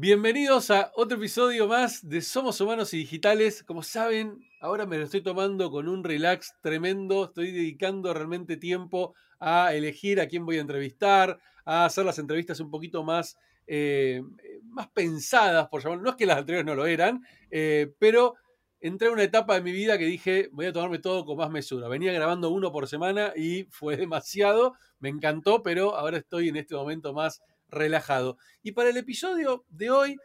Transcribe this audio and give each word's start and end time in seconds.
Bienvenidos 0.00 0.70
a 0.70 0.92
otro 0.94 1.18
episodio 1.18 1.66
más 1.66 2.08
de 2.08 2.22
Somos 2.22 2.60
Humanos 2.60 2.94
y 2.94 2.98
Digitales. 2.98 3.64
Como 3.64 3.82
saben, 3.82 4.38
ahora 4.60 4.86
me 4.86 4.96
lo 4.96 5.02
estoy 5.02 5.22
tomando 5.22 5.72
con 5.72 5.88
un 5.88 6.04
relax 6.04 6.54
tremendo. 6.60 7.24
Estoy 7.24 7.50
dedicando 7.50 8.14
realmente 8.14 8.56
tiempo 8.56 9.16
a 9.40 9.74
elegir 9.74 10.20
a 10.20 10.28
quién 10.28 10.46
voy 10.46 10.58
a 10.58 10.60
entrevistar, 10.60 11.40
a 11.64 11.84
hacer 11.84 12.04
las 12.04 12.20
entrevistas 12.20 12.60
un 12.60 12.70
poquito 12.70 13.02
más, 13.02 13.36
eh, 13.66 14.22
más 14.66 14.88
pensadas, 14.90 15.66
por 15.66 15.82
llamarlo. 15.82 16.04
No 16.04 16.10
es 16.10 16.16
que 16.16 16.26
las 16.26 16.38
anteriores 16.38 16.64
no 16.64 16.76
lo 16.76 16.86
eran, 16.86 17.24
eh, 17.50 17.92
pero 17.98 18.36
entré 18.78 19.08
a 19.08 19.10
una 19.10 19.24
etapa 19.24 19.56
de 19.56 19.62
mi 19.62 19.72
vida 19.72 19.98
que 19.98 20.04
dije, 20.04 20.48
voy 20.52 20.66
a 20.66 20.72
tomarme 20.72 21.00
todo 21.00 21.24
con 21.24 21.36
más 21.36 21.50
mesura. 21.50 21.88
Venía 21.88 22.12
grabando 22.12 22.50
uno 22.50 22.70
por 22.70 22.86
semana 22.86 23.32
y 23.34 23.64
fue 23.72 23.96
demasiado. 24.06 24.74
Me 25.00 25.08
encantó, 25.08 25.64
pero 25.64 25.96
ahora 25.96 26.18
estoy 26.18 26.50
en 26.50 26.56
este 26.56 26.76
momento 26.76 27.12
más 27.12 27.42
relajado. 27.68 28.38
Y 28.62 28.72
para 28.72 28.90
el 28.90 28.96
episodio 28.96 29.64
de 29.68 29.90
hoy 29.90 30.16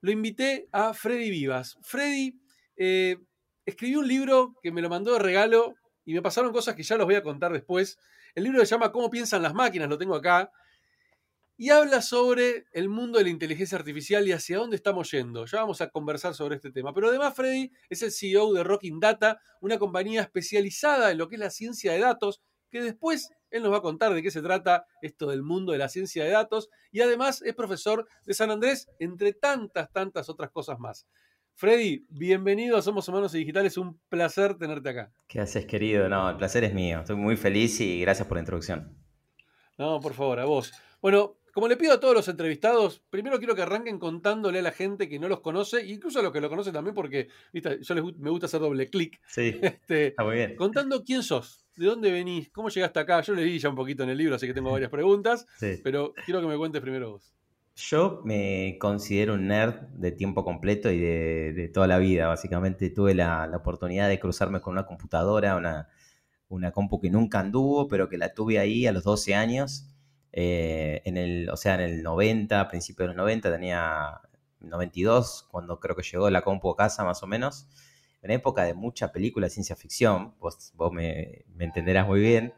lo 0.00 0.10
invité 0.10 0.68
a 0.72 0.94
Freddy 0.94 1.30
Vivas. 1.30 1.78
Freddy 1.82 2.38
eh, 2.76 3.16
escribió 3.64 4.00
un 4.00 4.08
libro 4.08 4.54
que 4.62 4.72
me 4.72 4.82
lo 4.82 4.88
mandó 4.88 5.12
de 5.12 5.20
regalo 5.20 5.74
y 6.04 6.14
me 6.14 6.22
pasaron 6.22 6.52
cosas 6.52 6.74
que 6.74 6.82
ya 6.82 6.96
los 6.96 7.06
voy 7.06 7.14
a 7.14 7.22
contar 7.22 7.52
después. 7.52 7.98
El 8.34 8.44
libro 8.44 8.60
se 8.60 8.66
llama 8.66 8.92
Cómo 8.92 9.10
piensan 9.10 9.42
las 9.42 9.54
máquinas, 9.54 9.88
lo 9.88 9.98
tengo 9.98 10.14
acá. 10.14 10.50
Y 11.56 11.70
habla 11.70 12.02
sobre 12.02 12.64
el 12.72 12.88
mundo 12.88 13.18
de 13.18 13.24
la 13.24 13.30
inteligencia 13.30 13.78
artificial 13.78 14.26
y 14.26 14.32
hacia 14.32 14.58
dónde 14.58 14.74
estamos 14.74 15.10
yendo. 15.12 15.44
Ya 15.46 15.60
vamos 15.60 15.80
a 15.80 15.90
conversar 15.90 16.34
sobre 16.34 16.56
este 16.56 16.72
tema. 16.72 16.92
Pero 16.92 17.08
además 17.08 17.34
Freddy 17.36 17.70
es 17.88 18.02
el 18.02 18.10
CEO 18.10 18.52
de 18.52 18.64
Rocking 18.64 18.98
Data, 18.98 19.38
una 19.60 19.78
compañía 19.78 20.22
especializada 20.22 21.12
en 21.12 21.18
lo 21.18 21.28
que 21.28 21.36
es 21.36 21.40
la 21.40 21.50
ciencia 21.50 21.92
de 21.92 22.00
datos, 22.00 22.42
que 22.70 22.82
después 22.82 23.30
él 23.52 23.62
nos 23.62 23.72
va 23.72 23.76
a 23.76 23.82
contar 23.82 24.12
de 24.14 24.22
qué 24.22 24.30
se 24.30 24.42
trata 24.42 24.86
esto 25.00 25.28
del 25.28 25.42
mundo 25.42 25.72
de 25.72 25.78
la 25.78 25.88
ciencia 25.88 26.24
de 26.24 26.30
datos 26.30 26.70
y 26.90 27.00
además 27.00 27.42
es 27.42 27.54
profesor 27.54 28.08
de 28.24 28.34
San 28.34 28.50
Andrés, 28.50 28.88
entre 28.98 29.32
tantas, 29.34 29.92
tantas 29.92 30.28
otras 30.28 30.50
cosas 30.50 30.78
más. 30.78 31.06
Freddy, 31.54 32.06
bienvenido 32.08 32.76
a 32.76 32.82
Somos 32.82 33.06
Humanos 33.08 33.34
y 33.34 33.38
Digitales, 33.38 33.76
un 33.76 34.00
placer 34.08 34.56
tenerte 34.56 34.88
acá. 34.88 35.12
¿Qué 35.28 35.38
haces, 35.38 35.66
querido? 35.66 36.08
No, 36.08 36.30
el 36.30 36.36
placer 36.36 36.64
es 36.64 36.74
mío. 36.74 37.00
Estoy 37.00 37.16
muy 37.16 37.36
feliz 37.36 37.78
y 37.80 38.00
gracias 38.00 38.26
por 38.26 38.38
la 38.38 38.40
introducción. 38.40 38.96
No, 39.78 40.00
por 40.00 40.14
favor, 40.14 40.40
a 40.40 40.46
vos. 40.46 40.72
Bueno, 41.00 41.36
como 41.52 41.68
le 41.68 41.76
pido 41.76 41.92
a 41.92 42.00
todos 42.00 42.14
los 42.14 42.28
entrevistados, 42.28 43.02
primero 43.10 43.38
quiero 43.38 43.54
que 43.54 43.62
arranquen 43.62 43.98
contándole 43.98 44.60
a 44.60 44.62
la 44.62 44.72
gente 44.72 45.08
que 45.08 45.18
no 45.18 45.28
los 45.28 45.40
conoce, 45.40 45.84
incluso 45.86 46.18
a 46.18 46.22
los 46.22 46.32
que 46.32 46.40
lo 46.40 46.48
conocen 46.48 46.72
también, 46.72 46.94
porque 46.94 47.28
¿viste? 47.52 47.78
yo 47.82 47.94
les, 47.94 48.04
me 48.16 48.30
gusta 48.30 48.46
hacer 48.46 48.60
doble 48.60 48.88
clic. 48.88 49.20
Sí, 49.26 49.58
este, 49.62 50.08
está 50.08 50.24
muy 50.24 50.36
bien. 50.36 50.56
Contando 50.56 51.04
quién 51.04 51.22
sos, 51.22 51.66
de 51.76 51.86
dónde 51.86 52.10
venís, 52.10 52.50
cómo 52.50 52.70
llegaste 52.70 53.00
acá. 53.00 53.20
Yo 53.20 53.34
leí 53.34 53.58
ya 53.58 53.68
un 53.68 53.76
poquito 53.76 54.02
en 54.02 54.08
el 54.08 54.18
libro, 54.18 54.34
así 54.34 54.46
que 54.46 54.54
tengo 54.54 54.72
varias 54.72 54.90
preguntas, 54.90 55.46
pero 55.82 56.14
quiero 56.24 56.40
que 56.40 56.46
me 56.46 56.56
cuentes 56.56 56.80
primero 56.80 57.12
vos. 57.12 57.34
Yo 57.74 58.22
me 58.24 58.76
considero 58.78 59.34
un 59.34 59.48
nerd 59.48 59.74
de 59.94 60.12
tiempo 60.12 60.44
completo 60.44 60.90
y 60.90 60.98
de, 61.00 61.70
toda 61.72 61.86
la 61.86 61.98
vida. 61.98 62.28
Básicamente 62.28 62.88
tuve 62.90 63.14
la, 63.14 63.50
oportunidad 63.54 64.08
de 64.08 64.18
cruzarme 64.18 64.60
con 64.60 64.72
una 64.72 64.86
computadora, 64.86 65.56
una, 65.56 65.88
una 66.48 66.70
compu 66.72 66.98
que 66.98 67.10
nunca 67.10 67.40
anduvo, 67.40 67.88
pero 67.88 68.08
que 68.08 68.16
la 68.16 68.32
tuve 68.32 68.58
ahí 68.58 68.86
a 68.86 68.92
los 68.92 69.04
12 69.04 69.34
años 69.34 69.91
eh, 70.32 71.02
en 71.04 71.18
el, 71.18 71.50
o 71.50 71.56
sea, 71.56 71.74
en 71.74 71.80
el 71.80 72.02
90, 72.02 72.60
a 72.60 72.68
principios 72.68 73.04
de 73.04 73.08
los 73.08 73.16
90, 73.16 73.52
tenía 73.52 74.20
92, 74.60 75.48
cuando 75.50 75.78
creo 75.78 75.94
que 75.94 76.02
llegó 76.02 76.30
la 76.30 76.42
compu 76.42 76.70
a 76.70 76.76
casa 76.76 77.04
más 77.04 77.22
o 77.22 77.26
menos. 77.26 77.68
En 78.22 78.30
época 78.30 78.64
de 78.64 78.74
mucha 78.74 79.12
película 79.12 79.46
de 79.46 79.50
ciencia 79.50 79.76
ficción, 79.76 80.34
vos, 80.38 80.72
vos 80.74 80.92
me, 80.92 81.44
entenderás 81.58 82.06
muy 82.06 82.20
bien. 82.20 82.54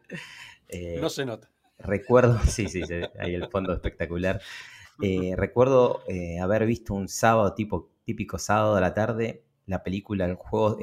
Eh, 0.69 0.99
no 1.01 1.09
se 1.09 1.25
nota. 1.25 1.51
Recuerdo, 1.79 2.39
sí, 2.49 2.69
sí, 2.69 2.83
ahí 3.19 3.35
el 3.35 3.49
fondo 3.49 3.73
espectacular. 3.73 4.41
Eh, 5.03 5.35
recuerdo 5.37 6.03
haber 6.41 6.67
visto 6.67 6.95
un 6.95 7.09
sábado, 7.09 7.55
tipo, 7.55 7.91
típico 8.05 8.39
sábado 8.39 8.77
de 8.77 8.81
la 8.81 8.95
tarde, 8.95 9.43
la 9.67 9.83
película 9.83 10.33
Juegos, 10.37 10.77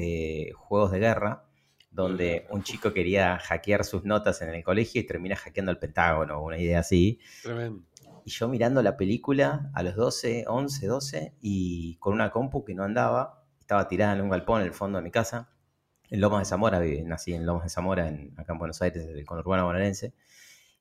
Juegos 0.55 0.91
de 0.91 0.99
Guerra, 0.99 1.45
donde 1.91 2.47
un 2.49 2.63
chico 2.63 2.93
quería 2.93 3.37
hackear 3.37 3.83
sus 3.83 4.05
notas 4.05 4.41
en 4.41 4.49
el 4.49 4.63
colegio 4.63 5.01
y 5.01 5.03
termina 5.05 5.35
hackeando 5.35 5.71
el 5.71 5.77
Pentágono, 5.77 6.41
una 6.41 6.57
idea 6.57 6.79
así. 6.79 7.19
Tremendo. 7.43 7.83
Y 8.23 8.31
yo 8.31 8.47
mirando 8.47 8.81
la 8.81 8.97
película 8.97 9.71
a 9.73 9.83
los 9.83 9.95
12, 9.95 10.45
11, 10.47 10.87
12 10.87 11.35
y 11.41 11.97
con 11.97 12.13
una 12.13 12.31
compu 12.31 12.63
que 12.63 12.73
no 12.73 12.83
andaba, 12.83 13.43
estaba 13.59 13.87
tirada 13.87 14.13
en 14.13 14.21
un 14.21 14.29
galpón 14.29 14.61
en 14.61 14.67
el 14.67 14.73
fondo 14.73 14.99
de 14.99 15.03
mi 15.03 15.11
casa, 15.11 15.49
en 16.09 16.21
Lomas 16.21 16.41
de 16.41 16.45
Zamora, 16.45 16.81
nací 17.05 17.33
en 17.33 17.45
Lomas 17.45 17.63
de 17.63 17.69
Zamora, 17.69 18.07
en, 18.07 18.33
acá 18.37 18.53
en 18.53 18.59
Buenos 18.59 18.81
Aires, 18.81 19.05
el 19.05 19.25
conurbano 19.25 19.65
bonaerense. 19.65 20.13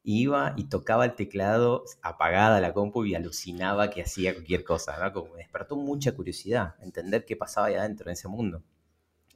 iba 0.03 0.55
y 0.57 0.65
tocaba 0.65 1.05
el 1.05 1.15
teclado 1.15 1.85
apagada 2.03 2.61
la 2.61 2.73
compu 2.73 3.05
y 3.05 3.15
alucinaba 3.15 3.91
que 3.91 4.03
hacía 4.03 4.35
cualquier 4.35 4.65
cosa, 4.65 4.99
¿no? 4.99 5.13
Como 5.13 5.33
me 5.35 5.39
despertó 5.39 5.77
mucha 5.77 6.13
curiosidad, 6.13 6.75
entender 6.81 7.25
qué 7.25 7.37
pasaba 7.37 7.69
ahí 7.69 7.75
adentro 7.75 8.09
en 8.09 8.15
ese 8.15 8.29
mundo. 8.29 8.63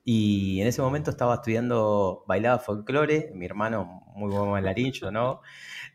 Y 0.04 0.60
en 0.60 0.66
ese 0.66 0.82
momento 0.82 1.10
estaba 1.10 1.36
estudiando, 1.36 2.24
bailaba 2.26 2.58
folclore, 2.58 3.32
mi 3.34 3.46
hermano, 3.46 4.02
muy 4.14 4.30
buen 4.30 4.50
bailarín, 4.50 4.92
yo 4.92 5.10
no, 5.10 5.40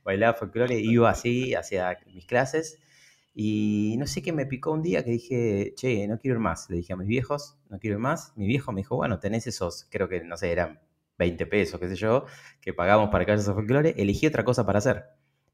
bailaba 0.03 0.33
folclore, 0.33 0.79
iba 0.79 1.09
así 1.09 1.53
hacia 1.53 1.99
mis 2.07 2.25
clases. 2.25 2.79
Y 3.35 3.95
no 3.99 4.07
sé 4.07 4.21
qué 4.23 4.33
me 4.33 4.45
picó 4.45 4.71
un 4.71 4.81
día 4.81 5.03
que 5.03 5.11
dije, 5.11 5.73
che, 5.75 6.07
no 6.07 6.19
quiero 6.19 6.37
ir 6.37 6.41
más. 6.41 6.69
Le 6.69 6.77
dije 6.77 6.93
a 6.93 6.95
mis 6.95 7.07
viejos, 7.07 7.57
no 7.69 7.79
quiero 7.79 7.97
ir 7.97 8.01
más. 8.01 8.33
Mi 8.35 8.47
viejo 8.47 8.71
me 8.71 8.81
dijo, 8.81 8.95
bueno, 8.95 9.19
tenés 9.19 9.47
esos, 9.47 9.87
creo 9.91 10.09
que, 10.09 10.21
no 10.23 10.37
sé, 10.37 10.51
eran 10.51 10.81
20 11.17 11.45
pesos, 11.45 11.79
qué 11.79 11.87
sé 11.87 11.95
yo, 11.95 12.25
que 12.61 12.73
pagamos 12.73 13.09
para 13.09 13.25
que 13.25 13.31
vayas 13.31 13.47
a 13.47 13.53
folclore. 13.53 13.93
Elegí 13.97 14.27
otra 14.27 14.43
cosa 14.43 14.65
para 14.65 14.79
hacer. 14.79 15.05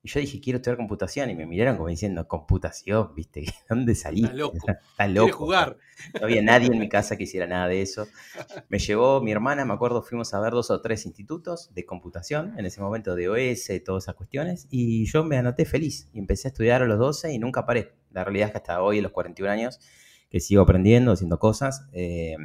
Y 0.06 0.08
yo 0.08 0.20
dije, 0.20 0.40
quiero 0.40 0.58
estudiar 0.58 0.78
computación. 0.78 1.32
Y 1.32 1.36
me 1.36 1.48
miraron 1.48 1.78
como 1.78 1.90
diciendo, 1.90 2.28
computación, 2.28 3.16
¿viste? 3.16 3.44
¿Dónde 3.68 3.96
saliste? 3.96 4.28
Está 4.28 4.38
loco. 4.38 4.58
Está 4.92 5.08
loco. 5.08 5.36
jugar. 5.36 5.78
No 6.14 6.28
había 6.28 6.44
nadie 6.44 6.68
en 6.68 6.78
mi 6.78 6.88
casa 6.88 7.18
que 7.18 7.24
hiciera 7.24 7.48
nada 7.48 7.68
de 7.68 7.82
eso. 7.82 8.08
Me 8.70 8.78
llevó 8.78 9.20
mi 9.20 9.32
hermana, 9.32 9.66
me 9.66 9.74
acuerdo, 9.74 10.04
fuimos 10.04 10.32
a 10.36 10.40
ver 10.40 10.54
dos 10.54 10.70
o 10.70 10.80
tres 10.80 11.08
institutos 11.08 11.74
de 11.74 11.88
computación, 11.88 12.54
en 12.60 12.68
ese 12.68 12.82
momento 12.82 13.16
de 13.16 13.30
OS, 13.30 13.68
todas 13.84 14.04
esas 14.04 14.14
cuestiones. 14.14 14.68
Y 14.70 15.06
yo 15.06 15.24
me 15.24 15.38
anoté 15.38 15.66
feliz. 15.66 16.08
Y 16.14 16.20
empecé 16.20 16.50
a 16.50 16.52
estudiar 16.52 16.84
a 16.84 16.86
los 16.86 17.00
12 17.00 17.34
y 17.34 17.40
nunca 17.40 17.66
paré. 17.66 17.96
La 18.12 18.24
realidad 18.24 18.50
es 18.50 18.52
que 18.52 18.58
hasta 18.60 18.84
hoy, 18.84 19.00
a 19.00 19.02
los 19.02 19.12
41 19.12 19.52
años, 19.52 19.80
que 20.30 20.40
sigo 20.40 20.62
aprendiendo, 20.62 21.14
haciendo 21.14 21.40
cosas. 21.40 21.88
Eh, 21.94 22.36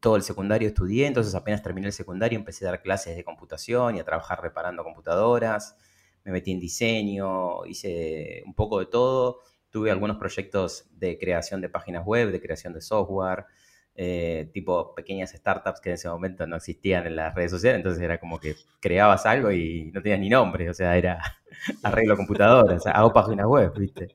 todo 0.00 0.16
el 0.16 0.22
secundario 0.22 0.66
estudié, 0.66 1.06
entonces 1.06 1.32
apenas 1.36 1.62
terminé 1.62 1.86
el 1.86 1.92
secundario 1.92 2.36
empecé 2.36 2.66
a 2.66 2.72
dar 2.72 2.82
clases 2.82 3.14
de 3.14 3.22
computación 3.22 3.94
y 3.94 4.00
a 4.00 4.04
trabajar 4.04 4.42
reparando 4.42 4.82
computadoras 4.82 5.76
me 6.24 6.32
metí 6.32 6.52
en 6.52 6.60
diseño, 6.60 7.64
hice 7.66 8.42
un 8.46 8.54
poco 8.54 8.78
de 8.78 8.86
todo. 8.86 9.40
Tuve 9.70 9.90
algunos 9.90 10.18
proyectos 10.18 10.86
de 10.92 11.18
creación 11.18 11.60
de 11.60 11.68
páginas 11.68 12.04
web, 12.04 12.30
de 12.30 12.40
creación 12.40 12.72
de 12.74 12.80
software, 12.80 13.46
eh, 13.94 14.50
tipo 14.52 14.94
pequeñas 14.94 15.32
startups 15.32 15.80
que 15.80 15.90
en 15.90 15.94
ese 15.94 16.08
momento 16.08 16.46
no 16.46 16.56
existían 16.56 17.06
en 17.06 17.16
las 17.16 17.34
redes 17.34 17.50
sociales, 17.50 17.78
entonces 17.78 18.02
era 18.02 18.18
como 18.18 18.38
que 18.40 18.54
creabas 18.80 19.26
algo 19.26 19.50
y 19.50 19.90
no 19.92 20.02
tenías 20.02 20.20
ni 20.20 20.28
nombre, 20.30 20.68
o 20.70 20.74
sea, 20.74 20.96
era 20.96 21.20
arreglo 21.82 22.16
computadoras, 22.16 22.86
hago 22.86 23.12
páginas 23.12 23.46
web, 23.46 23.72
¿viste? 23.78 24.08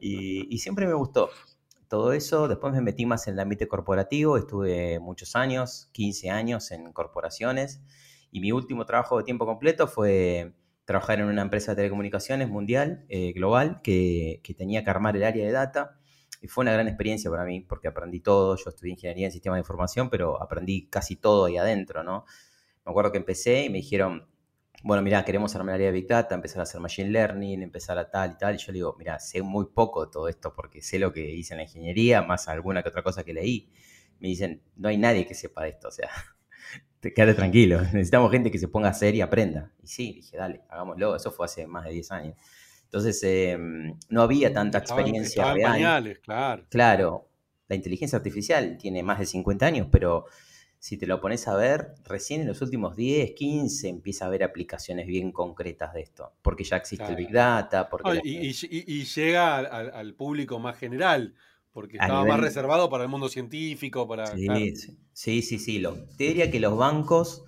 Y, 0.00 0.54
y 0.54 0.58
siempre 0.58 0.86
me 0.86 0.94
gustó 0.94 1.30
todo 1.88 2.12
eso. 2.12 2.48
Después 2.48 2.72
me 2.72 2.80
metí 2.80 3.06
más 3.06 3.28
en 3.28 3.34
el 3.34 3.40
ámbito 3.40 3.68
corporativo, 3.68 4.36
estuve 4.36 4.98
muchos 5.00 5.36
años, 5.36 5.88
15 5.92 6.30
años 6.30 6.70
en 6.72 6.92
corporaciones, 6.92 7.82
y 8.30 8.40
mi 8.40 8.52
último 8.52 8.84
trabajo 8.84 9.18
de 9.18 9.24
tiempo 9.24 9.46
completo 9.46 9.86
fue 9.86 10.54
trabajar 10.84 11.20
en 11.20 11.26
una 11.26 11.42
empresa 11.42 11.72
de 11.72 11.76
telecomunicaciones 11.76 12.48
mundial, 12.48 13.04
eh, 13.08 13.32
global, 13.32 13.80
que, 13.82 14.40
tenía 14.56 14.84
que 14.84 14.90
armar 14.90 15.16
el 15.16 15.24
área 15.24 15.44
de 15.44 15.52
data. 15.52 15.98
Y 16.42 16.48
fue 16.48 16.62
una 16.62 16.72
gran 16.72 16.88
experiencia 16.88 17.30
para 17.30 17.44
mí, 17.44 17.60
porque 17.60 17.88
aprendí 17.88 18.20
todo. 18.20 18.56
Yo 18.56 18.68
estudié 18.68 18.92
ingeniería 18.92 19.26
en 19.26 19.32
sistemas 19.32 19.56
de 19.56 19.60
información, 19.60 20.10
pero 20.10 20.42
aprendí 20.42 20.88
casi 20.88 21.16
todo 21.16 21.46
ahí 21.46 21.56
adentro, 21.56 22.02
¿no? 22.04 22.26
Me 22.84 22.90
acuerdo 22.90 23.12
que 23.12 23.18
empecé 23.18 23.64
y 23.64 23.70
me 23.70 23.78
dijeron, 23.78 24.28
bueno, 24.82 25.02
mira, 25.02 25.24
queremos 25.24 25.54
armar 25.56 25.76
el 25.76 25.76
área 25.76 25.86
de 25.86 25.92
Big 25.92 26.06
Data, 26.06 26.34
empezar 26.34 26.60
a 26.60 26.64
hacer 26.64 26.78
Machine 26.80 27.08
Learning, 27.08 27.62
empezar 27.62 27.96
a 27.98 28.10
tal 28.10 28.32
y 28.32 28.36
tal. 28.36 28.54
Y 28.56 28.58
yo 28.58 28.72
le 28.72 28.74
digo, 28.74 28.94
mira, 28.98 29.18
sé 29.18 29.40
muy 29.40 29.66
poco 29.66 30.04
de 30.04 30.12
todo 30.12 30.28
esto 30.28 30.52
porque 30.54 30.82
sé 30.82 30.98
lo 30.98 31.10
que 31.12 31.30
hice 31.30 31.54
en 31.54 31.58
la 31.58 31.64
ingeniería, 31.64 32.20
más 32.20 32.48
alguna 32.48 32.82
que 32.82 32.90
otra 32.90 33.02
cosa 33.02 33.24
que 33.24 33.32
leí. 33.32 33.70
Me 34.20 34.28
dicen, 34.28 34.62
no 34.76 34.88
hay 34.90 34.98
nadie 34.98 35.26
que 35.26 35.34
sepa 35.34 35.62
de 35.62 35.70
esto, 35.70 35.88
o 35.88 35.90
sea, 35.90 36.10
quédate 37.00 37.34
tranquilo, 37.34 37.80
necesitamos 37.92 38.30
gente 38.30 38.50
que 38.50 38.58
se 38.58 38.68
ponga 38.68 38.88
a 38.88 38.90
hacer 38.92 39.14
y 39.14 39.20
aprenda. 39.20 39.70
Y 39.82 39.86
sí, 39.86 40.12
dije, 40.14 40.36
dale, 40.36 40.62
hagámoslo. 40.68 41.16
Eso 41.16 41.30
fue 41.30 41.46
hace 41.46 41.66
más 41.66 41.84
de 41.84 41.90
10 41.90 42.10
años. 42.12 42.36
Entonces, 42.84 43.20
em, 43.24 43.98
no 44.08 44.22
había 44.22 44.52
tanta 44.52 44.78
experiencia 44.78 45.52
real. 45.52 46.20
claro. 46.22 46.66
Claro, 46.68 47.28
la 47.68 47.76
inteligencia 47.76 48.16
artificial 48.16 48.76
tiene 48.78 49.02
más 49.02 49.18
de 49.18 49.26
50 49.26 49.66
años, 49.66 49.88
pero 49.90 50.26
si 50.84 50.98
te 50.98 51.06
lo 51.06 51.18
pones 51.18 51.48
a 51.48 51.56
ver, 51.56 51.94
recién 52.04 52.42
en 52.42 52.48
los 52.48 52.60
últimos 52.60 52.94
10, 52.94 53.32
15 53.32 53.88
empieza 53.88 54.26
a 54.26 54.28
haber 54.28 54.44
aplicaciones 54.44 55.06
bien 55.06 55.32
concretas 55.32 55.94
de 55.94 56.02
esto, 56.02 56.34
porque 56.42 56.62
ya 56.62 56.76
existe 56.76 57.06
el 57.06 57.16
Big 57.16 57.32
Data. 57.32 57.88
Porque 57.88 58.20
y, 58.22 58.52
llega 59.04 59.56
al, 59.56 60.14
público 60.14 60.58
más 60.58 60.76
general 60.76 61.34
porque 61.74 61.98
estaba 61.98 62.24
más 62.24 62.40
reservado 62.40 62.88
para 62.88 63.02
el 63.02 63.10
mundo 63.10 63.28
científico, 63.28 64.08
para... 64.08 64.28
Sí, 64.28 64.76
sí, 65.12 65.42
sí, 65.42 65.58
sí, 65.58 65.78
Lo, 65.80 65.94
te 66.16 66.24
diría 66.24 66.50
que 66.50 66.60
los 66.60 66.76
bancos 66.78 67.44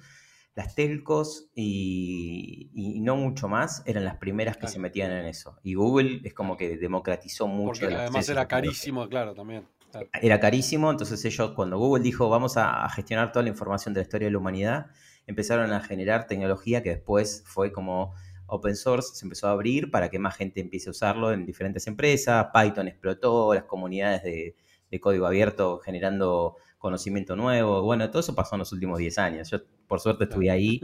las 0.56 0.75
telcos 0.75 1.50
y, 1.55 2.70
y 2.75 3.00
no 3.00 3.14
mucho 3.14 3.46
más 3.46 3.82
eran 3.84 4.05
las 4.05 4.17
primeras 4.17 4.56
que 4.56 4.61
Claro. 4.61 4.73
se 4.73 4.78
metían 4.78 5.12
en 5.12 5.26
eso. 5.26 5.58
Y 5.62 5.75
Google 5.75 6.23
es 6.25 6.32
como 6.32 6.56
que 6.56 6.78
democratizó 6.78 7.46
mucho 7.46 7.82
Porque 7.82 7.94
además 7.94 8.28
era 8.28 8.49
carísimo, 8.49 9.06
claro, 9.08 9.34
también. 9.34 9.69
Claro. 9.90 10.08
Era 10.20 10.40
carísimo, 10.40 10.90
entonces 10.90 11.22
ellos, 11.26 11.52
cuando 11.52 11.79
Google 11.79 12.02
dijo 12.02 12.29
vamos 12.31 12.56
a 12.56 12.88
gestionar 12.88 13.32
toda 13.32 13.43
la 13.43 13.50
información 13.50 13.93
de 13.94 14.00
la 14.00 14.02
historia 14.02 14.29
de 14.29 14.32
la 14.32 14.38
humanidad, 14.38 14.87
empezaron 15.26 15.72
a 15.72 15.81
generar 15.81 16.26
tecnología 16.26 16.82
que 16.82 16.90
después 16.90 17.44
fue 17.46 17.70
como 17.70 18.14
open 18.46 18.76
source, 18.76 19.14
se 19.14 19.25
empezó 19.25 19.48
a 19.48 19.52
abrir 19.52 19.90
para 19.90 20.08
que 20.10 20.19
más 20.19 20.37
gente 20.37 20.60
empiece 20.60 20.88
a 20.88 20.93
usarlo 20.93 21.32
en 21.32 21.46
diferentes 21.46 21.87
empresas. 21.87 22.48
Python 22.52 22.88
explotó, 22.88 23.54
las 23.54 23.64
comunidades 23.64 24.22
de, 24.22 24.56
de 24.90 25.00
código 25.00 25.26
abierto 25.26 25.78
generando 25.78 26.56
conocimiento 26.78 27.37
nuevo. 27.37 27.82
Bueno, 27.82 28.08
todo 28.10 28.20
eso 28.20 28.34
pasó 28.34 28.54
en 28.54 28.60
los 28.60 28.72
últimos 28.72 28.98
10 28.98 29.19
años. 29.19 29.50
Yo, 29.50 29.58
por 29.87 30.00
suerte, 30.00 30.25
estuve 30.25 30.50
ahí 30.50 30.81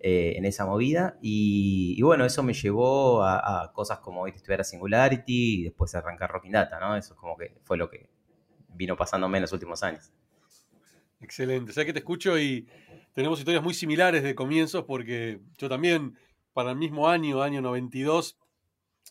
eh, 0.00 0.34
en 0.36 0.44
esa 0.44 0.66
movida 0.66 1.18
y, 1.22 1.94
y 1.96 2.02
bueno, 2.02 2.24
eso 2.24 2.42
me 2.42 2.52
llevó 2.52 3.22
a, 3.22 3.64
a 3.64 3.72
cosas 3.72 4.00
como 4.00 4.22
hoy 4.22 4.32
estudiar 4.34 4.60
a 4.60 4.64
Singularity 4.64 5.60
y 5.60 5.64
después 5.64 5.94
arrancar 5.94 6.30
Rocking 6.30 6.52
Data, 6.52 6.78
¿no? 6.78 6.96
Eso 6.96 7.14
es 7.14 7.20
como 7.20 7.36
que 7.36 7.56
fue 7.64 7.78
lo 7.78 7.88
que 7.88 8.10
vino 8.68 8.96
pasándome 8.96 9.38
en 9.38 9.42
los 9.42 9.52
últimos 9.52 9.82
años. 9.82 10.12
Excelente. 11.20 11.70
O 11.70 11.74
sea 11.74 11.84
que 11.84 11.92
te 11.92 12.00
escucho 12.00 12.38
y 12.38 12.68
tenemos 13.14 13.38
historias 13.38 13.62
muy 13.62 13.74
similares 13.74 14.22
de 14.22 14.34
comienzos 14.34 14.84
porque 14.84 15.40
yo 15.56 15.68
también, 15.68 16.16
para 16.56 16.70
el 16.70 16.78
mismo 16.78 17.06
año, 17.06 17.42
año 17.42 17.60
92, 17.60 18.38
a 18.40 18.46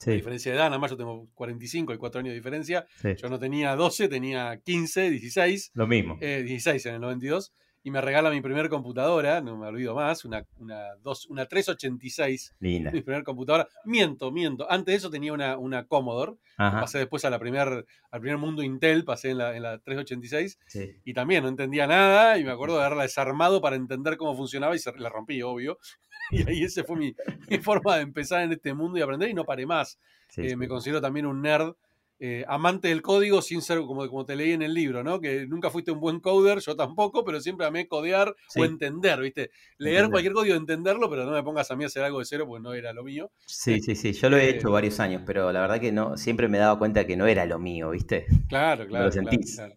Sí, 0.04 0.12
diferencia 0.14 0.52
de 0.52 0.58
edad, 0.58 0.66
nada 0.66 0.80
más 0.80 0.90
yo 0.90 0.98
tengo 0.98 1.28
45, 1.36 1.92
hay 1.92 2.00
4 2.00 2.20
años 2.20 2.32
de 2.32 2.36
diferencia. 2.38 2.88
sí. 3.00 3.10
Yo 3.22 3.30
no 3.30 3.38
tenía 3.38 3.76
12, 3.76 4.08
tenía 4.08 4.60
15, 4.66 5.12
16, 5.12 5.70
Lo 5.76 5.86
mismo. 5.86 6.18
eh, 6.22 6.42
16 6.44 6.84
en 6.88 6.96
el 6.96 7.02
92. 7.02 7.54
Y 7.86 7.92
me 7.92 8.02
regala 8.02 8.32
mi 8.32 8.42
primer 8.42 8.68
computadora, 8.68 9.42
no 9.42 9.58
me 9.58 9.68
olvido 9.68 9.94
más, 9.94 10.26
una, 10.26 10.44
una, 10.58 10.96
dos, 11.04 11.28
una 11.28 11.46
386, 11.46 12.56
Linda. 12.60 12.90
mi 12.92 13.02
primer 13.02 13.24
computadora. 13.24 13.68
Miento, 13.84 14.32
miento. 14.32 14.66
Antes 14.72 14.94
de 14.94 14.98
eso 14.98 15.10
tenía 15.12 15.32
una, 15.34 15.56
una 15.58 15.86
Commodore. 15.86 16.34
Ajá. 16.58 16.80
Pasé 16.82 16.98
después 16.98 17.24
a 17.26 17.30
la 17.30 17.38
primer, 17.38 17.86
al 18.10 18.20
primer 18.22 18.40
mundo 18.40 18.64
Intel, 18.64 19.06
pasé 19.06 19.30
en 19.30 19.38
la, 19.38 19.56
en 19.56 19.62
la 19.62 19.78
386. 19.78 20.58
Sí. 20.66 20.96
Y 21.06 21.14
también 21.14 21.44
no 21.44 21.50
entendía 21.50 21.86
nada 21.86 22.40
y 22.40 22.44
me 22.44 22.50
acuerdo 22.52 22.78
de 22.80 22.86
haberla 22.86 23.04
desarmado 23.04 23.62
para 23.62 23.76
entender 23.76 24.18
cómo 24.18 24.36
funcionaba 24.36 24.76
y 24.76 24.80
se, 24.80 24.92
la 24.98 25.10
rompí, 25.10 25.42
obvio. 25.44 25.78
Y 26.32 26.42
ahí 26.50 26.64
esa 26.64 26.84
fue 26.84 26.96
mi, 26.96 27.16
mi 27.50 27.60
forma 27.60 27.98
de 27.98 28.02
empezar 28.02 28.42
en 28.42 28.52
este 28.52 28.74
mundo 28.74 28.98
y 28.98 29.02
aprender 29.04 29.30
y 29.30 29.36
no 29.36 29.46
paré 29.46 29.68
más. 29.68 30.00
sí, 30.30 30.42
Eh, 30.42 30.50
sí. 30.50 30.56
Me 30.56 30.68
considero 30.68 31.00
también 31.00 31.28
un 31.28 31.40
nerd, 31.40 31.76
eh, 32.20 32.46
amante 32.48 32.88
del 32.88 33.02
código 33.02 33.42
sin 33.42 33.62
ser 33.62 33.80
como, 33.80 34.08
como 34.08 34.26
te 34.26 34.36
leí 34.38 34.54
en 34.54 34.62
el 34.62 34.74
libro, 34.74 35.04
¿no? 35.04 35.20
Que 35.20 35.46
nunca 35.48 35.70
fuiste 35.70 35.92
un 35.92 36.00
buen 36.00 36.20
coder, 36.22 36.60
yo 36.60 36.76
tampoco, 36.76 37.26
pero 37.26 37.42
siempre 37.42 37.66
amé 37.66 37.88
codear 37.88 38.34
Sí. 38.48 38.62
o 38.62 38.66
entender, 38.66 39.20
¿viste? 39.20 39.52
Leer 39.78 39.96
Entender. 40.06 40.12
cualquier 40.12 40.34
código, 40.34 40.56
entenderlo, 40.56 41.10
pero 41.10 41.26
no 41.26 41.32
me 41.32 41.44
pongas 41.44 41.70
a 41.72 41.76
mí 41.76 41.84
a 41.84 41.88
hacer 41.88 42.04
algo 42.04 42.20
de 42.20 42.26
cero 42.26 42.46
porque 42.48 42.64
no 42.64 42.74
era 42.74 42.94
lo 42.94 43.04
mío. 43.04 43.32
Sí, 43.46 43.82
sí, 43.82 43.96
sí. 43.96 44.14
Yo 44.14 44.30
lo 44.30 44.38
he 44.38 44.46
Eh, 44.46 44.50
hecho 44.52 44.72
varios 44.72 45.00
años, 45.02 45.24
pero 45.26 45.52
la 45.52 45.60
verdad 45.62 45.80
que 45.82 45.92
no, 45.92 46.16
siempre 46.18 46.48
me 46.48 46.58
daba 46.58 46.80
cuenta 46.80 47.06
que 47.06 47.18
no 47.18 47.28
era 47.28 47.46
lo 47.46 47.60
mío, 47.60 47.90
¿viste? 47.92 48.26
Claro, 48.48 48.88
claro. 48.88 48.88
claro, 48.88 49.12
sentís. 49.12 49.56
claro. 49.56 49.76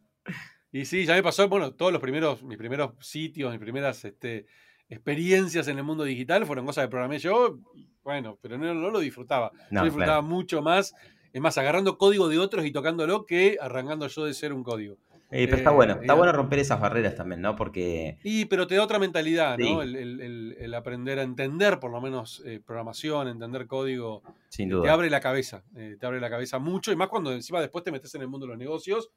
Y 0.70 0.84
sí, 0.84 1.06
ya 1.06 1.14
me 1.14 1.22
pasó, 1.22 1.48
bueno, 1.48 1.72
todos 1.74 1.90
los 1.92 2.00
primeros, 2.00 2.42
mis 2.42 2.58
primeros 2.58 2.92
sitios, 3.00 3.50
mis 3.50 3.58
primeras 3.60 4.04
este, 4.04 4.46
experiencias 4.88 5.68
en 5.68 5.78
el 5.78 5.84
mundo 5.84 6.04
digital 6.04 6.46
fueron 6.46 6.66
cosas 6.66 6.84
que 6.84 6.90
programé 6.90 7.18
yo, 7.18 7.58
bueno, 8.02 8.38
pero 8.40 8.58
no, 8.58 8.72
no 8.74 8.90
lo 8.90 9.00
disfrutaba. 9.00 9.50
No, 9.70 9.80
yo 9.80 9.84
disfrutaba 9.84 10.18
claro. 10.20 10.22
mucho 10.22 10.62
más, 10.62 10.94
es 11.32 11.40
más, 11.40 11.58
agarrando 11.58 11.98
código 11.98 12.28
de 12.28 12.38
otros 12.38 12.64
y 12.66 12.70
tocándolo 12.72 13.26
que 13.26 13.58
arrancando 13.60 14.06
yo 14.08 14.24
de 14.24 14.34
ser 14.34 14.52
un 14.52 14.62
código. 14.64 14.96
Eh, 15.30 15.44
pero 15.44 15.56
está 15.58 15.70
Eh, 15.70 15.74
bueno, 15.74 15.98
está 16.00 16.14
bueno 16.14 16.32
romper 16.32 16.58
esas 16.60 16.80
barreras 16.80 17.14
también, 17.14 17.42
¿no? 17.42 17.54
Porque 17.54 18.18
Y, 18.24 18.46
pero 18.46 18.66
te 18.66 18.76
da 18.76 18.82
otra 18.82 18.98
mentalidad, 18.98 19.58
¿no? 19.58 19.82
Sí. 19.82 19.88
El, 19.88 19.96
el- 19.96 20.20
el- 20.22 20.56
el 20.58 20.74
aprender 20.74 21.18
a 21.18 21.22
entender, 21.22 21.78
por 21.80 21.90
lo 21.90 22.00
menos, 22.00 22.42
eh, 22.46 22.60
programación, 22.64 23.28
entender 23.28 23.66
código, 23.66 24.22
sin 24.48 24.70
te 24.70 24.74
duda. 24.76 24.90
abre 24.92 25.10
la 25.10 25.20
cabeza, 25.20 25.64
te 25.74 26.06
abre 26.06 26.18
la 26.20 26.30
cabeza 26.30 26.58
mucho, 26.58 26.92
y 26.92 26.96
más 26.96 27.08
cuando 27.08 27.30
encima 27.32 27.60
después 27.60 27.84
te 27.84 27.92
metes 27.92 28.14
en 28.14 28.22
el 28.22 28.28
mundo 28.28 28.46
de 28.46 28.52
los 28.52 28.58
negocios, 28.58 29.10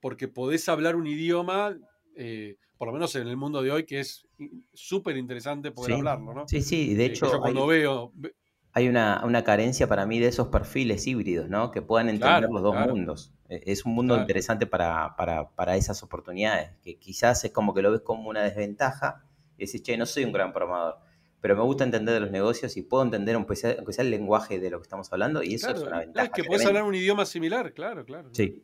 porque 0.00 0.28
podés 0.28 0.68
hablar 0.68 0.94
un 0.94 1.06
idioma, 1.08 1.76
eh, 2.14 2.56
por 2.78 2.86
lo 2.86 2.92
menos 2.94 3.14
en 3.16 3.26
el 3.26 3.36
mundo 3.36 3.60
de 3.62 3.72
hoy, 3.72 3.84
que 3.86 3.98
es 4.00 4.26
súper 4.72 5.16
interesante 5.16 5.72
poder 5.72 5.92
Sí. 5.92 5.98
hablarlo, 5.98 6.32
¿no? 6.34 6.46
Sí, 6.46 6.60
sí, 6.60 6.94
de 6.94 7.06
Eh, 7.06 7.08
hecho 7.08 7.26
yo 7.26 7.32
hay, 7.34 7.40
cuando 7.40 7.66
veo, 7.66 8.12
ve- 8.14 8.34
hay 8.76 8.88
una, 8.88 9.22
una 9.24 9.44
carencia 9.44 9.86
para 9.86 10.04
mí 10.04 10.18
de 10.18 10.26
esos 10.26 10.48
perfiles 10.48 11.06
híbridos, 11.06 11.48
¿no? 11.48 11.70
Que 11.70 11.80
puedan 11.80 12.08
entender 12.08 12.38
Claro, 12.40 12.52
los 12.52 12.62
dos 12.62 12.72
claro. 12.74 12.94
mundos. 12.94 13.32
Eh, 13.48 13.62
Es 13.66 13.84
un 13.84 13.94
mundo 13.94 14.14
Claro. 14.14 14.22
interesante 14.24 14.66
para, 14.66 15.14
para, 15.16 15.48
para 15.50 15.76
esas 15.76 16.02
oportunidades, 16.02 16.70
que 16.82 16.96
quizás 16.98 17.44
es 17.44 17.52
como 17.52 17.72
que 17.72 17.82
lo 17.82 17.92
ves 17.92 18.00
como 18.00 18.28
una 18.28 18.42
desventaja 18.42 19.22
y 19.56 19.66
decís, 19.66 19.82
che, 19.82 19.96
no 19.96 20.06
soy 20.06 20.24
un 20.24 20.32
gran 20.32 20.52
programador, 20.52 20.96
pero 21.40 21.54
me 21.54 21.62
gusta 21.62 21.84
entender 21.84 22.14
de 22.14 22.20
los 22.20 22.30
negocios 22.32 22.76
y 22.76 22.82
puedo 22.82 23.04
entender 23.04 23.36
aunque 23.36 23.54
sea, 23.54 23.74
aunque 23.78 23.92
sea 23.92 24.02
el 24.04 24.10
lenguaje 24.10 24.58
de 24.58 24.70
lo 24.70 24.78
que 24.78 24.82
estamos 24.84 25.12
hablando 25.12 25.42
y 25.44 25.54
eso 25.54 25.70
es 25.70 25.80
una 25.82 25.98
ventaja. 26.00 26.26
es 26.26 26.32
que 26.32 26.42
tremenda. 26.42 26.66
hablar 26.68 26.82
un 26.84 26.94
idioma 26.96 27.24
similar, 27.26 27.72
claro, 27.74 28.04
claro. 28.04 28.30
Sí. 28.32 28.62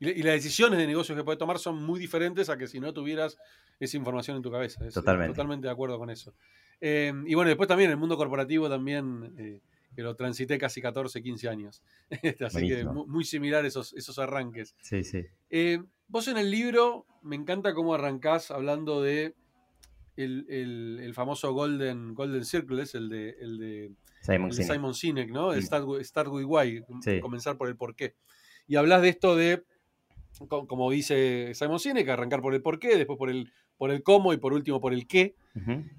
Y, 0.00 0.08
y 0.10 0.22
las 0.22 0.34
decisiones 0.34 0.78
de 0.78 0.86
negocios 0.86 1.16
que 1.16 1.24
puedes 1.24 1.38
tomar 1.38 1.58
son 1.58 1.82
muy 1.82 1.98
diferentes 1.98 2.48
a 2.48 2.56
que 2.56 2.66
si 2.68 2.78
no 2.80 2.92
tuvieras 2.92 3.36
esa 3.80 3.96
información 3.96 4.36
en 4.36 4.42
tu 4.42 4.50
cabeza. 4.50 4.84
Es- 4.86 4.94
Totalmente. 4.94 5.32
Totalmente 5.34 5.66
de 5.66 5.72
acuerdo 5.72 5.98
con 5.98 6.10
eso. 6.10 6.34
Eh, 6.80 7.12
y 7.26 7.34
bueno, 7.34 7.48
después 7.48 7.68
también 7.68 7.90
el 7.90 7.96
mundo 7.96 8.16
corporativo 8.16 8.68
también, 8.68 9.34
eh, 9.38 9.60
que 9.96 10.02
lo 10.02 10.14
transité 10.14 10.58
casi 10.58 10.80
14, 10.80 11.20
15 11.22 11.48
años. 11.48 11.82
Este, 12.22 12.44
Así 12.44 12.58
que 12.68 12.82
Buenísimo. 12.84 13.06
muy 13.06 13.24
similar 13.24 13.64
esos, 13.66 13.92
esos 13.94 14.18
arranques. 14.18 14.74
Sí, 14.82 15.02
sí. 15.02 15.24
Eh, 15.50 15.82
vos 16.06 16.28
en 16.28 16.38
el 16.38 16.50
libro, 16.50 17.04
me 17.22 17.34
encanta 17.36 17.74
cómo 17.74 17.94
arrancás 17.94 18.50
hablando 18.52 19.02
de 19.02 19.34
el, 20.16 20.46
el- 20.48 21.00
el 21.02 21.14
famoso 21.14 21.52
Golden, 21.52 22.14
Golden 22.14 22.44
Circle, 22.44 22.82
es 22.82 22.94
el 22.94 23.08
de, 23.08 23.30
el 23.40 23.58
de 23.58 23.90
Simon 24.20 24.50
el 24.50 24.54
Sinek. 24.56 24.72
Simon 24.72 24.94
Sinek, 24.94 25.30
¿no? 25.30 25.52
El. 25.52 25.62
Start 25.62 25.86
Start 26.02 26.28
with 26.28 26.44
Why, 26.44 26.84
Sí. 27.02 27.20
comenzar 27.20 27.56
por 27.56 27.68
el 27.68 27.76
porqué. 27.76 28.14
Y 28.66 28.76
hablas 28.76 29.02
de 29.02 29.08
esto 29.10 29.36
de, 29.36 29.64
como 30.46 30.90
dice 30.90 31.52
Simon 31.54 31.80
Sinek, 31.80 32.08
arrancar 32.08 32.40
por 32.42 32.54
el 32.54 32.62
porqué, 32.62 32.96
después 32.96 33.18
por 33.18 33.30
el, 33.30 33.50
por 33.76 33.90
el 33.90 34.02
cómo 34.02 34.32
y 34.32 34.36
por 34.36 34.52
último 34.52 34.80
por 34.80 34.92
el 34.92 35.06
qué. 35.06 35.34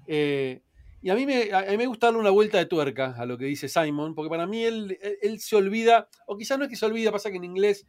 Eh, 0.06 0.62
y 1.02 1.08
a 1.10 1.14
mí, 1.14 1.24
me, 1.26 1.52
a 1.52 1.62
mí 1.70 1.76
me 1.78 1.86
gusta 1.86 2.08
darle 2.08 2.20
una 2.20 2.30
vuelta 2.30 2.58
de 2.58 2.66
tuerca 2.66 3.14
a 3.16 3.24
lo 3.26 3.38
que 3.38 3.46
dice 3.46 3.68
Simon, 3.68 4.14
porque 4.14 4.28
para 4.30 4.46
mí 4.46 4.62
él, 4.64 4.98
él- 5.02 5.16
él 5.22 5.40
se 5.40 5.56
olvida, 5.56 6.08
o 6.26 6.36
quizás 6.36 6.58
no 6.58 6.64
es 6.64 6.70
que 6.70 6.76
se 6.76 6.84
olvida, 6.86 7.10
pasa 7.10 7.30
que 7.30 7.36
en 7.38 7.44
inglés 7.44 7.86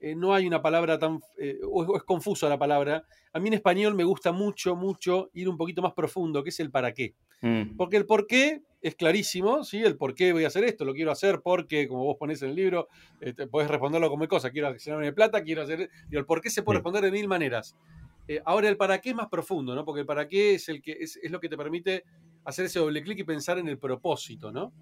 eh, 0.00 0.14
no 0.14 0.32
hay 0.34 0.46
una 0.46 0.60
palabra 0.62 0.98
tan, 0.98 1.20
eh, 1.38 1.58
o, 1.68 1.82
es, 1.82 1.88
o 1.88 1.96
es 1.96 2.02
confusa 2.04 2.48
la 2.48 2.58
palabra. 2.58 3.04
A 3.32 3.40
mí 3.40 3.48
en 3.48 3.54
español 3.54 3.94
me 3.94 4.04
gusta 4.04 4.32
mucho, 4.32 4.74
mucho 4.76 5.30
ir 5.34 5.48
un 5.48 5.56
poquito 5.56 5.82
más 5.82 5.92
profundo, 5.92 6.42
que 6.42 6.50
es 6.50 6.60
el 6.60 6.70
para 6.70 6.92
qué. 6.94 7.14
Mm, 7.42 7.76
Porque 7.76 7.96
el 7.96 8.06
por 8.06 8.26
qué 8.26 8.62
es 8.80 8.94
clarísimo, 8.94 9.64
¿sí? 9.64 9.78
El 9.78 9.96
por 9.96 10.14
qué 10.14 10.32
voy 10.32 10.44
a 10.44 10.48
hacer 10.48 10.64
esto, 10.64 10.84
lo 10.84 10.94
quiero 10.94 11.10
hacer 11.10 11.40
porque, 11.42 11.88
como 11.88 12.04
vos 12.04 12.16
ponés 12.18 12.42
en 12.42 12.50
el 12.50 12.56
libro, 12.56 12.88
eh, 13.20 13.32
te 13.32 13.46
podés 13.46 13.68
responderlo 13.68 14.08
como 14.08 14.26
cosa, 14.28 14.50
quiero 14.50 14.72
ganarme 14.72 15.12
plata, 15.12 15.42
quiero 15.42 15.62
hacer... 15.62 15.90
digo, 16.08 16.20
el 16.20 16.26
por 16.26 16.40
qué 16.40 16.50
se 16.50 16.62
puede 16.62 16.78
responder 16.78 17.02
de 17.02 17.10
mil 17.10 17.28
maneras. 17.28 17.76
Eh, 18.28 18.42
ahora 18.44 18.68
el 18.68 18.76
para 18.76 19.00
qué 19.00 19.10
es 19.10 19.16
más 19.16 19.28
profundo, 19.28 19.74
¿no? 19.74 19.86
Porque 19.86 20.00
el 20.00 20.06
para 20.06 20.28
qué 20.28 20.54
es, 20.54 20.68
el 20.68 20.82
que, 20.82 20.92
es, 20.92 21.18
es 21.22 21.30
lo 21.30 21.40
que 21.40 21.48
te 21.48 21.56
permite 21.56 22.04
hacer 22.44 22.66
ese 22.66 22.78
doble 22.78 23.02
clic 23.02 23.18
y 23.18 23.24
pensar 23.24 23.58
en 23.58 23.68
el 23.68 23.78
propósito, 23.78 24.52
¿no? 24.52 24.72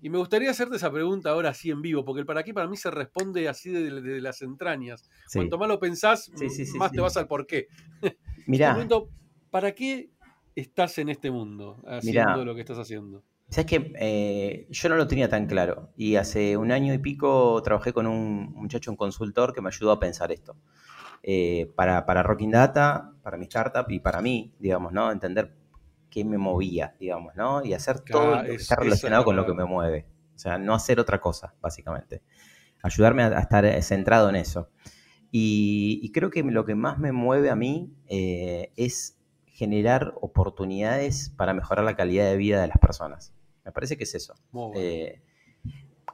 Y 0.00 0.08
me 0.08 0.18
gustaría 0.18 0.50
hacerte 0.50 0.76
esa 0.76 0.90
pregunta 0.90 1.30
ahora 1.30 1.50
así 1.50 1.70
en 1.70 1.82
vivo, 1.82 2.04
porque 2.04 2.20
el 2.20 2.26
para 2.26 2.44
qué 2.44 2.54
para 2.54 2.68
mí 2.68 2.76
se 2.76 2.90
responde 2.90 3.48
así 3.48 3.70
desde 3.70 4.00
de 4.00 4.20
las 4.20 4.42
entrañas. 4.42 5.08
Sí. 5.26 5.40
Cuanto 5.40 5.58
más 5.58 5.68
lo 5.68 5.80
pensás, 5.80 6.30
Sí, 6.34 6.64
más 6.76 6.92
te 6.92 7.00
vas 7.00 7.16
al 7.16 7.26
por 7.26 7.46
qué. 7.46 7.66
Mirá, 8.46 8.76
¿para 9.50 9.74
qué 9.74 10.10
estás 10.60 10.98
en 10.98 11.08
este 11.08 11.30
mundo 11.30 11.76
haciendo 11.86 12.30
Mirá. 12.30 12.44
lo 12.44 12.54
que 12.54 12.60
estás 12.60 12.78
haciendo? 12.78 13.22
sabes 13.50 13.66
que 13.66 13.92
eh, 13.98 14.66
yo 14.70 14.88
no 14.90 14.96
lo 14.96 15.06
tenía 15.08 15.28
tan 15.30 15.46
claro 15.46 15.90
y 15.96 16.16
hace 16.16 16.56
un 16.58 16.70
año 16.70 16.92
y 16.92 16.98
pico 16.98 17.62
trabajé 17.62 17.92
con 17.94 18.06
un 18.06 18.52
muchacho, 18.52 18.90
un 18.90 18.96
consultor 18.98 19.54
que 19.54 19.62
me 19.62 19.68
ayudó 19.68 19.92
a 19.92 19.98
pensar 20.00 20.30
esto. 20.32 20.56
Eh, 21.22 21.72
para, 21.74 22.04
para 22.06 22.22
Rocking 22.22 22.50
Data, 22.50 23.12
para 23.22 23.36
mi 23.36 23.44
startup 23.46 23.86
y 23.90 24.00
para 24.00 24.20
mí, 24.22 24.54
digamos, 24.58 24.92
¿no? 24.92 25.10
Entender 25.10 25.56
qué 26.10 26.24
me 26.24 26.38
movía, 26.38 26.94
digamos, 27.00 27.34
¿no? 27.36 27.64
Y 27.64 27.72
hacer 27.74 28.00
todo 28.00 28.36
lo 28.36 28.42
que 28.44 28.54
es- 28.54 28.62
está 28.62 28.76
relacionado 28.76 29.22
la 29.22 29.24
con 29.24 29.36
lo 29.36 29.46
que 29.46 29.54
me 29.54 29.64
mueve. 29.64 30.06
O 30.34 30.38
sea, 30.38 30.58
no 30.58 30.74
hacer 30.74 31.00
otra 31.00 31.20
cosa, 31.20 31.54
básicamente. 31.60 32.22
Ayudarme 32.82 33.24
a, 33.24 33.28
a 33.28 33.40
estar 33.40 33.64
eh, 33.64 33.82
centrado 33.82 34.28
en 34.28 34.36
eso. 34.36 34.70
Y, 35.30 36.00
y 36.02 36.12
creo 36.12 36.30
que 36.30 36.42
lo 36.42 36.64
que 36.64 36.74
más 36.74 36.98
me 36.98 37.12
mueve 37.12 37.50
a 37.50 37.56
mí 37.56 37.92
eh, 38.06 38.72
es 38.76 39.17
generar 39.58 40.14
oportunidades 40.20 41.30
para 41.36 41.52
mejorar 41.52 41.84
la 41.84 41.96
calidad 41.96 42.30
de 42.30 42.36
vida 42.36 42.60
de 42.62 42.68
las 42.68 42.78
personas. 42.78 43.34
Me 43.64 43.72
parece 43.72 43.96
que 43.96 44.04
es 44.04 44.14
eso. 44.14 44.34
Bueno. 44.52 44.74
Eh, 44.80 45.20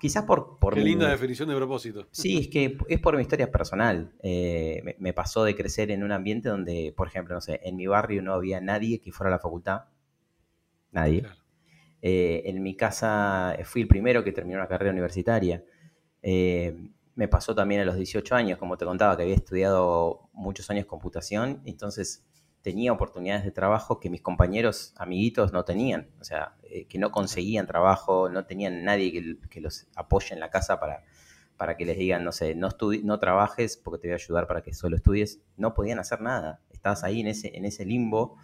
quizás 0.00 0.24
por, 0.24 0.58
por 0.58 0.72
Qué 0.72 0.80
mi- 0.80 0.86
linda 0.86 1.10
definición 1.10 1.50
de 1.50 1.54
propósito. 1.54 2.06
Sí, 2.10 2.38
es 2.38 2.48
que 2.48 2.78
es 2.88 3.00
por 3.00 3.16
mi 3.16 3.20
historia 3.20 3.52
personal. 3.52 4.14
Eh, 4.22 4.80
me, 4.82 4.96
me 4.98 5.12
pasó 5.12 5.44
de 5.44 5.54
crecer 5.54 5.90
en 5.90 6.02
un 6.02 6.10
ambiente 6.12 6.48
donde, 6.48 6.94
por 6.96 7.06
ejemplo, 7.06 7.34
no 7.34 7.42
sé, 7.42 7.60
en 7.64 7.76
mi 7.76 7.86
barrio 7.86 8.22
no 8.22 8.32
había 8.32 8.62
nadie 8.62 9.02
que 9.02 9.12
fuera 9.12 9.28
a 9.28 9.32
la 9.36 9.38
facultad. 9.40 9.82
Nadie. 10.90 11.20
Claro. 11.20 11.36
Eh, 12.00 12.42
en 12.46 12.62
mi 12.62 12.74
casa 12.76 13.56
fui 13.64 13.82
el 13.82 13.88
primero 13.88 14.24
que 14.24 14.32
terminó 14.32 14.56
una 14.58 14.68
carrera 14.68 14.90
universitaria. 14.90 15.62
Eh, 16.22 16.90
me 17.14 17.28
pasó 17.28 17.54
también 17.54 17.82
a 17.82 17.84
los 17.84 17.96
18 17.96 18.34
años, 18.34 18.58
como 18.58 18.78
te 18.78 18.86
contaba, 18.86 19.16
que 19.18 19.22
había 19.22 19.34
estudiado 19.34 20.30
muchos 20.32 20.68
años 20.70 20.86
computación. 20.86 21.60
Entonces, 21.66 22.24
tenía 22.64 22.92
oportunidades 22.92 23.44
de 23.44 23.50
trabajo 23.50 24.00
que 24.00 24.08
mis 24.08 24.22
compañeros, 24.22 24.94
amiguitos, 24.96 25.52
no 25.52 25.66
tenían. 25.66 26.08
O 26.18 26.24
sea, 26.24 26.56
eh, 26.62 26.86
que 26.86 26.98
no 26.98 27.10
conseguían 27.12 27.66
trabajo, 27.66 28.30
no 28.30 28.46
tenían 28.46 28.84
nadie 28.84 29.38
que, 29.50 29.60
los 29.60 29.86
apoye 29.94 30.32
en 30.32 30.40
la 30.40 30.48
casa 30.48 30.80
para, 30.80 31.04
para 31.58 31.76
que 31.76 31.84
les 31.84 31.98
digan, 31.98 32.24
no 32.24 32.32
sé, 32.32 32.54
no, 32.54 32.70
no 33.02 33.18
trabajes 33.18 33.76
porque 33.76 34.00
te 34.00 34.08
voy 34.08 34.12
a 34.12 34.16
ayudar 34.16 34.46
para 34.46 34.62
que 34.62 34.72
solo 34.72 34.96
estudies. 34.96 35.42
No 35.58 35.74
podían 35.74 35.98
hacer 35.98 36.22
nada. 36.22 36.62
Estabas 36.72 37.04
ahí 37.04 37.20
en 37.20 37.26
ese, 37.26 37.54
en 37.54 37.66
ese 37.66 37.84
limbo 37.84 38.38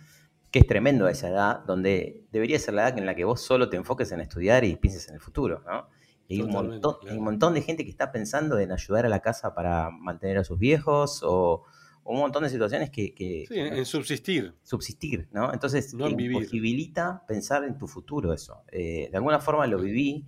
que 0.51 0.59
es 0.59 0.67
tremendo 0.67 1.07
a 1.07 1.11
esa 1.11 1.29
edad, 1.31 1.61
donde 1.61 2.27
debería 2.31 2.59
ser 2.59 2.75
la 2.75 2.89
edad 2.89 2.99
en 2.99 3.07
la 3.07 3.15
que 3.15 3.25
vos 3.25 3.41
solo 3.41 3.71
te 3.71 3.79
enfoques 3.79 4.13
en 4.13 4.21
estudiar 4.21 4.65
y 4.65 4.77
pienses 4.77 5.09
en 5.09 5.15
el 5.15 5.21
futuro, 5.21 5.63
¿no? 5.65 5.89
hay, 6.29 6.43
un 6.43 6.51
montón, 6.51 6.97
hay 7.09 7.17
un 7.17 7.25
montón 7.25 7.55
de 7.55 7.63
gente 7.63 7.85
que 7.85 7.91
está 7.91 8.13
pensando 8.13 8.59
en 8.59 8.71
ayudar 8.71 9.07
a 9.07 9.09
la 9.09 9.21
casa 9.21 9.55
para 9.55 9.91
mantener 9.91 10.39
a 10.39 10.45
sus 10.45 10.59
viejos 10.59 11.23
o, 11.25 11.65
un 12.05 12.19
montón 12.19 12.43
de 12.43 12.51
situaciones 12.51 12.91
que... 12.91 13.15
sí, 13.17 13.59
en 13.59 13.85
subsistir. 13.85 14.55
Subsistir, 14.63 15.29
¿no? 15.33 15.53
Entonces 15.53 15.95
no 15.95 16.15
te 16.15 16.23
imposibilita 16.23 17.25
pensar 17.27 17.65
en 17.65 17.79
tu 17.79 17.87
futuro 17.87 18.33
eso. 18.33 18.63
Eh, 18.73 19.09
de 19.11 19.17
alguna 19.17 19.41
forma 19.41 19.67
lo 19.67 19.81
viví 19.81 20.27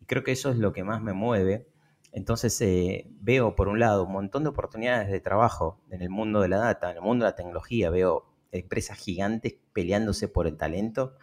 y 0.00 0.04
creo 0.06 0.22
que 0.22 0.32
eso 0.32 0.50
es 0.50 0.58
lo 0.58 0.72
que 0.72 0.84
más 0.84 1.02
me 1.02 1.12
mueve. 1.12 1.66
Entonces 2.12 2.60
eh, 2.60 3.08
veo, 3.20 3.56
por 3.56 3.68
un 3.68 3.80
lado, 3.80 4.04
un 4.04 4.12
montón 4.12 4.44
de 4.44 4.50
oportunidades 4.50 5.10
de 5.10 5.20
trabajo 5.20 5.80
en 5.90 6.02
el 6.02 6.10
mundo 6.10 6.40
de 6.40 6.48
la 6.48 6.58
data, 6.58 6.90
en 6.90 6.98
el 6.98 7.02
mundo 7.02 7.24
de 7.24 7.30
la 7.32 7.36
tecnología. 7.36 7.90
Veo 7.90 8.26
empresas 8.52 8.98
gigantes 8.98 9.56
peleándose 9.72 10.28
por 10.28 10.46
el 10.46 10.56
talento 10.56 11.16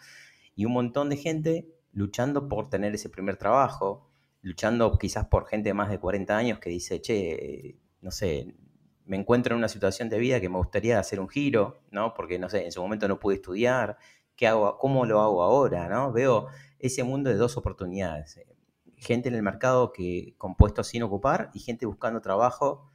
y 0.56 0.66
un 0.66 0.74
montón 0.74 1.10
de 1.10 1.18
gente 1.18 1.68
luchando 1.94 2.50
por 2.50 2.70
tener 2.70 2.94
ese 2.94 3.10
primer 3.10 3.38
trabajo, 3.38 4.10
luchando 4.42 4.98
quizás 4.98 5.28
por 5.28 5.48
gente 5.48 5.70
de 5.70 5.74
más 5.74 5.90
de 5.90 6.00
40 6.00 6.36
años 6.36 6.60
que 6.60 6.70
dice, 6.70 7.00
che, 7.02 7.78
no 8.02 8.12
sé, 8.12 8.56
me 9.06 9.18
encuentro 9.18 9.54
en 9.54 9.60
una 9.60 9.68
situación 9.68 10.10
de 10.10 10.20
vida 10.20 10.40
que 10.40 10.50
me 10.50 10.58
gustaría 10.58 11.00
hacer 11.00 11.20
un 11.20 11.30
giro, 11.30 11.82
¿no? 11.92 12.14
Porque, 12.14 12.40
no 12.40 12.50
sé, 12.50 12.66
en 12.66 12.72
su 12.72 12.82
momento 12.82 13.08
no 13.08 13.20
pude 13.20 13.36
estudiar, 13.36 13.98
¿qué 14.36 14.48
hago? 14.48 14.78
¿Cómo 14.78 15.06
lo 15.06 15.22
hago 15.22 15.44
ahora, 15.44 15.90
no? 15.90 16.12
Veo 16.12 16.48
ese 16.80 17.04
mundo 17.04 17.30
de 17.30 17.36
dos 17.36 17.58
oportunidades. 17.58 18.38
Eh, 18.38 18.48
gente 18.98 19.30
en 19.30 19.36
el 19.36 19.44
mercado 19.44 19.92
que 19.92 20.36
compuesto 20.38 20.84
sin 20.84 21.04
ocupar 21.04 21.50
y 21.54 21.60
gente 21.60 21.86
buscando 21.86 22.22
trabajo 22.22 22.90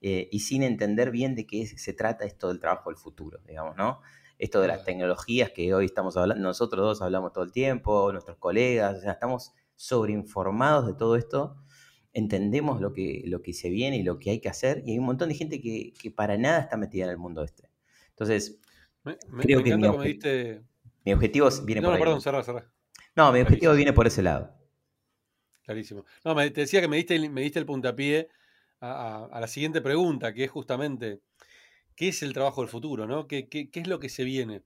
eh, 0.00 0.28
y 0.32 0.40
sin 0.40 0.62
entender 0.62 1.10
bien 1.10 1.34
de 1.36 1.46
qué 1.46 1.66
se 1.66 1.92
trata 1.92 2.24
esto 2.24 2.48
del 2.48 2.58
trabajo 2.58 2.90
del 2.90 2.96
futuro, 2.96 3.38
digamos, 3.46 3.76
¿no? 3.76 4.00
Esto 4.38 4.60
de 4.60 4.66
las 4.66 4.84
tecnologías 4.84 5.52
que 5.52 5.72
hoy 5.72 5.84
estamos 5.84 6.16
hablando, 6.16 6.42
nosotros 6.42 6.84
dos 6.84 7.02
hablamos 7.02 7.32
todo 7.32 7.44
el 7.44 7.52
tiempo, 7.52 8.10
nuestros 8.10 8.38
colegas, 8.38 8.98
o 8.98 9.00
sea, 9.00 9.12
estamos 9.12 9.52
sobreinformados 9.76 10.86
de 10.86 10.94
todo 10.94 11.14
esto 11.14 11.56
entendemos 12.12 12.80
lo 12.80 12.92
que, 12.92 13.22
lo 13.26 13.42
que 13.42 13.52
se 13.52 13.70
viene 13.70 13.96
y 13.96 14.02
lo 14.02 14.18
que 14.18 14.30
hay 14.30 14.40
que 14.40 14.48
hacer, 14.48 14.82
y 14.86 14.92
hay 14.92 14.98
un 14.98 15.06
montón 15.06 15.28
de 15.28 15.34
gente 15.34 15.60
que, 15.60 15.92
para 16.14 16.36
nada 16.36 16.60
está 16.60 16.76
metida 16.76 17.04
en 17.04 17.10
el 17.10 17.18
mundo 17.18 17.42
este. 17.42 17.68
Entonces, 18.10 18.60
creo 19.40 19.62
que 19.62 19.76
mi, 19.76 19.82
mi, 21.04 21.12
objetivo 21.12 21.48
viene 21.64 21.80
no, 21.80 21.88
por 21.88 21.98
no, 21.98 22.04
perdón, 22.04 22.20
cerrá, 22.20 22.42
cerrá. 22.42 22.70
No, 23.16 23.32
mi 23.32 23.40
objetivo 23.40 23.74
viene 23.74 23.92
por 23.92 24.06
ese 24.06 24.22
lado. 24.22 24.54
Clarísimo. 25.64 26.04
No, 26.24 26.34
me, 26.34 26.50
te 26.50 26.62
decía 26.62 26.80
que 26.80 26.88
me 26.88 26.96
diste, 26.96 27.28
me 27.28 27.40
diste 27.40 27.58
el 27.58 27.66
puntapié 27.66 28.28
a, 28.80 29.38
la 29.40 29.46
siguiente 29.46 29.80
pregunta, 29.80 30.34
que 30.34 30.44
es 30.44 30.50
justamente, 30.50 31.20
¿qué 31.94 32.08
es 32.08 32.22
el 32.22 32.32
trabajo 32.32 32.60
del 32.62 32.70
futuro? 32.70 33.06
¿no? 33.06 33.26
¿Qué, 33.26 33.48
qué, 33.48 33.70
es 33.72 33.86
lo 33.86 34.00
que 34.00 34.08
se 34.08 34.24
viene? 34.24 34.62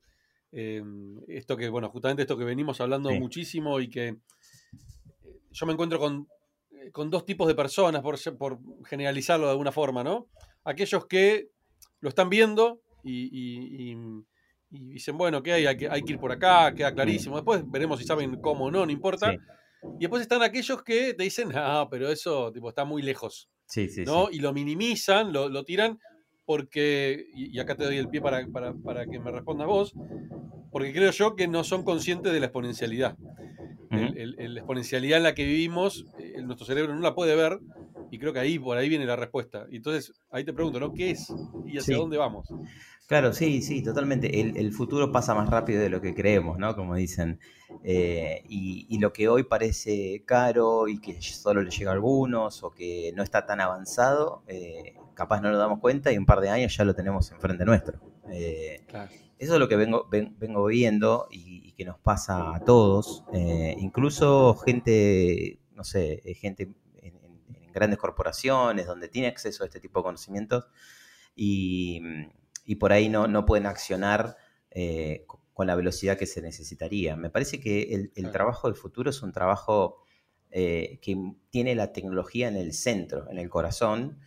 Em, 0.52 1.20
esto 1.28 1.56
que, 1.56 1.68
bueno, 1.68 1.90
justamente 1.90 2.22
esto 2.22 2.38
que 2.38 2.44
venimos 2.44 2.80
hablando 2.80 3.10
muchísimo 3.12 3.78
y 3.80 3.88
que 3.88 4.08
eh, 4.08 4.16
yo 5.50 5.66
me 5.66 5.74
encuentro 5.74 5.98
con 5.98 6.28
con 6.92 7.10
dos 7.10 7.24
tipos 7.24 7.46
de 7.48 7.54
personas, 7.54 8.02
por, 8.02 8.18
por, 8.36 8.58
generalizarlo 8.84 9.46
de 9.46 9.52
alguna 9.52 9.72
forma, 9.72 10.02
¿no? 10.02 10.28
Aquellos 10.64 11.06
que 11.06 11.50
lo 12.00 12.08
están 12.08 12.28
viendo 12.28 12.80
y, 13.02 13.94
dicen, 14.70 15.16
bueno, 15.16 15.42
¿qué 15.42 15.52
hay? 15.52 15.66
Hay 15.66 15.76
que, 15.76 16.12
ir 16.12 16.18
por 16.18 16.32
acá, 16.32 16.74
queda 16.74 16.92
clarísimo. 16.92 17.36
Después 17.36 17.62
veremos 17.70 17.98
si 17.98 18.04
saben 18.04 18.40
cómo 18.40 18.66
o 18.66 18.70
no, 18.70 18.84
no 18.84 18.92
importa. 18.92 19.32
Y 19.32 20.00
después 20.00 20.22
están 20.22 20.42
aquellos 20.42 20.82
que 20.82 21.14
te 21.14 21.22
dicen, 21.22 21.50
ah, 21.54 21.86
pero 21.90 22.08
eso 22.10 22.52
tipo, 22.52 22.68
está 22.68 22.84
muy 22.84 23.02
lejos. 23.02 23.48
Sí, 23.66 23.88
sí, 23.88 24.04
¿no? 24.04 24.28
Y 24.30 24.40
lo 24.40 24.52
minimizan, 24.52 25.32
lo, 25.32 25.64
tiran, 25.64 25.98
porque, 26.44 27.26
y, 27.34 27.58
acá 27.58 27.76
te 27.76 27.84
doy 27.84 27.98
el 27.98 28.08
pie 28.08 28.20
para, 28.20 28.46
para 28.84 29.06
que 29.06 29.18
me 29.18 29.30
respondas 29.30 29.66
vos, 29.66 29.94
porque 30.70 30.92
creo 30.92 31.10
yo 31.10 31.36
que 31.36 31.48
no 31.48 31.64
son 31.64 31.84
conscientes 31.84 32.32
de 32.32 32.40
la 32.40 32.46
exponencialidad 32.46 33.16
la 33.90 34.60
exponencialidad 34.60 35.18
en 35.18 35.24
la 35.24 35.34
que 35.34 35.44
vivimos, 35.44 36.06
eh, 36.18 36.40
nuestro 36.42 36.66
cerebro 36.66 36.94
no 36.94 37.00
la 37.00 37.14
puede 37.14 37.34
ver 37.36 37.60
y 38.10 38.18
creo 38.18 38.32
que 38.32 38.38
ahí, 38.38 38.58
por 38.58 38.76
ahí 38.76 38.88
viene 38.88 39.06
la 39.06 39.16
respuesta. 39.16 39.66
Y 39.70 39.76
entonces, 39.76 40.12
ahí 40.30 40.44
te 40.44 40.52
pregunto, 40.52 40.80
¿no? 40.80 40.92
¿Qué 40.92 41.10
es 41.10 41.32
y 41.66 41.78
hacia 41.78 41.96
dónde 41.96 42.16
vamos? 42.16 42.48
Claro, 43.06 43.32
sí, 43.32 43.62
sí, 43.62 43.82
totalmente. 43.82 44.40
El, 44.40 44.72
futuro 44.72 45.12
pasa 45.12 45.34
más 45.34 45.48
rápido 45.48 45.80
de 45.80 45.88
lo 45.88 46.00
que 46.00 46.14
creemos, 46.14 46.58
¿no? 46.58 46.74
Como 46.74 46.94
dicen. 46.96 47.38
Eh, 47.84 48.42
y, 48.48 48.98
lo 48.98 49.12
que 49.12 49.28
hoy 49.28 49.44
parece 49.44 50.24
caro 50.24 50.88
y 50.88 51.00
que 51.00 51.20
solo 51.20 51.62
le 51.62 51.70
llega 51.70 51.90
a 51.90 51.94
algunos 51.94 52.64
o 52.64 52.70
que 52.70 53.12
no 53.14 53.22
está 53.22 53.46
tan 53.46 53.60
avanzado, 53.60 54.42
eh, 54.48 54.94
capaz 55.14 55.40
no 55.40 55.50
lo 55.50 55.58
damos 55.58 55.78
cuenta 55.78 56.10
y 56.12 56.18
un 56.18 56.26
par 56.26 56.40
de 56.40 56.48
años 56.48 56.76
ya 56.76 56.84
lo 56.84 56.94
tenemos 56.94 57.30
enfrente 57.30 57.64
nuestro. 57.64 58.00
Eso 59.38 59.54
es 59.54 59.60
lo 59.60 59.68
que 59.68 59.76
vengo, 59.76 60.08
vengo 60.10 60.64
viendo 60.66 61.28
y, 61.30 61.65
que 61.76 61.84
nos 61.84 61.98
pasa 61.98 62.54
a 62.54 62.60
todos, 62.60 63.24
eh, 63.34 63.76
incluso 63.78 64.56
gente, 64.56 65.60
no 65.72 65.84
sé, 65.84 66.22
eh, 66.24 66.34
gente 66.34 66.72
en, 67.02 67.14
grandes 67.72 67.98
corporaciones 67.98 68.86
donde 68.86 69.08
tiene 69.08 69.28
acceso 69.28 69.62
a 69.62 69.66
este 69.66 69.80
tipo 69.80 70.00
de 70.00 70.04
conocimientos 70.04 70.66
y, 71.34 72.00
por 72.80 72.92
ahí 72.92 73.10
no, 73.10 73.28
no 73.28 73.44
pueden 73.44 73.66
accionar 73.66 74.36
eh, 74.70 75.26
con 75.52 75.66
la 75.66 75.74
velocidad 75.74 76.16
que 76.16 76.26
se 76.26 76.40
necesitaría. 76.40 77.16
Me 77.16 77.28
parece 77.28 77.60
que 77.60 78.10
el, 78.14 78.32
trabajo 78.32 78.68
del 78.68 78.76
futuro 78.76 79.10
es 79.10 79.22
un 79.22 79.32
trabajo 79.32 79.98
que 80.50 81.34
tiene 81.50 81.74
la 81.74 81.92
tecnología 81.92 82.48
en 82.48 82.56
el 82.56 82.72
centro, 82.72 83.30
en 83.30 83.36
el 83.36 83.50
corazón, 83.50 84.18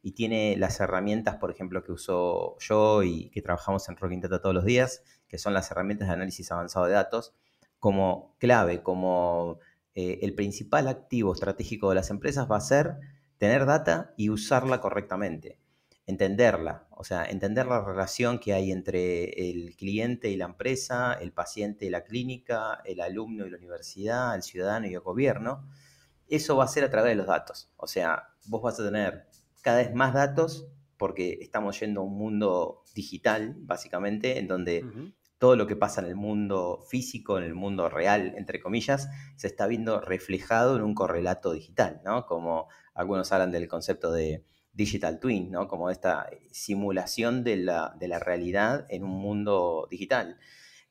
y 0.00 0.12
tiene 0.12 0.56
las 0.56 0.78
herramientas, 0.78 1.36
por 1.36 1.50
ejemplo, 1.50 1.82
que 1.82 1.90
uso 1.90 2.56
yo 2.60 3.02
y 3.02 3.30
que 3.30 3.42
trabajamos 3.42 3.88
en 3.88 3.96
Rocking 3.96 4.20
Data 4.20 4.40
todos 4.40 4.54
los 4.54 4.64
días, 4.64 5.02
que 5.32 5.38
son 5.38 5.54
las 5.54 5.70
herramientas 5.70 6.08
de 6.08 6.14
análisis 6.14 6.52
avanzado 6.52 6.84
de 6.84 6.92
datos, 6.92 7.34
como 7.78 8.36
clave, 8.38 8.82
como 8.82 9.60
eh, 9.94 10.18
el 10.20 10.34
principal 10.34 10.88
activo 10.88 11.32
estratégico 11.32 11.88
de 11.88 11.94
las 11.94 12.10
empresas 12.10 12.50
va 12.50 12.58
a 12.58 12.60
ser 12.60 12.98
tener 13.38 13.64
data 13.64 14.12
y 14.18 14.28
usarla 14.28 14.82
correctamente, 14.82 15.58
entenderla, 16.04 16.86
o 16.90 17.02
sea, 17.02 17.24
entender 17.24 17.64
la 17.64 17.82
relación 17.82 18.40
que 18.40 18.52
hay 18.52 18.72
entre 18.72 19.50
el 19.50 19.74
cliente 19.74 20.28
y 20.28 20.36
la 20.36 20.44
empresa, 20.44 21.14
el 21.14 21.32
paciente 21.32 21.86
y 21.86 21.90
la 21.90 22.04
clínica, 22.04 22.82
el 22.84 23.00
alumno 23.00 23.46
y 23.46 23.50
la 23.50 23.56
universidad, 23.56 24.34
el 24.34 24.42
ciudadano 24.42 24.86
y 24.86 24.92
el 24.92 25.00
gobierno. 25.00 25.66
Eso 26.28 26.58
va 26.58 26.64
a 26.64 26.68
ser 26.68 26.84
a 26.84 26.90
través 26.90 27.12
de 27.12 27.16
los 27.16 27.26
datos. 27.26 27.72
O 27.78 27.86
sea, 27.86 28.34
vos 28.48 28.60
vas 28.60 28.78
a 28.78 28.84
tener 28.84 29.28
cada 29.62 29.78
vez 29.78 29.94
más 29.94 30.12
datos 30.12 30.68
porque 30.98 31.38
estamos 31.40 31.80
yendo 31.80 32.02
a 32.02 32.04
un 32.04 32.18
mundo 32.18 32.84
digital, 32.94 33.56
básicamente, 33.60 34.38
en 34.38 34.46
donde 34.46 34.84
todo 35.42 35.56
lo 35.56 35.66
que 35.66 35.74
pasa 35.74 36.00
en 36.00 36.06
el 36.06 36.14
mundo 36.14 36.84
físico, 36.88 37.36
en 37.36 37.42
el 37.42 37.56
mundo 37.56 37.88
real, 37.88 38.32
entre 38.36 38.60
comillas, 38.60 39.08
se 39.34 39.48
está 39.48 39.66
viendo 39.66 40.00
reflejado 40.00 40.76
en 40.76 40.82
un 40.82 40.94
correlato 40.94 41.52
digital, 41.52 42.00
¿no? 42.04 42.26
Como 42.26 42.68
algunos 42.94 43.32
hablan 43.32 43.50
del 43.50 43.66
concepto 43.66 44.12
de 44.12 44.44
digital 44.72 45.18
twin, 45.18 45.50
¿no? 45.50 45.66
Como 45.66 45.90
esta 45.90 46.30
simulación 46.52 47.42
de 47.42 47.56
la, 47.56 47.92
de 47.98 48.06
la 48.06 48.20
realidad 48.20 48.86
en 48.88 49.02
un 49.02 49.18
mundo 49.18 49.88
digital 49.90 50.38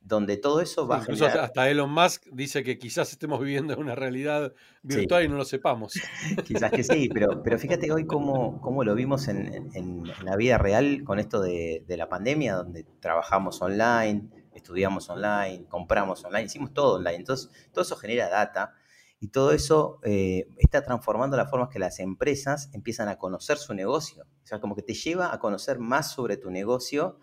donde 0.01 0.36
todo 0.36 0.62
eso 0.62 0.86
va 0.88 0.98
a 0.98 1.00
Incluso 1.00 1.27
hasta 1.27 1.70
Elon 1.70 1.93
Musk 1.93 2.25
dice 2.34 2.63
que 2.63 2.77
quizás 2.77 3.12
estemos 3.12 3.39
viviendo 3.39 3.74
en 3.74 3.79
una 3.79 3.93
realidad 3.93 4.51
virtual 4.81 5.24
y 5.24 5.29
no 5.29 5.38
lo 5.38 5.46
sepamos. 5.46 5.93
quizás 6.43 6.72
que 6.72 6.84
sí, 6.84 7.08
pero, 7.08 7.43
pero 7.43 7.58
fíjate 7.60 7.91
hoy 7.91 8.05
cómo, 8.05 8.60
cómo 8.62 8.84
lo 8.84 8.96
vimos 8.96 9.27
en, 9.27 9.70
en, 9.75 10.03
la 10.25 10.36
vida 10.36 10.58
real 10.58 11.03
con 11.05 11.20
esto 11.20 11.39
de, 11.39 11.86
de, 11.88 11.98
la 11.98 12.10
pandemia, 12.10 12.55
donde 12.55 12.84
trabajamos 13.00 13.62
online, 13.62 14.40
estudiamos 14.53 15.10
online, 15.10 15.65
compramos 15.67 16.24
online, 16.24 16.46
hicimos 16.46 16.74
todo 16.74 16.96
online. 16.96 17.17
Entonces, 17.17 17.50
todo 17.72 17.84
eso 17.84 17.96
genera 17.96 18.29
data 18.29 18.74
y 19.20 19.27
todo 19.27 19.51
eso 19.51 20.00
eh, 20.03 20.48
está 20.58 20.84
transformando 20.84 21.38
la 21.38 21.46
forma 21.46 21.70
que 21.70 21.79
las 21.79 22.00
empresas 22.00 22.70
empiezan 22.74 23.08
a 23.08 23.17
conocer 23.17 23.58
su 23.58 23.74
negocio. 23.74 24.25
O 24.43 24.48
sea, 24.48 24.60
como 24.60 24.75
que 24.75 24.81
te 24.81 24.93
lleva 24.93 25.34
a 25.34 25.39
conocer 25.39 25.79
más 25.79 26.12
sobre 26.12 26.38
tu 26.38 26.50
negocio, 26.50 27.20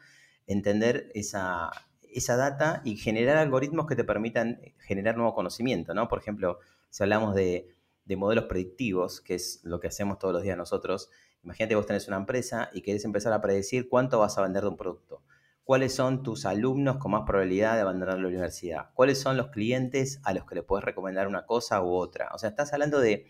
entender 0.47 1.11
esa, 1.15 1.71
esa 2.03 2.37
data 2.37 2.83
y 2.85 2.97
generar 2.97 3.37
algoritmos 3.37 3.87
que 3.87 3.97
te 3.97 4.05
permitan 4.05 4.61
generar 4.79 5.17
nuevo 5.17 5.35
conocimiento, 5.35 5.93
¿no? 5.93 6.09
Por 6.09 6.21
ejemplo, 6.21 6.61
si 6.89 7.03
hablamos 7.03 7.35
de, 7.35 7.69
de 8.05 8.17
modelos 8.17 8.45
predictivos, 8.45 9.21
que 9.21 9.35
es 9.35 9.61
lo 9.65 9.81
que 9.81 9.89
hacemos 9.89 10.19
todos 10.19 10.33
los 10.33 10.43
días 10.43 10.57
nosotros, 10.57 11.11
imagínate 11.43 11.75
vos 11.75 11.87
tenés 11.87 12.07
una 12.09 12.17
empresa 12.17 12.71
y 12.73 12.83
querés 12.83 13.05
empezar 13.05 13.33
a 13.33 13.41
predecir 13.41 13.89
cuánto 13.89 14.19
vas 14.21 14.39
a 14.39 14.43
vender 14.43 14.63
de 14.63 14.69
un 14.69 14.77
producto 14.77 15.23
cuáles 15.69 15.95
son 15.95 16.23
tus 16.23 16.47
alumnos 16.47 16.97
con 16.97 17.11
más 17.11 17.25
probabilidad 17.27 17.75
de 17.75 17.83
abandonar 17.83 18.19
la 18.19 18.29
universidad, 18.29 18.89
cuáles 18.95 19.21
son 19.21 19.37
los 19.37 19.49
clientes 19.49 20.19
a 20.25 20.33
los 20.33 20.47
que 20.47 20.55
le 20.55 20.63
puedes 20.63 20.83
recomendar 20.83 21.29
una 21.29 21.45
cosa 21.45 21.83
u 21.83 21.91
otra. 21.91 22.31
O 22.33 22.39
sea, 22.39 22.49
estás 22.49 22.73
hablando 22.73 23.01
de 23.01 23.27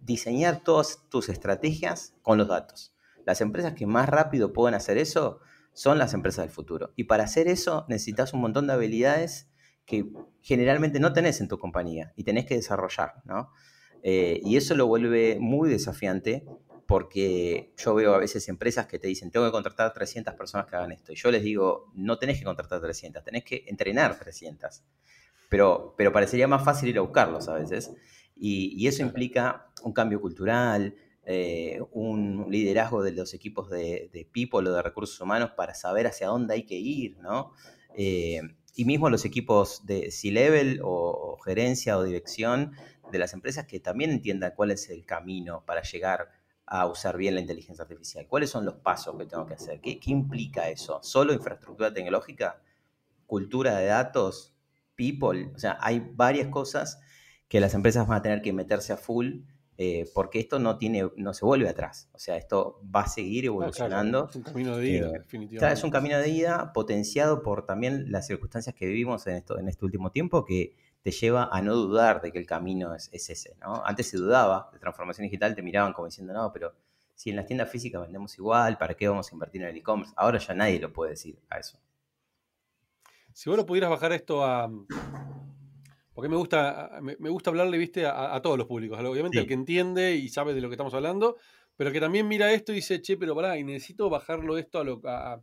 diseñar 0.00 0.64
todas 0.64 1.08
tus 1.08 1.28
estrategias 1.28 2.16
con 2.22 2.36
los 2.36 2.48
datos. 2.48 2.96
Las 3.24 3.40
empresas 3.40 3.74
que 3.74 3.86
más 3.86 4.08
rápido 4.08 4.52
pueden 4.52 4.74
hacer 4.74 4.98
eso 4.98 5.38
son 5.72 5.98
las 5.98 6.14
empresas 6.14 6.46
del 6.46 6.52
futuro. 6.52 6.92
Y 6.96 7.04
para 7.04 7.22
hacer 7.22 7.46
eso 7.46 7.86
necesitas 7.88 8.34
un 8.34 8.40
montón 8.40 8.66
de 8.66 8.72
habilidades 8.72 9.48
que 9.84 10.10
generalmente 10.40 10.98
no 10.98 11.12
tenés 11.12 11.40
en 11.40 11.46
tu 11.46 11.60
compañía 11.60 12.12
y 12.16 12.24
tenés 12.24 12.44
que 12.44 12.56
desarrollar, 12.56 13.22
¿no? 13.24 13.52
Eh, 14.02 14.40
y 14.42 14.56
eso 14.56 14.74
lo 14.74 14.88
vuelve 14.88 15.38
muy 15.38 15.70
desafiante 15.70 16.44
porque 16.90 17.72
yo 17.76 17.94
veo 17.94 18.14
a 18.14 18.18
veces 18.18 18.48
empresas 18.48 18.86
que 18.88 18.98
te 18.98 19.06
dicen, 19.06 19.30
tengo 19.30 19.46
que 19.46 19.52
contratar 19.52 19.92
300 19.92 20.34
personas 20.34 20.66
que 20.66 20.74
hagan 20.74 20.90
esto. 20.90 21.12
Y 21.12 21.14
yo 21.14 21.30
les 21.30 21.44
digo, 21.44 21.92
no 21.94 22.18
tenés 22.18 22.40
que 22.40 22.44
contratar 22.44 22.80
300, 22.80 23.22
tenés 23.22 23.44
que 23.44 23.62
entrenar 23.68 24.18
300. 24.18 24.82
Pero, 25.48 25.94
pero 25.96 26.12
parecería 26.12 26.48
más 26.48 26.64
fácil 26.64 26.88
ir 26.88 26.98
a 26.98 27.02
buscarlos 27.02 27.48
a 27.48 27.54
veces. 27.54 27.92
Y, 28.34 28.88
eso 28.88 29.02
implica 29.02 29.70
un 29.84 29.92
cambio 29.92 30.20
cultural, 30.20 30.96
eh, 31.26 31.80
un 31.92 32.46
liderazgo 32.50 33.04
de 33.04 33.12
los 33.12 33.34
equipos 33.34 33.70
de, 33.70 34.10
de, 34.12 34.24
people 34.24 34.68
o 34.68 34.72
de 34.72 34.82
recursos 34.82 35.20
humanos 35.20 35.52
para 35.56 35.74
saber 35.74 36.08
hacia 36.08 36.26
dónde 36.26 36.54
hay 36.54 36.66
que 36.66 36.74
ir, 36.74 37.18
¿no? 37.18 37.52
Eh, 37.94 38.40
y 38.74 38.84
mismo 38.84 39.08
los 39.10 39.24
equipos 39.24 39.86
de 39.86 40.10
C-Level 40.10 40.80
o, 40.82 41.38
gerencia 41.44 41.96
o 41.96 42.02
dirección 42.02 42.72
de 43.12 43.18
las 43.20 43.32
empresas 43.32 43.66
que 43.66 43.78
también 43.78 44.10
entiendan 44.10 44.54
cuál 44.56 44.72
es 44.72 44.90
el 44.90 45.06
camino 45.06 45.62
para 45.64 45.82
llegar 45.82 46.39
a 46.70 46.86
usar 46.86 47.16
bien 47.16 47.34
la 47.34 47.40
inteligencia 47.40 47.82
artificial. 47.82 48.26
¿Cuáles 48.28 48.48
son 48.48 48.64
los 48.64 48.76
pasos 48.76 49.16
que 49.18 49.26
tengo 49.26 49.44
que 49.44 49.54
hacer? 49.54 49.80
¿Qué, 49.80 49.98
implica 50.06 50.68
eso? 50.70 51.00
¿Solo 51.02 51.32
infraestructura 51.32 51.92
tecnológica? 51.92 52.62
¿Cultura 53.26 53.76
de 53.76 53.86
datos? 53.86 54.54
¿People? 54.94 55.50
O 55.52 55.58
sea, 55.58 55.78
hay 55.80 55.98
varias 56.14 56.46
cosas 56.46 57.00
que 57.48 57.58
las 57.58 57.74
empresas 57.74 58.06
van 58.06 58.18
a 58.18 58.22
tener 58.22 58.40
que 58.40 58.52
meterse 58.52 58.92
a 58.92 58.96
full 58.96 59.40
eh, 59.78 60.08
porque 60.14 60.38
esto 60.38 60.60
no 60.60 60.78
tiene, 60.78 61.10
no 61.16 61.34
se 61.34 61.44
vuelve 61.44 61.68
atrás. 61.68 62.08
O 62.12 62.20
sea, 62.20 62.36
esto 62.36 62.80
va 62.94 63.00
a 63.00 63.08
seguir 63.08 63.44
ah, 63.44 63.46
evolucionando. 63.46 64.28
Es 64.28 64.36
un 64.36 64.42
camino 64.42 64.76
de 64.76 64.88
ida, 64.90 65.08
eh, 65.08 65.12
definitivamente. 65.18 65.74
es 65.74 65.82
un 65.82 65.90
camino 65.90 66.18
de 66.18 66.28
ida 66.28 66.72
potenciado 66.72 67.42
por 67.42 67.66
también 67.66 68.12
las 68.12 68.28
circunstancias 68.28 68.76
que 68.76 68.86
vivimos 68.86 69.26
en, 69.26 69.36
esto, 69.36 69.58
en 69.58 69.68
este 69.68 69.84
último 69.84 70.12
tiempo 70.12 70.44
que 70.44 70.76
te 71.02 71.10
lleva 71.10 71.48
a 71.50 71.62
no 71.62 71.74
dudar 71.74 72.20
de 72.20 72.30
que 72.32 72.38
el 72.38 72.46
camino 72.46 72.94
es, 72.94 73.10
ese. 73.12 73.56
¿no? 73.60 73.82
Antes 73.84 74.08
se 74.08 74.16
dudaba 74.16 74.70
de 74.72 74.78
transformación 74.78 75.24
digital, 75.24 75.54
te 75.54 75.62
miraban 75.62 75.92
como 75.92 76.06
diciendo, 76.06 76.32
no, 76.32 76.52
pero 76.52 76.74
si 77.14 77.30
en 77.30 77.36
las 77.36 77.46
tiendas 77.46 77.70
físicas 77.70 78.02
vendemos 78.02 78.36
igual, 78.38 78.78
¿para 78.78 78.94
qué 78.94 79.08
vamos 79.08 79.30
a 79.30 79.34
invertir 79.34 79.62
en 79.62 79.68
el 79.68 79.76
e-commerce? 79.76 80.12
Ahora 80.16 80.38
ya 80.38 80.54
nadie 80.54 80.78
lo 80.78 80.92
puede 80.92 81.12
decir 81.12 81.38
a 81.48 81.58
eso. 81.58 81.78
Si 83.32 83.48
vos 83.48 83.56
lo 83.56 83.64
pudieras 83.64 83.90
bajar 83.90 84.12
esto 84.12 84.44
a, 84.44 84.70
porque 86.20 86.28
me 86.28 86.36
gusta, 86.36 87.00
me, 87.00 87.30
gusta 87.30 87.48
hablarle, 87.48 87.78
viste, 87.78 88.04
a, 88.04 88.38
todos 88.42 88.58
los 88.58 88.66
públicos. 88.66 88.98
Obviamente 88.98 89.38
el 89.38 89.46
que 89.46 89.54
entiende 89.54 90.16
y 90.16 90.28
sabe 90.28 90.52
de 90.52 90.60
lo 90.60 90.68
que 90.68 90.74
estamos 90.74 90.92
hablando, 90.92 91.36
pero 91.76 91.92
que 91.92 91.98
también 91.98 92.28
mira 92.28 92.52
esto 92.52 92.72
y 92.72 92.76
dice, 92.76 93.00
che, 93.00 93.16
pero 93.16 93.34
pará, 93.34 93.56
y 93.56 93.64
necesito 93.64 94.10
bajarlo 94.10 94.58
esto 94.58 94.80
a, 94.80 94.84
lo, 94.84 95.00
a, 95.04 95.40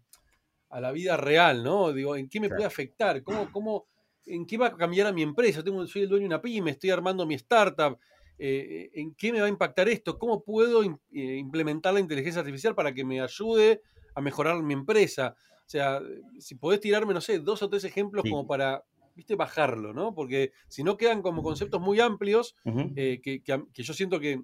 la 0.80 0.92
vida 0.92 1.18
real, 1.18 1.64
¿no? 1.64 1.94
Digo, 1.94 2.16
¿en 2.16 2.30
qué 2.30 2.40
me 2.40 2.50
puede 2.50 2.66
afectar? 2.66 3.24
¿Cómo, 3.24 3.52
cómo, 3.52 3.88
¿En 4.28 4.46
qué 4.46 4.58
va 4.58 4.68
a 4.68 4.76
cambiar 4.76 5.08
a 5.08 5.12
mi 5.12 5.24
empresa? 5.24 5.64
Tengo, 5.64 5.86
soy 5.88 6.04
el 6.04 6.10
dueño 6.10 6.24
de 6.24 6.28
una 6.28 6.42
pyme, 6.42 6.72
estoy 6.72 6.90
armando 6.90 7.26
mi 7.26 7.36
startup. 7.36 7.98
Eh, 8.40 8.92
¿En 8.94 9.16
qué 9.16 9.32
me 9.32 9.40
va 9.40 9.48
a 9.48 9.50
impactar 9.50 9.90
esto? 9.90 10.20
¿Cómo 10.20 10.44
puedo 10.44 10.84
eh, 10.84 11.38
implementar 11.38 11.94
la 11.94 12.00
inteligencia 12.00 12.42
artificial 12.42 12.76
para 12.76 12.94
que 12.94 13.04
me 13.04 13.22
ayude 13.22 13.82
a 14.14 14.22
mejorar 14.22 14.62
mi 14.62 14.74
empresa? 14.74 15.36
O 15.66 15.70
sea, 15.70 16.02
si 16.40 16.56
podés 16.56 16.80
tirarme, 16.80 17.14
no 17.14 17.22
sé, 17.22 17.40
dos 17.40 17.62
o 17.64 17.70
tres 17.70 17.84
ejemplos 17.84 18.24
como 18.30 18.46
para 18.46 18.84
viste, 19.18 19.36
bajarlo, 19.36 19.94
¿no? 19.94 20.14
Porque 20.14 20.52
si 20.68 20.84
no 20.84 20.96
quedan 20.96 21.24
como 21.24 21.42
conceptos 21.42 21.82
muy 21.82 22.00
amplios, 22.00 22.56
eh, 22.96 23.20
que, 23.22 23.42
yo 23.74 23.94
siento 23.94 24.20
que 24.20 24.44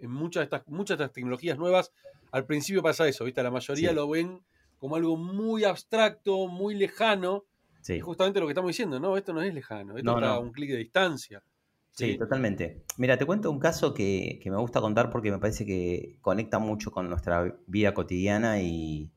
en 0.00 0.10
muchas 0.10 0.40
de, 0.40 0.44
estas, 0.44 0.66
muchas 0.66 0.96
de 0.96 1.04
estas 1.04 1.14
tecnologías 1.14 1.58
nuevas, 1.58 1.92
al 2.32 2.46
principio 2.46 2.82
pasa 2.82 3.06
eso, 3.06 3.24
¿viste? 3.24 3.42
La 3.42 3.50
mayoría 3.50 3.92
lo 3.92 4.08
ven 4.08 4.40
como 4.78 4.96
algo 4.96 5.16
muy 5.18 5.64
abstracto, 5.64 6.48
muy 6.48 6.74
lejano. 6.74 7.44
Sí. 7.86 8.00
justamente 8.00 8.40
lo 8.40 8.46
que 8.46 8.52
estamos 8.52 8.68
diciendo, 8.68 8.98
¿no? 8.98 9.16
Esto 9.16 9.32
no 9.32 9.42
es 9.42 9.54
lejano, 9.54 9.96
esto 9.96 10.14
está 10.14 10.30
a 10.32 10.38
un 10.38 10.50
clic 10.50 10.70
de 10.70 10.78
distancia. 10.78 11.42
Sí, 11.90 12.18
totalmente. 12.18 12.82
Mira, 12.98 13.16
te 13.16 13.24
cuento 13.24 13.50
un 13.50 13.58
caso 13.58 13.94
que, 13.94 14.40
me 14.44 14.56
gusta 14.56 14.80
contar 14.80 15.10
porque 15.10 15.30
me 15.30 15.38
parece 15.38 15.64
que 15.64 16.18
conecta 16.20 16.58
mucho 16.58 16.90
con 16.90 17.08
nuestra 17.08 17.56
vida 17.66 17.94
cotidiana 17.94 18.60
y, 18.60 19.10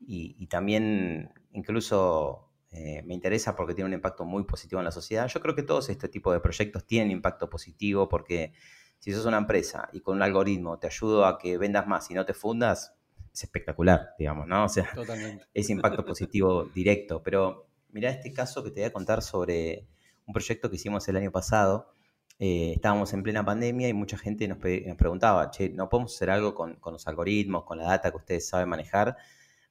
y 0.00 0.46
también 0.48 1.32
incluso 1.52 2.50
eh, 2.72 3.02
me 3.04 3.14
interesa 3.14 3.56
porque 3.56 3.74
tiene 3.74 3.88
un 3.88 3.94
impacto 3.94 4.24
muy 4.24 4.44
positivo 4.44 4.80
en 4.80 4.84
la 4.84 4.92
sociedad. 4.92 5.26
Yo 5.26 5.40
creo 5.40 5.54
que 5.54 5.62
todos 5.62 5.88
este 5.88 6.08
tipo 6.08 6.32
de 6.32 6.40
proyectos 6.40 6.86
tienen 6.86 7.10
impacto 7.10 7.50
positivo 7.50 8.08
porque 8.08 8.52
si 8.98 9.12
sos 9.12 9.26
una 9.26 9.38
empresa 9.38 9.88
y 9.92 10.00
con 10.00 10.16
un 10.16 10.22
algoritmo 10.22 10.78
te 10.78 10.86
ayudo 10.86 11.26
a 11.26 11.38
que 11.38 11.58
vendas 11.58 11.86
más 11.88 12.10
y 12.10 12.14
no 12.14 12.24
te 12.24 12.34
fundas, 12.34 12.94
es 13.32 13.42
espectacular, 13.42 14.14
digamos, 14.18 14.46
¿no? 14.46 14.64
O 14.64 14.68
sea, 14.68 14.88
es 15.54 15.70
impacto 15.70 16.04
positivo 16.04 16.64
directo. 16.64 17.22
Pero 17.22 17.69
mira 17.92 18.10
este 18.10 18.32
caso 18.32 18.62
que 18.62 18.70
te 18.70 18.80
voy 18.80 18.88
a 18.88 18.92
contar 18.92 19.22
sobre 19.22 19.86
un 20.26 20.32
proyecto 20.32 20.70
que 20.70 20.76
hicimos 20.76 21.08
el 21.08 21.16
año 21.16 21.30
pasado. 21.30 21.92
Eh, 22.38 22.72
estábamos 22.74 23.12
en 23.12 23.22
plena 23.22 23.44
pandemia 23.44 23.88
y 23.88 23.92
mucha 23.92 24.16
gente 24.16 24.48
nos, 24.48 24.58
preguntaba, 24.58 25.50
che, 25.50 25.68
¿no 25.70 25.88
podemos 25.88 26.14
hacer 26.14 26.30
algo 26.30 26.54
con, 26.54 26.78
los 26.84 27.06
algoritmos, 27.06 27.64
con 27.64 27.78
la 27.78 27.84
data 27.84 28.10
que 28.10 28.16
ustedes 28.16 28.48
saben 28.48 28.68
manejar? 28.68 29.16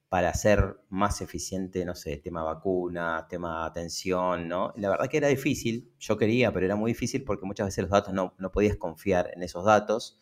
para 0.09 0.29
hacer 0.29 0.79
más 0.89 1.21
eficiente, 1.21 1.85
no 1.85 1.93
sé, 1.93 2.17
tema 2.17 2.41
vacuna, 2.41 3.27
tema 3.29 3.63
atención, 3.63 4.47
¿no? 4.47 4.73
la 4.75 4.89
verdad 4.89 5.07
que 5.07 5.17
era 5.17 5.27
difícil, 5.27 5.93
yo 5.99 6.17
quería, 6.17 6.51
pero 6.51 6.65
era 6.65 6.75
muy 6.75 6.93
difícil 6.93 7.23
porque 7.23 7.45
muchas 7.45 7.67
veces 7.67 7.83
los 7.83 7.91
datos 7.91 8.11
no, 8.11 8.33
podías 8.51 8.75
confiar 8.75 9.29
en 9.35 9.43
esos 9.43 9.65
datos, 9.65 10.17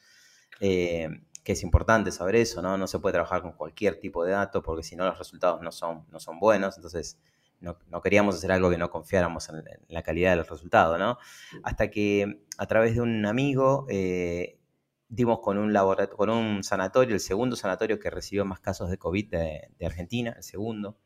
eh, 0.59 1.07
que 1.41 1.53
es 1.53 1.63
importante 1.63 2.11
saber 2.11 2.35
eso, 2.35 2.61
¿no? 2.61 2.77
No 2.77 2.87
se 2.87 2.99
puede 2.99 3.13
trabajar 3.13 3.41
con 3.41 3.53
cualquier 3.53 4.01
tipo 4.01 4.25
de 4.25 4.33
dato 4.33 4.61
porque 4.61 4.83
si 4.83 4.97
no 4.97 5.05
los 5.05 5.17
resultados 5.17 5.61
no 5.61 5.71
son, 5.71 6.05
no 6.11 6.19
son 6.19 6.37
buenos, 6.37 6.75
entonces 6.75 7.17
no, 7.59 8.01
queríamos 8.01 8.35
hacer 8.35 8.51
algo 8.51 8.69
que 8.69 8.77
no 8.77 8.89
confiáramos 8.89 9.49
en, 9.49 9.63
la 9.87 10.03
calidad 10.03 10.35
del 10.35 10.45
resultado, 10.45 10.97
¿no? 10.97 11.17
Hasta 11.63 11.89
que 11.89 12.43
a 12.57 12.65
través 12.67 12.95
de 12.95 13.01
un 13.01 13.25
amigo 13.25 13.85
eh, 13.89 14.59
dimos 15.09 15.39
con 15.39 15.57
un, 15.57 15.73
con 16.15 16.29
un 16.29 16.63
sanatorio, 16.63 17.15
el 17.15 17.19
segundo 17.21 17.55
sanatorio 17.55 17.99
que 17.99 18.09
recibió 18.09 18.45
más 18.45 18.59
casos 18.59 18.89
de 18.89 18.97
COVID 18.97 19.29
de, 19.29 19.85
Argentina, 19.85 20.33
el 20.35 20.43
segundo. 20.43 20.97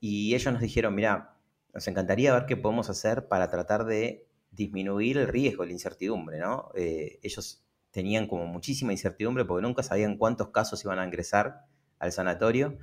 Y 0.00 0.34
ellos 0.34 0.52
nos 0.52 0.62
dijeron, 0.62 0.94
mira, 0.94 1.36
nos 1.72 1.86
encantaría 1.88 2.32
ver 2.32 2.46
qué 2.46 2.56
podemos 2.56 2.90
hacer 2.90 3.28
para 3.28 3.48
tratar 3.48 3.84
de 3.84 4.26
disminuir 4.50 5.18
el 5.18 5.28
riesgo, 5.28 5.64
la 5.64 5.72
incertidumbre, 5.72 6.38
¿no? 6.38 6.70
Eh, 6.74 7.18
ellos 7.22 7.64
tenían 7.90 8.26
como 8.26 8.46
muchísima 8.46 8.92
incertidumbre 8.92 9.44
porque 9.44 9.62
nunca 9.62 9.82
sabían 9.82 10.16
cuántos 10.16 10.48
casos 10.48 10.84
iban 10.84 10.98
a 10.98 11.04
ingresar 11.04 11.64
al 11.98 12.12
sanatorio, 12.12 12.78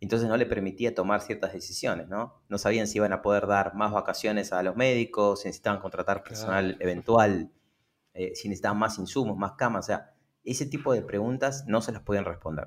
entonces 0.00 0.28
no 0.28 0.36
le 0.36 0.46
permitía 0.46 0.94
tomar 0.94 1.20
ciertas 1.20 1.52
decisiones, 1.52 2.08
¿no? 2.08 2.42
No 2.48 2.58
sabían 2.58 2.86
si 2.86 2.98
iban 2.98 3.12
a 3.12 3.22
poder 3.22 3.46
dar 3.46 3.74
más 3.74 3.92
vacaciones 3.92 4.52
a 4.52 4.62
los 4.62 4.76
médicos, 4.76 5.42
si 5.42 5.48
necesitaban 5.48 5.80
contratar 5.80 6.22
personal 6.22 6.76
eventual 6.80 7.50
eh, 8.18 8.34
si 8.34 8.48
necesitaban 8.48 8.78
más 8.78 8.98
insumos, 8.98 9.38
más 9.38 9.52
camas, 9.52 9.84
o 9.84 9.86
sea, 9.86 10.12
ese 10.42 10.66
tipo 10.66 10.92
de 10.92 11.02
preguntas 11.02 11.66
no 11.68 11.80
se 11.80 11.92
las 11.92 12.02
podían 12.02 12.24
responder. 12.24 12.66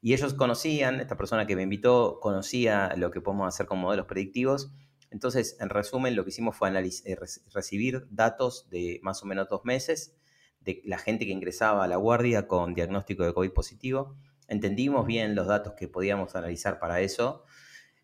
Y 0.00 0.14
ellos 0.14 0.32
conocían, 0.32 0.98
esta 1.00 1.18
persona 1.18 1.46
que 1.46 1.56
me 1.56 1.62
invitó 1.62 2.20
conocía 2.20 2.94
lo 2.96 3.10
que 3.10 3.20
podemos 3.20 3.46
hacer 3.46 3.66
con 3.66 3.80
modelos 3.80 4.06
predictivos. 4.06 4.72
Entonces, 5.10 5.58
en 5.60 5.68
resumen, 5.68 6.16
lo 6.16 6.24
que 6.24 6.30
hicimos 6.30 6.56
fue 6.56 6.70
eh, 6.70 7.18
recibir 7.52 8.06
datos 8.10 8.70
de 8.70 8.98
más 9.02 9.22
o 9.22 9.26
menos 9.26 9.50
dos 9.50 9.62
meses 9.64 10.16
de 10.60 10.80
la 10.86 10.96
gente 10.96 11.26
que 11.26 11.32
ingresaba 11.32 11.84
a 11.84 11.88
la 11.88 11.96
guardia 11.96 12.46
con 12.46 12.72
diagnóstico 12.72 13.24
de 13.24 13.34
COVID 13.34 13.52
positivo. 13.52 14.16
Entendimos 14.48 15.06
bien 15.06 15.34
los 15.34 15.46
datos 15.46 15.74
que 15.74 15.88
podíamos 15.88 16.34
analizar 16.34 16.78
para 16.78 17.00
eso. 17.00 17.44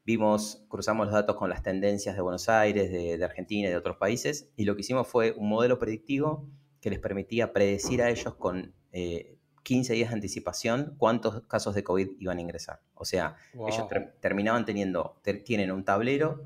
Vimos, 0.05 0.65
cruzamos 0.69 1.07
los 1.07 1.15
datos 1.15 1.37
con 1.37 1.51
las 1.51 1.63
tendencias 1.63 2.15
de 2.15 2.23
Buenos 2.23 2.49
Aires, 2.49 2.93
de, 2.93 3.17
de 3.17 3.25
Argentina 3.25 3.69
y 3.69 3.71
de 3.71 3.77
otros 3.77 3.97
países. 3.97 4.51
Y 4.57 4.65
lo 4.65 4.75
que 4.75 4.83
hicimos 4.83 5.09
fue 5.09 5.33
un 5.33 5.49
modelo 5.49 5.79
predictivo 5.79 6.47
que 6.85 6.91
les 6.91 6.99
permitía 6.99 7.55
predecir 7.55 8.03
a 8.03 8.11
ellos 8.11 8.35
con 8.35 8.75
15 8.93 8.93
eh, 8.93 9.97
días 9.97 10.11
de 10.11 10.15
anticipación 10.15 10.97
cuántos 10.99 11.41
casos 11.47 11.75
de 11.75 11.83
COVID 11.83 12.21
iban 12.21 12.37
a 12.37 12.41
ingresar. 12.43 12.83
O 12.93 13.07
sea, 13.07 13.37
ellos 13.55 13.89
terminaban 14.21 14.67
teniendo, 14.67 15.19
tienen 15.47 15.73
un 15.73 15.87
tablero 15.87 16.43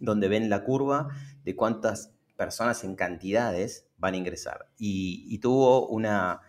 donde 0.00 0.26
ven 0.26 0.50
la 0.50 0.64
curva 0.64 1.10
de 1.44 1.54
cuántas 1.54 2.12
personas 2.36 2.82
en 2.82 2.96
cantidades 2.96 3.86
van 3.98 4.14
a 4.14 4.16
ingresar. 4.16 4.68
Y, 4.76 5.38
tuvo 5.38 5.86
una, 5.86 6.40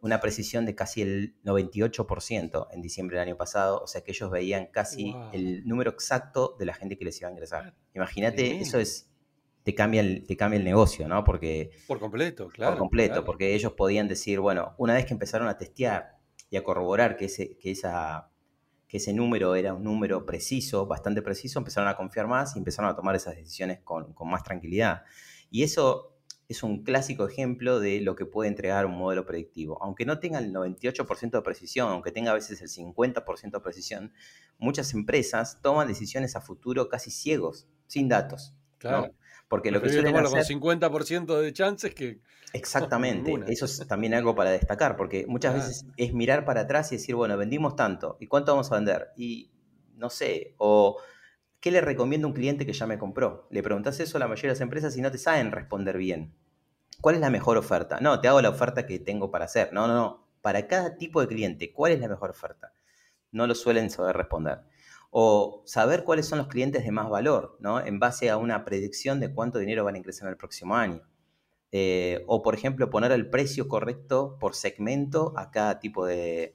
una, 0.00 0.20
precisión 0.20 0.66
de 0.66 0.74
casi 0.74 1.02
el 1.02 1.34
98% 1.44 2.68
en 2.70 2.82
diciembre 2.82 3.18
del 3.18 3.28
año 3.28 3.36
pasado, 3.36 3.80
o 3.82 3.86
sea 3.86 4.02
que 4.02 4.12
ellos 4.12 4.30
veían 4.30 4.66
casi 4.66 5.14
el 5.32 5.66
número 5.66 5.90
exacto 5.90 6.56
de 6.58 6.66
la 6.66 6.74
gente 6.74 6.96
que 6.96 7.04
les 7.04 7.20
iba 7.20 7.28
a 7.28 7.32
ingresar. 7.32 7.74
Imagínate, 7.94 8.60
eso 8.60 8.78
es 8.78 9.08
te 9.68 9.74
cambia 9.74 10.00
el, 10.00 10.26
te 10.26 10.34
cambia 10.34 10.56
el 10.56 10.64
negocio, 10.64 11.06
¿no? 11.08 11.24
Porque... 11.24 11.72
Por 11.86 12.00
completo, 12.00 12.48
claro. 12.48 12.72
Por 12.72 12.78
completo, 12.78 13.22
porque 13.22 13.54
ellos 13.54 13.72
podían 13.72 14.08
decir, 14.08 14.40
bueno, 14.40 14.74
una 14.78 14.94
vez 14.94 15.04
que 15.04 15.12
empezaron 15.12 15.46
a 15.46 15.58
testear 15.58 16.16
y 16.48 16.56
a 16.56 16.64
corroborar 16.64 17.18
que 17.18 17.26
ese, 17.26 17.58
que 17.58 17.72
esa, 17.72 18.30
que 18.88 18.96
ese 18.96 19.12
número 19.12 19.54
era 19.54 19.74
un 19.74 19.84
número 19.84 20.24
preciso, 20.24 20.86
bastante 20.86 21.20
preciso, 21.20 21.58
empezaron 21.58 21.88
a 21.88 21.96
confiar 21.96 22.26
más 22.26 22.56
y 22.56 22.58
empezaron 22.58 22.90
a 22.90 22.96
tomar 22.96 23.14
esas 23.14 23.36
decisiones 23.36 23.80
con, 23.84 24.14
más 24.24 24.42
tranquilidad. 24.42 25.02
Y 25.50 25.62
eso 25.62 26.17
es 26.48 26.62
un 26.62 26.82
clásico 26.82 27.28
ejemplo 27.28 27.78
de 27.78 28.00
lo 28.00 28.16
que 28.16 28.24
puede 28.24 28.48
entregar 28.48 28.86
un 28.86 28.96
modelo 28.96 29.26
predictivo. 29.26 29.82
Aunque 29.82 30.06
no 30.06 30.18
tenga 30.18 30.38
el 30.38 30.52
98% 30.52 31.30
de 31.30 31.42
precisión, 31.42 31.90
aunque 31.90 32.10
tenga 32.10 32.30
a 32.30 32.34
veces 32.34 32.62
el 32.62 32.68
50% 32.68 33.50
de 33.50 33.60
precisión, 33.60 34.12
muchas 34.56 34.94
empresas 34.94 35.60
toman 35.60 35.86
decisiones 35.86 36.36
a 36.36 36.40
futuro 36.40 36.88
casi 36.88 37.10
ciegos, 37.10 37.68
sin 37.86 38.08
datos. 38.08 38.54
Claro. 38.78 39.14
Porque 39.48 39.70
lo 39.70 39.82
que 39.82 39.90
suelen 39.90 40.16
hacer... 40.16 40.58
con 40.58 40.80
50% 40.80 41.38
de 41.38 41.52
chances 41.52 41.94
que... 41.94 42.20
Exactamente, 42.54 43.34
eso 43.48 43.66
es 43.66 43.86
también 43.86 44.14
algo 44.14 44.34
para 44.34 44.50
destacar, 44.50 44.96
porque 44.96 45.26
muchas 45.28 45.54
veces 45.54 45.86
es 45.98 46.14
mirar 46.14 46.46
para 46.46 46.62
atrás 46.62 46.90
y 46.92 46.96
decir, 46.96 47.14
bueno, 47.14 47.36
vendimos 47.36 47.76
tanto, 47.76 48.16
¿y 48.20 48.26
cuánto 48.26 48.52
vamos 48.52 48.72
a 48.72 48.76
vender? 48.76 49.08
Y 49.16 49.50
no 49.96 50.08
sé, 50.08 50.54
o 50.56 50.98
¿qué 51.60 51.70
le 51.70 51.80
recomiendo 51.80 52.26
a 52.26 52.30
un 52.30 52.34
cliente 52.34 52.66
que 52.66 52.72
ya 52.72 52.86
me 52.86 52.98
compró? 52.98 53.46
Le 53.50 53.62
preguntas 53.62 54.00
eso 54.00 54.16
a 54.16 54.20
la 54.20 54.28
mayoría 54.28 54.50
de 54.50 54.54
las 54.54 54.60
empresas 54.60 54.96
y 54.96 55.00
no 55.00 55.10
te 55.10 55.18
saben 55.18 55.52
responder 55.52 55.98
bien. 55.98 56.34
¿Cuál 57.00 57.16
es 57.16 57.20
la 57.20 57.30
mejor 57.30 57.56
oferta? 57.56 58.00
No, 58.00 58.20
te 58.20 58.28
hago 58.28 58.40
la 58.40 58.50
oferta 58.50 58.86
que 58.86 58.98
tengo 58.98 59.30
para 59.30 59.44
hacer. 59.44 59.72
No, 59.72 59.86
no, 59.86 59.94
no. 59.94 60.28
Para 60.42 60.66
cada 60.66 60.96
tipo 60.96 61.20
de 61.20 61.28
cliente, 61.28 61.72
¿cuál 61.72 61.92
es 61.92 62.00
la 62.00 62.08
mejor 62.08 62.30
oferta? 62.30 62.72
No 63.30 63.46
lo 63.46 63.54
suelen 63.54 63.90
saber 63.90 64.16
responder 64.16 64.60
o 65.10 65.62
saber 65.66 66.04
cuáles 66.04 66.26
son 66.26 66.38
los 66.38 66.48
clientes 66.48 66.84
de 66.84 66.92
más 66.92 67.08
valor, 67.08 67.56
¿no? 67.60 67.84
En 67.84 67.98
base 67.98 68.30
a 68.30 68.36
una 68.36 68.64
predicción 68.64 69.20
de 69.20 69.32
cuánto 69.32 69.58
dinero 69.58 69.84
van 69.84 69.94
a 69.94 69.98
ingresar 69.98 70.28
el 70.28 70.36
próximo 70.36 70.76
año. 70.76 71.02
Eh, 71.72 72.24
o, 72.26 72.42
por 72.42 72.54
ejemplo, 72.54 72.90
poner 72.90 73.12
el 73.12 73.28
precio 73.28 73.68
correcto 73.68 74.36
por 74.40 74.54
segmento 74.54 75.34
a 75.36 75.50
cada 75.50 75.80
tipo 75.80 76.06
de, 76.06 76.54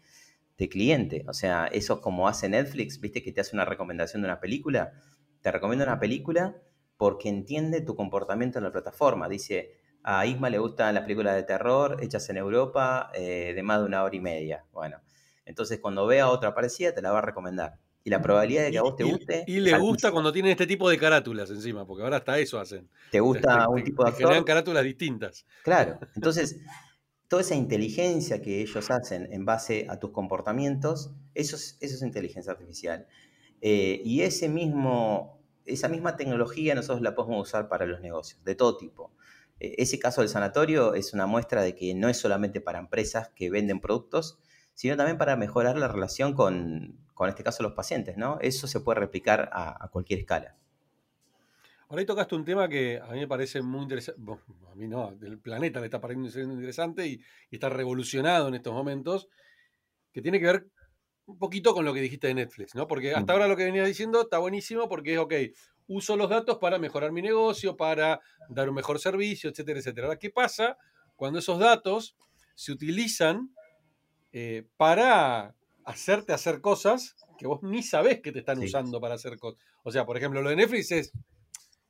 cliente. 0.58 1.26
O 1.28 1.34
sea, 1.34 1.68
eso 1.68 2.02
como 2.02 2.28
hace 2.28 2.50
Netflix, 2.50 3.00
viste 3.00 3.22
que 3.22 3.32
te 3.32 3.42
hace 3.42 3.56
una 3.56 3.66
recomendación 3.66 4.22
de 4.22 4.28
una 4.28 4.40
película. 4.40 4.94
Te 5.42 5.52
recomienda 5.52 5.86
una 5.86 6.00
película 6.00 6.56
porque 6.98 7.30
entiende 7.30 7.82
tu 7.82 7.96
comportamiento 7.96 8.60
en 8.60 8.66
la 8.66 8.72
plataforma. 8.72 9.28
Dice, 9.28 9.78
a 10.04 10.26
Isma 10.26 10.50
le 10.50 10.60
gustan 10.60 10.96
las 10.96 11.04
películas 11.04 11.36
de 11.36 11.44
terror 11.44 11.98
hechas 12.02 12.30
en 12.30 12.38
Europa 12.38 13.12
eh, 13.14 13.54
de 13.56 13.64
más 13.64 13.80
de 13.80 13.86
una 13.86 14.04
hora 14.04 14.16
y 14.16 14.20
media. 14.20 14.66
Bueno, 14.72 15.02
entonces 15.46 15.80
cuando 15.80 16.06
vea 16.06 16.30
otra 16.30 16.54
parecida 16.54 16.94
te 16.94 17.02
la 17.02 17.12
va 17.12 17.20
a 17.20 17.24
recomendar. 17.24 17.80
Y 18.06 18.10
la 18.10 18.22
probabilidad 18.22 18.64
de 18.66 18.72
que 18.72 18.78
a 18.78 18.82
vos 18.82 18.98
te 18.98 19.06
guste. 19.06 19.46
Y, 19.48 19.62
le 19.62 19.78
gusta 19.78 20.12
cuando 20.12 20.34
tienen 20.34 20.52
este 20.52 20.68
tipo 20.68 20.90
de 20.90 20.98
carátulas 20.98 21.50
encima, 21.50 21.88
porque 21.88 22.04
ahora 22.04 22.18
hasta 22.18 22.38
eso 22.38 22.60
hacen. 22.60 22.90
¿Te 23.10 23.22
gusta 23.22 23.70
un 23.70 23.82
tipo 23.82 24.04
de 24.04 24.10
actor? 24.10 24.44
Carátulas 24.44 24.84
distintas. 24.84 25.46
Claro. 25.64 26.00
Entonces, 26.14 26.60
toda 27.34 27.42
esa 27.42 27.56
inteligencia 27.56 28.44
que 28.44 28.62
ellos 28.62 28.92
hacen 28.92 29.28
en 29.34 29.44
base 29.44 29.88
a 29.90 29.98
tus 29.98 30.12
comportamientos, 30.12 31.16
eso 31.34 31.56
es, 31.56 32.02
inteligencia 32.04 32.52
artificial. 32.52 33.08
Eh, 33.60 34.04
y 34.06 34.22
ese 34.22 34.50
mismo, 34.50 35.42
esa 35.66 35.90
misma 35.90 36.16
tecnología 36.16 36.76
nosotros 36.76 37.02
la 37.02 37.16
podemos 37.16 37.42
usar 37.48 37.70
para 37.70 37.88
los 37.88 38.02
negocios, 38.02 38.44
de 38.44 38.54
todo 38.54 38.78
tipo. 38.78 39.16
Eh, 39.60 39.74
ese 39.80 39.98
caso 39.98 40.22
del 40.22 40.30
sanatorio 40.30 40.94
es 40.94 41.16
una 41.16 41.26
muestra 41.26 41.64
de 41.64 41.74
que 41.74 41.96
no 41.96 42.08
es 42.08 42.18
solamente 42.18 42.62
para 42.62 42.78
empresas 42.78 43.30
que 43.30 43.50
venden 43.50 43.82
productos, 43.82 44.38
sino 44.76 44.96
también 44.96 45.18
para 45.18 45.36
mejorar 45.36 45.76
la 45.76 45.88
relación 45.88 46.36
con, 46.36 47.00
con 47.16 47.30
este 47.30 47.44
caso 47.44 47.64
los 47.64 47.74
pacientes, 47.74 48.16
¿no? 48.16 48.38
Eso 48.42 48.68
se 48.68 48.80
puede 48.80 49.00
replicar 49.00 49.50
a, 49.54 49.90
cualquier 49.92 50.20
escala. 50.20 50.56
Ahora 51.94 52.02
ahí 52.02 52.08
tocaste 52.08 52.34
un 52.34 52.44
tema 52.44 52.68
que 52.68 53.00
a 53.00 53.12
mí 53.12 53.20
me 53.20 53.28
parece 53.28 53.62
muy 53.62 53.84
interesante, 53.84 54.20
a 54.72 54.74
mí 54.74 54.88
no, 54.88 55.12
del 55.12 55.38
planeta 55.38 55.80
le 55.80 55.86
está 55.86 56.02
pareciendo 56.02 56.56
interesante 56.56 57.06
y, 57.06 57.22
está 57.52 57.70
revolucionado 57.70 58.48
en 58.48 58.56
estos 58.56 58.74
momentos, 58.74 59.30
que 60.12 60.20
tiene 60.20 60.40
que 60.40 60.46
ver 60.48 60.68
un 61.28 61.38
poquito 61.38 61.76
con 61.76 61.86
lo 61.86 61.94
que 61.94 62.02
dijiste 62.02 62.26
de 62.26 62.34
Netflix, 62.34 62.74
¿no? 62.74 62.88
Porque 62.88 63.14
hasta 63.14 63.34
ahora 63.34 63.48
lo 63.48 63.56
que 63.56 63.66
venía 63.66 63.84
diciendo 63.84 64.22
está 64.22 64.40
buenísimo 64.40 64.90
porque 64.90 65.14
es, 65.14 65.20
ok, 65.20 65.34
uso 65.86 66.18
los 66.18 66.32
datos 66.32 66.58
para 66.58 66.80
mejorar 66.80 67.12
mi 67.12 67.22
negocio, 67.22 67.78
para 67.78 68.20
dar 68.50 68.70
un 68.70 68.74
mejor 68.74 68.98
servicio, 68.98 69.52
etcétera, 69.52 69.78
etcétera. 69.78 70.08
Ahora, 70.08 70.18
¿qué 70.18 70.32
pasa 70.32 70.80
cuando 71.16 71.38
esos 71.38 71.60
datos 71.60 72.18
se 72.56 72.72
utilizan 72.72 73.54
eh, 74.32 74.66
para 74.78 75.54
hacerte 75.86 76.34
hacer 76.34 76.60
cosas 76.60 77.16
que 77.38 77.46
vos 77.46 77.62
ni 77.62 77.84
sabés 77.84 78.20
que 78.22 78.32
te 78.32 78.40
están 78.40 78.58
usando 78.58 79.00
para 79.00 79.14
hacer 79.14 79.38
cosas. 79.38 79.62
O 79.84 79.92
sea, 79.92 80.08
por 80.08 80.18
ejemplo, 80.18 80.42
lo 80.42 80.50
de 80.50 80.56
Netflix 80.56 80.92
es 80.92 81.12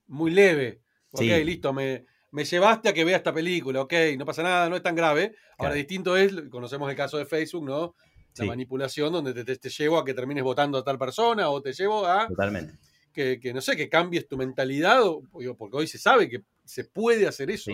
muy 0.08 0.32
leve. 0.32 0.82
Ok, 1.12 1.22
listo, 1.22 1.74
me, 1.74 2.06
me, 2.32 2.44
llevaste 2.44 2.90
a 2.90 2.94
que 2.94 3.04
vea 3.04 3.18
esta 3.18 3.34
película, 3.34 3.82
ok, 3.82 3.94
no 4.18 4.26
pasa 4.26 4.42
nada, 4.42 4.70
no 4.70 4.76
es 4.76 4.82
tan 4.82 4.96
grave. 4.96 5.36
Ahora, 5.58 5.76
distinto 5.76 6.18
es, 6.18 6.34
conocemos 6.50 6.90
el 6.90 6.96
caso 6.96 7.18
de 7.18 7.26
Facebook, 7.26 7.66
¿no? 7.66 7.96
La 8.38 8.46
manipulación 8.46 9.14
donde 9.14 9.34
te, 9.44 9.56
te, 9.56 9.70
llevo 9.70 10.00
a 10.00 10.04
que 10.04 10.16
termines 10.16 10.44
votando 10.44 10.80
a 10.80 10.84
tal 10.84 10.98
persona 10.98 11.50
o 11.50 11.62
te 11.62 11.72
llevo 11.72 12.08
a... 12.08 12.28
Totalmente. 12.28 12.80
Que, 13.12 13.40
que 13.40 13.54
no 13.54 13.62
sé, 13.62 13.76
que 13.76 13.90
cambies 13.90 14.28
tu 14.28 14.38
mentalidad, 14.38 15.02
porque 15.56 15.78
hoy 15.78 15.86
se 15.86 16.00
sabe 16.00 16.28
que 16.28 16.42
se 16.66 16.86
puede 16.86 17.28
hacer 17.28 17.52
eso. 17.52 17.72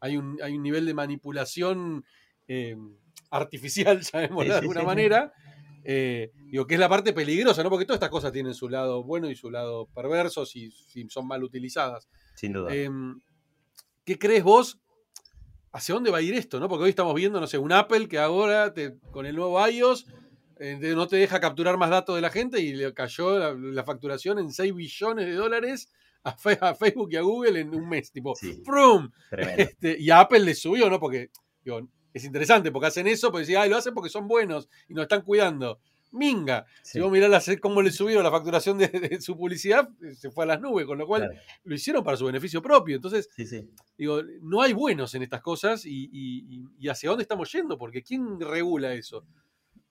Hay, 0.00 0.16
un, 0.16 0.36
hay 0.42 0.54
un 0.56 0.62
nivel 0.64 0.84
de 0.84 0.94
manipulación 0.94 2.04
eh, 2.48 2.76
artificial, 3.30 4.02
sabemos 4.04 4.46
de 4.46 4.54
alguna 4.54 4.82
manera, 4.82 5.32
eh, 5.84 6.32
digo, 6.50 6.66
que 6.66 6.74
es 6.74 6.80
la 6.80 6.88
parte 6.88 7.12
peligrosa, 7.12 7.62
¿no? 7.62 7.70
Porque 7.70 7.84
todas 7.84 7.96
estas 7.96 8.10
cosas 8.10 8.32
tienen 8.32 8.54
su 8.54 8.68
lado 8.68 9.02
bueno 9.02 9.30
y 9.30 9.36
su 9.36 9.50
lado 9.50 9.86
perverso 9.94 10.44
si, 10.46 10.70
son 11.08 11.26
mal 11.26 11.42
utilizadas. 11.42 12.08
Sin 12.34 12.52
duda. 12.52 12.74
Em, 12.74 13.18
¿Qué 14.04 14.18
crees 14.18 14.42
vos? 14.42 14.78
¿Hacia 15.72 15.94
dónde 15.94 16.10
va 16.10 16.18
a 16.18 16.22
ir 16.22 16.34
esto? 16.34 16.58
¿no? 16.58 16.68
Porque 16.68 16.84
hoy 16.84 16.90
estamos 16.90 17.14
viendo, 17.14 17.40
no 17.40 17.46
sé, 17.46 17.58
un 17.58 17.72
Apple 17.72 18.08
que 18.08 18.18
ahora 18.18 18.74
con 19.12 19.26
el 19.26 19.36
nuevo 19.36 19.64
iOS 19.66 20.06
eh, 20.58 20.76
no 20.94 21.06
te 21.06 21.16
deja 21.16 21.40
capturar 21.40 21.78
más 21.78 21.90
datos 21.90 22.16
de 22.16 22.20
la 22.20 22.30
gente 22.30 22.60
y 22.60 22.74
le 22.74 22.92
cayó 22.92 23.54
la, 23.54 23.84
facturación 23.84 24.38
en 24.38 24.52
6 24.52 24.74
billones 24.74 25.26
de 25.26 25.32
dólares 25.32 25.90
a, 26.22 26.34
Facebook 26.74 27.08
y 27.10 27.16
a 27.16 27.22
Google 27.22 27.60
en 27.60 27.74
un 27.74 27.88
mes. 27.88 28.12
Tipo, 28.12 28.34
¡prum! 28.64 29.10
Este, 29.56 29.96
y 29.98 30.10
a 30.10 30.20
Apple 30.20 30.40
le 30.40 30.54
subió, 30.54 30.90
¿no? 30.90 31.00
Porque 31.00 31.30
digo, 31.64 31.88
es 32.12 32.24
interesante 32.24 32.70
porque 32.72 32.88
hacen 32.88 33.06
eso, 33.06 33.30
porque 33.30 33.42
decían, 33.42 33.62
ay, 33.62 33.70
lo 33.70 33.76
hacen 33.76 33.94
porque 33.94 34.10
son 34.10 34.26
buenos 34.28 34.68
y 34.88 34.94
nos 34.94 35.02
están 35.02 35.22
cuidando. 35.22 35.80
Minga. 36.12 36.66
Si 36.82 37.00
vos 37.00 37.10
mirás 37.10 37.48
cómo 37.60 37.82
le 37.82 37.92
subieron 37.92 38.24
la 38.24 38.30
facturación 38.30 38.78
de, 38.78 39.20
su 39.20 39.36
publicidad, 39.36 39.88
se 40.16 40.30
fue 40.30 40.44
a 40.44 40.48
las 40.48 40.60
nubes, 40.60 40.86
con 40.86 40.98
lo 40.98 41.06
cual 41.06 41.40
lo 41.64 41.74
hicieron 41.74 42.02
para 42.02 42.16
su 42.16 42.26
beneficio 42.26 42.60
propio. 42.60 42.96
Entonces, 42.96 43.28
digo, 43.96 44.20
no 44.42 44.62
hay 44.62 44.72
buenos 44.72 45.14
en 45.14 45.22
estas 45.22 45.40
cosas 45.40 45.84
y, 45.86 46.64
hacia 46.88 47.10
dónde 47.10 47.22
estamos 47.22 47.50
yendo, 47.52 47.78
porque 47.78 48.02
¿quién 48.02 48.40
regula 48.40 48.92
eso? 48.92 49.24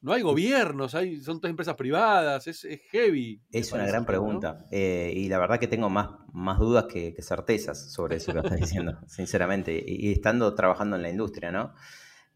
No 0.01 0.13
hay 0.13 0.21
gobiernos, 0.21 0.95
hay, 0.95 1.19
son 1.19 1.41
todas 1.41 1.49
empresas 1.49 1.75
privadas, 1.75 2.47
es, 2.47 2.65
heavy. 2.89 3.41
Es 3.51 3.73
una 3.73 3.85
gran 3.85 4.05
pregunta. 4.05 4.65
Eh, 4.71 5.11
y 5.13 5.27
la 5.27 5.39
verdad 5.39 5.59
que 5.59 5.67
tengo 5.67 5.89
más, 5.89 6.11
más 6.31 6.57
dudas 6.57 6.85
que, 6.85 7.15
certezas 7.21 7.91
sobre 7.91 8.15
eso 8.15 8.31
que 8.31 8.39
estás 8.39 8.59
diciendo, 8.59 8.97
sinceramente. 9.07 9.83
y 9.85 10.11
estando 10.11 10.53
trabajando 10.55 10.95
en 10.95 11.01
la 11.01 11.09
industria, 11.09 11.51
¿no? 11.51 11.73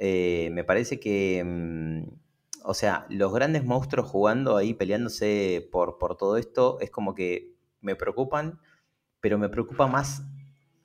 Eh, 0.06 0.50
me 0.52 0.66
parece 0.66 1.00
que, 1.00 1.42
mm, 1.46 2.04
o 2.66 2.74
sea, 2.74 3.06
los 3.08 3.34
grandes 3.34 3.64
monstruos 3.64 4.06
jugando 4.06 4.58
ahí, 4.58 4.74
peleándose 4.74 5.66
por, 5.72 5.98
por 5.98 6.18
todo 6.18 6.36
esto, 6.36 6.78
es 6.82 6.92
como 6.92 7.16
que 7.16 7.54
me 7.80 7.96
preocupan, 7.96 8.60
pero 9.22 9.38
me 9.38 9.48
preocupa 9.48 9.88
más 9.88 10.24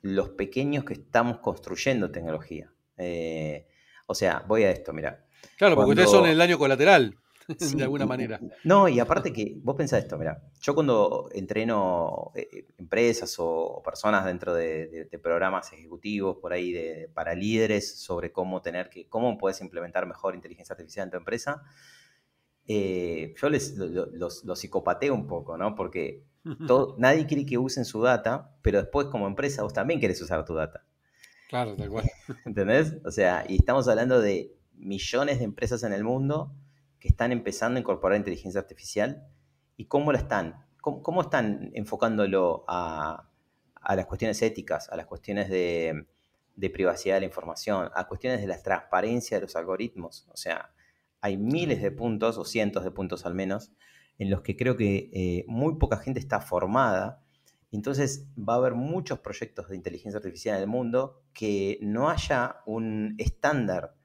los 0.01 0.29
pequeños 0.29 0.85
que 0.85 0.93
estamos 0.93 1.39
construyendo 1.39 2.11
tecnología. 2.11 2.71
Eh, 2.95 3.67
o 4.07 4.15
sea, 4.15 4.45
voy 4.47 4.63
a 4.63 4.71
esto, 4.71 4.93
mira. 4.93 5.25
Claro, 5.57 5.75
porque 5.75 5.89
ustedes 5.89 6.11
son 6.11 6.25
el 6.25 6.37
daño 6.37 6.57
colateral. 6.57 7.17
de 7.75 7.83
alguna 7.83 8.05
manera. 8.05 8.39
No, 8.63 8.87
y 8.87 8.99
aparte 8.99 9.33
que 9.33 9.57
vos 9.63 9.75
pensás 9.75 10.03
esto, 10.03 10.17
mira, 10.17 10.41
yo 10.61 10.75
cuando 10.75 11.29
entreno 11.33 12.31
eh, 12.35 12.47
eh, 12.51 12.67
empresas 12.77 13.35
o, 13.39 13.81
personas 13.83 14.25
dentro 14.25 14.53
de, 14.53 15.09
programas 15.21 15.73
ejecutivos 15.73 16.37
por 16.37 16.53
ahí 16.53 16.71
de, 16.71 17.09
para 17.13 17.33
líderes 17.33 17.99
sobre 17.99 18.31
cómo 18.31 18.61
tener 18.61 18.89
que, 18.89 19.07
cómo 19.07 19.37
puedes 19.37 19.61
implementar 19.61 20.05
mejor 20.05 20.35
inteligencia 20.35 20.73
artificial 20.73 21.07
en 21.07 21.11
tu 21.11 21.17
empresa, 21.17 21.63
eh, 22.67 23.33
yo 23.41 23.49
les 23.49 23.75
los, 23.77 24.43
psicopateo 24.55 25.13
un 25.13 25.27
poco, 25.27 25.57
¿no? 25.57 25.75
Porque 25.75 26.23
nadie 26.97 27.25
quiere 27.25 27.45
que 27.45 27.57
usen 27.57 27.83
su 27.83 28.01
data, 28.01 28.55
pero 28.61 28.79
después 28.79 29.07
como 29.07 29.27
empresa 29.27 29.63
vos 29.63 29.73
también 29.73 29.99
querés 29.99 30.21
usar 30.21 30.45
tu 30.45 30.53
data. 30.53 30.85
Claro, 31.49 31.75
tal 31.75 31.89
cual. 31.89 32.05
¿Entendés? 32.45 32.97
O 33.03 33.11
sea, 33.11 33.43
y 33.49 33.55
estamos 33.55 33.87
hablando 33.87 34.21
de 34.21 34.55
millones 34.75 35.39
de 35.39 35.45
empresas 35.45 35.83
en 35.83 35.93
el 35.93 36.03
mundo 36.03 36.53
que 36.99 37.07
están 37.07 37.31
empezando 37.31 37.77
a 37.77 37.81
incorporar 37.81 38.17
inteligencia 38.17 38.59
artificial 38.59 39.25
y 39.77 39.85
cómo 39.85 40.11
la 40.11 40.19
están, 40.19 40.65
cómo, 40.81 41.21
están 41.21 41.71
enfocándolo 41.73 42.65
a, 42.67 43.29
las 43.95 44.05
cuestiones 44.05 44.41
éticas, 44.41 44.89
a 44.89 44.97
las 44.97 45.05
cuestiones 45.05 45.49
de, 45.49 46.05
privacidad 46.73 47.15
de 47.15 47.21
la 47.21 47.25
información, 47.25 47.89
a 47.93 48.07
cuestiones 48.07 48.41
de 48.41 48.47
la 48.47 48.61
transparencia 48.61 49.37
de 49.37 49.41
los 49.41 49.55
algoritmos. 49.55 50.27
O 50.31 50.37
sea, 50.37 50.73
hay 51.21 51.37
miles 51.37 51.81
de 51.81 51.91
puntos, 51.91 52.37
o 52.37 52.43
cientos 52.43 52.83
de 52.83 52.91
puntos 52.91 53.25
al 53.25 53.33
menos, 53.33 53.71
en 54.17 54.29
los 54.29 54.41
que 54.41 54.57
creo 54.57 54.75
que 54.75 55.09
eh, 55.13 55.45
muy 55.47 55.75
poca 55.75 55.97
gente 55.97 56.19
está 56.19 56.41
formada. 56.41 57.23
Entonces 57.71 58.27
va 58.37 58.55
a 58.55 58.57
haber 58.57 58.73
muchos 58.73 59.19
proyectos 59.19 59.69
de 59.69 59.77
inteligencia 59.77 60.17
artificial 60.17 60.57
en 60.57 60.63
el 60.63 60.67
mundo 60.67 61.21
que 61.33 61.79
no 61.81 62.09
haya 62.09 62.57
un 62.65 63.15
estándar 63.17 63.95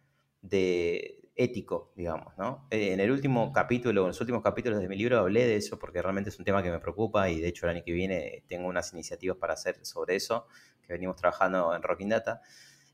de, 0.42 1.23
ético, 1.37 1.92
digamos, 1.97 2.37
¿no? 2.38 2.66
Eh, 2.70 2.92
en 2.92 3.01
el 3.01 3.11
último 3.11 3.53
capítulo, 3.53 4.03
en 4.03 4.09
los 4.09 4.20
últimos 4.20 4.42
capítulos 4.42 4.81
de 4.81 4.88
mi 4.88 4.97
libro 4.97 5.18
hablé 5.18 5.47
de 5.47 5.57
eso 5.57 5.79
porque 5.79 6.01
realmente 6.01 6.31
es 6.31 6.38
un 6.38 6.44
tema 6.44 6.62
que 6.62 6.70
me 6.70 6.79
preocupa 6.79 7.29
y 7.29 7.40
de 7.40 7.49
hecho 7.49 7.66
el 7.66 7.77
año 7.77 7.85
que 7.85 7.92
viene 7.92 8.44
tengo 8.49 8.68
unas 8.68 8.92
iniciativas 8.92 9.37
para 9.38 9.55
hacer 9.55 9.85
sobre 9.85 10.16
eso, 10.16 10.47
que 10.87 10.92
venimos 10.92 11.16
trabajando 11.16 11.75
en 11.75 11.83
Rocking 11.83 12.09
Data, 12.09 12.40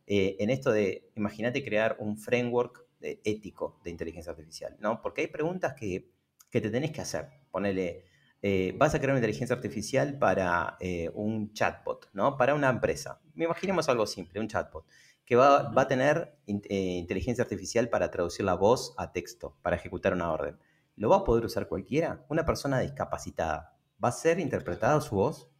eh, 0.06 0.36
en 0.40 0.50
esto 0.50 0.72
de, 0.72 1.10
imagínate 1.16 1.64
crear 1.64 1.96
un 1.98 2.18
framework 2.18 2.86
ético 3.00 3.80
de 3.82 3.90
inteligencia 3.90 4.32
artificial, 4.32 4.76
¿no? 4.78 5.00
Porque 5.00 5.22
hay 5.22 5.26
preguntas 5.28 5.74
que, 5.74 6.10
que 6.50 6.60
te 6.60 6.68
tenés 6.68 6.90
que 6.90 7.00
hacer. 7.00 7.28
Ponele, 7.50 8.04
eh, 8.42 8.74
vas 8.78 8.94
a 8.94 8.98
crear 8.98 9.10
una 9.10 9.18
inteligencia 9.18 9.54
artificial 9.54 10.18
para 10.18 10.76
eh, 10.80 11.10
un 11.14 11.52
chatbot, 11.52 12.08
¿no? 12.14 12.36
Para 12.36 12.54
una 12.54 12.70
empresa. 12.70 13.20
Imaginemos 13.36 13.88
algo 13.88 14.06
simple, 14.06 14.40
un 14.40 14.48
chatbot, 14.48 14.86
que 15.26 15.36
va, 15.36 15.72
a 15.74 15.88
tener 15.88 16.38
eh, 16.46 16.96
inteligencia 16.98 17.44
artificial 17.44 17.88
para 17.90 18.10
traducir 18.10 18.46
la 18.46 18.54
voz 18.54 18.94
a 18.96 19.12
texto, 19.12 19.56
para 19.62 19.76
ejecutar 19.76 20.14
una 20.14 20.32
orden. 20.32 20.58
¿Lo 20.96 21.10
va 21.10 21.18
a 21.18 21.24
poder 21.24 21.44
usar 21.44 21.68
cualquiera? 21.68 22.24
Una 22.28 22.44
persona 22.44 22.80
discapacitada. 22.80 23.76
¿Va 24.02 24.08
a 24.08 24.12
ser 24.12 24.40
interpretada 24.40 25.00
su 25.00 25.16
voz? 25.16 25.50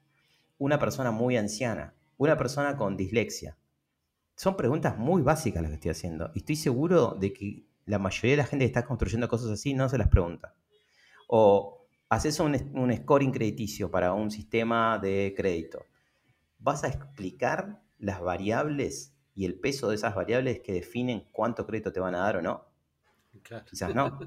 Una 0.59 0.79
persona 0.79 1.11
muy 1.11 1.37
anciana, 1.37 1.95
una 2.17 2.37
persona 2.37 2.77
con 2.77 2.97
dislexia. 2.97 3.57
Son 4.37 4.57
preguntas 4.57 4.97
muy 4.97 5.23
básicas 5.23 5.63
las 5.63 5.71
que 5.71 5.75
estoy 5.75 5.91
haciendo. 5.91 6.31
Y 6.35 6.39
estoy 6.39 6.57
seguro 6.57 7.17
de 7.19 7.33
que 7.33 7.67
la 7.85 7.99
mayoría 7.99 8.33
de 8.33 8.37
la 8.39 8.47
gente 8.47 8.65
que 8.65 8.69
está 8.69 8.87
construyendo 8.87 9.29
cosas 9.29 9.51
así 9.51 9.75
no 9.75 9.89
se 9.89 9.99
las 9.99 10.09
pregunta. 10.09 10.55
O 11.29 11.80
haces 12.11 12.41
un, 12.41 12.57
un 12.75 12.95
scoring 12.95 13.31
crediticio 13.31 13.91
para 13.91 14.13
un 14.13 14.31
sistema 14.31 14.99
de 14.99 15.33
crédito. 15.35 15.87
¿Vas 16.59 16.85
a 16.85 16.89
explicar 16.89 17.83
las 17.99 18.21
variables 18.21 19.15
y 19.35 19.47
el 19.47 19.55
peso 19.55 19.89
de 19.89 19.95
esas 19.95 20.15
variables 20.15 20.61
que 20.61 20.73
definen 20.73 21.29
cuánto 21.33 21.67
crédito 21.67 21.93
te 21.93 22.01
van 22.01 22.17
a 22.17 22.19
dar 22.19 22.37
o 22.37 22.43
no? 22.43 22.67
Quizás 23.65 23.95
no. 23.95 24.19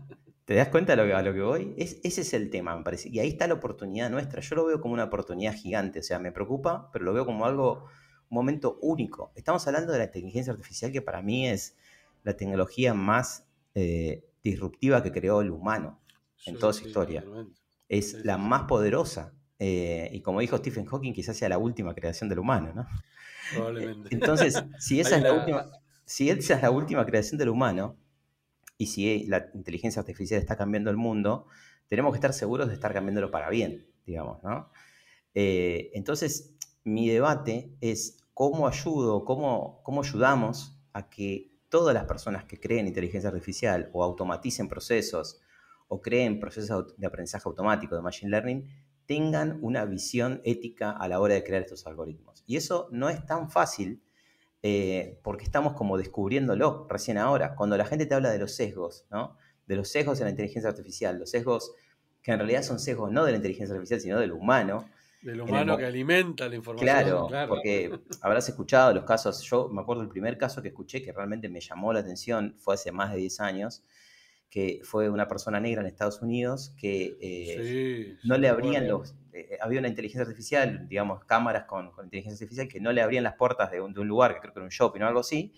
¿Te 0.45 0.55
das 0.55 0.69
cuenta 0.69 0.93
a 0.93 0.95
lo, 0.95 1.33
que 1.33 1.41
voy? 1.41 1.73
Es, 1.77 1.99
ese 2.03 2.21
es 2.21 2.33
el 2.33 2.49
tema, 2.49 2.75
me 2.75 2.83
parece. 2.83 3.09
Y 3.09 3.19
ahí 3.19 3.29
está 3.29 3.47
la 3.47 3.53
oportunidad 3.55 4.09
nuestra. 4.09 4.41
Yo 4.41 4.55
lo 4.55 4.65
veo 4.65 4.81
como 4.81 4.93
una 4.93 5.05
oportunidad 5.05 5.53
gigante. 5.53 5.99
O 5.99 6.03
sea, 6.03 6.19
me 6.19 6.31
preocupa, 6.31 6.89
pero 6.91 7.03
lo 7.03 7.13
veo 7.13 7.25
como 7.25 7.45
algo, 7.45 7.85
un 8.29 8.35
momento 8.35 8.79
único. 8.81 9.33
Estamos 9.35 9.67
hablando 9.67 9.91
de 9.91 9.99
la 9.99 10.05
inteligencia 10.05 10.53
artificial 10.53 10.91
que 10.91 11.01
para 11.01 11.21
mí 11.21 11.47
es 11.47 11.75
la 12.23 12.35
tecnología 12.35 12.93
más 12.93 13.45
eh, 13.75 14.25
disruptiva 14.41 15.03
que 15.03 15.11
creó 15.11 15.41
el 15.41 15.51
humano 15.51 15.99
en 16.45 16.57
toda 16.57 16.73
su 16.73 16.87
historia 16.87 17.25
es 17.89 18.25
la 18.25 18.37
más 18.37 18.63
poderosa. 18.63 19.33
Eh, 19.59 20.09
y 20.11 20.21
como 20.21 20.39
dijo 20.39 20.57
Stephen 20.57 20.85
Hawking, 20.85 21.13
quizás 21.13 21.37
sea 21.37 21.49
la 21.49 21.57
última 21.57 21.93
creación 21.93 22.29
del 22.29 22.39
humano, 22.39 22.71
¿no? 22.73 22.87
Probablemente. 23.53 24.09
Entonces, 24.11 24.63
si 24.79 24.99
esa, 24.99 25.17
es 25.17 25.23
la, 25.23 25.33
última, 25.33 25.65
si 26.05 26.29
esa 26.29 26.55
es 26.55 26.61
la 26.61 26.71
última 26.71 27.05
creación 27.05 27.37
del 27.37 27.49
humano, 27.49 27.95
y 28.77 28.87
si 28.87 29.25
la 29.25 29.49
inteligencia 29.53 30.01
artificial 30.01 30.39
está 30.41 30.57
cambiando 30.57 30.89
el 30.89 30.97
mundo, 30.97 31.47
tenemos 31.87 32.11
que 32.11 32.17
estar 32.17 32.33
seguros 32.33 32.67
de 32.67 32.73
estar 32.73 32.93
cambiándolo 32.93 33.31
para 33.31 33.49
bien, 33.49 33.85
digamos, 34.05 34.43
¿no? 34.43 34.69
Eh, 35.35 35.91
entonces, 35.93 36.55
mi 36.83 37.07
debate 37.09 37.71
es 37.81 38.17
cómo 38.33 38.67
ayudo, 38.67 39.25
cómo, 39.25 39.81
cómo 39.83 40.01
ayudamos 40.01 40.77
a 40.93 41.09
que 41.09 41.51
todas 41.69 41.93
las 41.93 42.05
personas 42.05 42.45
que 42.45 42.59
creen 42.59 42.87
inteligencia 42.87 43.29
artificial 43.29 43.89
o 43.93 44.03
automaticen 44.03 44.67
procesos 44.67 45.39
o 45.87 46.01
creen 46.01 46.39
procesos 46.39 46.97
de 46.97 47.07
aprendizaje 47.07 47.43
automático 47.47 47.95
de 47.95 48.01
Machine 48.01 48.31
Learning 48.31 48.67
tengan 49.05 49.59
una 49.61 49.85
visión 49.85 50.41
ética 50.43 50.91
a 50.91 51.07
la 51.07 51.19
hora 51.19 51.33
de 51.33 51.43
crear 51.43 51.61
estos 51.61 51.85
algoritmos. 51.87 52.43
Y 52.47 52.57
eso 52.57 52.87
no 52.91 53.09
es 53.09 53.25
tan 53.25 53.49
fácil 53.49 54.01
eh, 54.61 55.19
porque 55.23 55.43
estamos 55.43 55.73
como 55.73 55.97
descubriéndolo 55.97 56.87
recién 56.89 57.17
ahora. 57.17 57.55
Cuando 57.55 57.77
la 57.77 57.85
gente 57.85 58.05
te 58.05 58.15
habla 58.15 58.31
de 58.31 58.39
los 58.39 58.55
sesgos, 58.55 59.05
¿no? 59.11 59.37
De 59.67 59.75
los 59.75 59.89
sesgos 59.89 60.19
en 60.19 60.25
la 60.25 60.31
inteligencia 60.31 60.69
artificial, 60.69 61.19
los 61.19 61.31
sesgos 61.31 61.73
que 62.21 62.31
en 62.31 62.39
realidad 62.39 62.63
son 62.63 62.79
sesgos 62.79 63.11
no 63.11 63.25
de 63.25 63.31
la 63.31 63.37
inteligencia 63.37 63.75
artificial, 63.75 63.99
sino 63.99 64.19
del 64.19 64.31
humano. 64.31 64.89
Del 65.21 65.41
humano 65.41 65.77
que 65.77 65.85
alimenta 65.85 66.47
la 66.47 66.55
información. 66.55 66.85
Claro, 66.85 67.27
claro, 67.27 67.49
porque 67.49 67.99
habrás 68.21 68.47
escuchado 68.47 68.93
los 68.93 69.03
casos, 69.03 69.41
yo 69.43 69.67
me 69.69 69.81
acuerdo 69.81 70.03
el 70.03 70.09
primer 70.09 70.37
caso 70.37 70.61
que 70.61 70.69
escuché 70.69 71.01
que 71.01 71.11
realmente 71.11 71.49
me 71.49 71.59
llamó 71.59 71.91
la 71.91 71.99
atención, 71.99 72.55
fue 72.57 72.75
hace 72.75 72.91
más 72.91 73.11
de 73.11 73.17
10 73.17 73.39
años, 73.41 73.83
que 74.53 74.81
fue 74.83 75.09
una 75.09 75.27
persona 75.27 75.59
negra 75.59 75.81
en 75.81 75.87
Estados 75.87 76.21
Unidos, 76.21 76.75
que 76.77 77.17
eh, 77.19 78.17
no 78.23 78.37
le 78.37 78.47
abrían 78.47 78.87
los... 78.87 79.15
Eh, 79.31 79.57
había 79.59 79.79
una 79.79 79.87
inteligencia 79.87 80.21
artificial, 80.21 80.87
digamos, 80.87 81.25
cámaras 81.25 81.63
con, 81.63 81.89
inteligencia 82.03 82.45
artificial 82.45 82.67
que 82.67 82.79
no 82.79 82.91
le 82.91 83.01
abrían 83.01 83.23
las 83.23 83.33
puertas 83.33 83.71
de 83.71 83.81
un, 83.81 83.95
lugar, 84.07 84.35
que 84.35 84.41
creo 84.41 84.53
que 84.53 84.59
era 84.59 84.65
un 84.65 84.69
shopping 84.69 85.01
o 85.01 85.07
algo 85.07 85.21
así, 85.21 85.55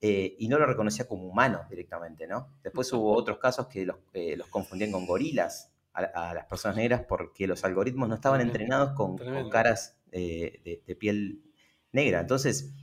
eh, 0.00 0.34
y 0.40 0.48
no 0.48 0.58
lo 0.58 0.66
reconocía 0.66 1.06
como 1.06 1.28
humano 1.28 1.66
directamente, 1.70 2.26
¿no? 2.26 2.48
Después 2.64 2.92
hubo 2.94 3.14
otros 3.14 3.38
casos 3.38 3.68
que 3.68 3.86
los, 3.86 3.98
los 4.12 4.48
confundían 4.48 4.90
con 4.90 5.06
gorilas 5.06 5.70
a, 5.92 6.34
las 6.34 6.46
personas 6.46 6.78
negras 6.78 7.04
porque 7.08 7.46
los 7.46 7.64
algoritmos 7.64 8.08
no 8.08 8.16
estaban 8.16 8.40
entrenados 8.40 8.94
con, 8.94 9.18
caras 9.50 10.00
de, 10.10 10.82
de 10.84 10.96
piel 10.96 11.44
negra. 11.92 12.22
Entonces, 12.22 12.74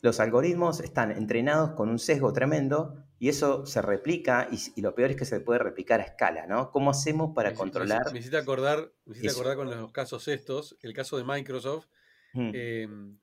los 0.00 0.20
algoritmos 0.20 0.80
están 0.80 1.10
entrenados 1.10 1.72
con 1.72 1.90
un 1.90 1.98
sesgo 1.98 2.32
tremendo 2.32 3.03
y 3.24 3.30
eso 3.30 3.64
se 3.64 3.80
replica 3.80 4.50
y, 4.52 4.82
lo 4.82 4.94
peor 4.94 5.12
es 5.12 5.16
que 5.16 5.24
se 5.24 5.40
puede 5.40 5.58
replicar 5.58 5.98
a 5.98 6.04
escala, 6.04 6.46
¿no? 6.46 6.70
¿Cómo 6.70 6.90
hacemos 6.90 7.34
para 7.34 7.54
controlar? 7.54 8.12
Me 8.12 8.18
hiciste 8.18 8.36
acordar, 8.36 8.92
me 9.06 9.30
acordar 9.30 9.56
con 9.56 9.70
los 9.70 9.92
casos 9.92 10.28
estos, 10.28 10.76
el 10.82 10.92
caso 10.92 11.16
de 11.16 11.24
Microsoft, 11.24 11.86
em, 12.34 13.16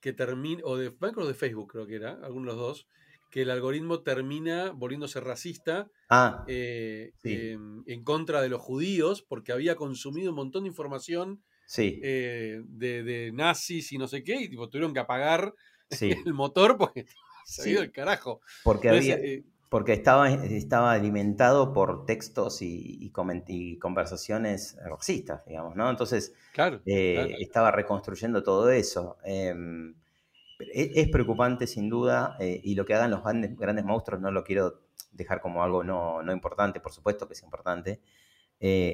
que 0.00 0.14
termina, 0.14 0.62
o 0.64 0.78
de 0.78 0.88
Microsoft 0.88 1.28
de 1.28 1.34
Facebook 1.34 1.70
creo 1.70 1.86
que 1.86 1.96
era, 1.96 2.12
algunos 2.22 2.46
de 2.46 2.56
los 2.56 2.56
dos, 2.56 2.88
que 3.30 3.42
el 3.42 3.50
algoritmo 3.50 4.02
termina 4.02 4.70
volviéndose 4.70 5.20
racista 5.20 5.90
ah, 6.08 6.42
eh, 6.48 7.12
em, 7.22 7.82
en 7.86 8.04
contra 8.04 8.40
de 8.40 8.48
los 8.48 8.62
judíos 8.62 9.20
porque 9.20 9.52
había 9.52 9.76
consumido 9.76 10.30
un 10.30 10.36
montón 10.36 10.62
de 10.62 10.70
información 10.70 11.44
eh, 11.76 12.62
de, 12.64 13.32
nazis 13.34 13.92
y 13.92 13.98
no 13.98 14.08
sé 14.08 14.24
qué, 14.24 14.36
y 14.36 14.48
tuvieron 14.48 14.94
que 14.94 15.00
apagar 15.00 15.52
el 16.30 16.32
motor 16.32 16.78
porque 16.78 17.04
ido 17.64 17.82
el 17.82 17.92
carajo. 17.92 18.40
Porque, 18.64 18.90
había, 18.90 19.16
eh, 19.16 19.44
porque 19.68 19.92
estaba, 19.92 20.30
estaba 20.30 20.92
alimentado 20.92 21.72
por 21.72 22.06
textos 22.06 22.62
y, 22.62 22.98
y, 23.00 23.78
conversaciones 23.78 24.76
racistas, 24.84 25.44
digamos, 25.46 25.76
¿no? 25.76 25.90
Entonces, 25.90 26.34
eh, 26.86 27.36
estaba 27.40 27.70
reconstruyendo 27.70 28.42
todo 28.42 28.70
eso. 28.70 29.18
Em, 29.24 29.94
e, 30.58 30.92
es, 30.94 31.08
preocupante, 31.08 31.66
sin 31.66 31.88
duda, 31.88 32.36
eh, 32.40 32.60
y 32.62 32.74
lo 32.74 32.84
que 32.84 32.94
hagan 32.94 33.10
los 33.10 33.22
grandes, 33.22 33.56
grandes, 33.56 33.84
monstruos 33.84 34.20
no 34.20 34.30
lo 34.30 34.44
quiero 34.44 34.82
dejar 35.12 35.40
como 35.40 35.62
algo 35.62 35.82
no, 35.82 36.22
no 36.22 36.32
importante, 36.32 36.80
por 36.80 36.92
supuesto 36.92 37.26
que 37.26 37.34
es 37.34 37.42
importante. 37.42 38.00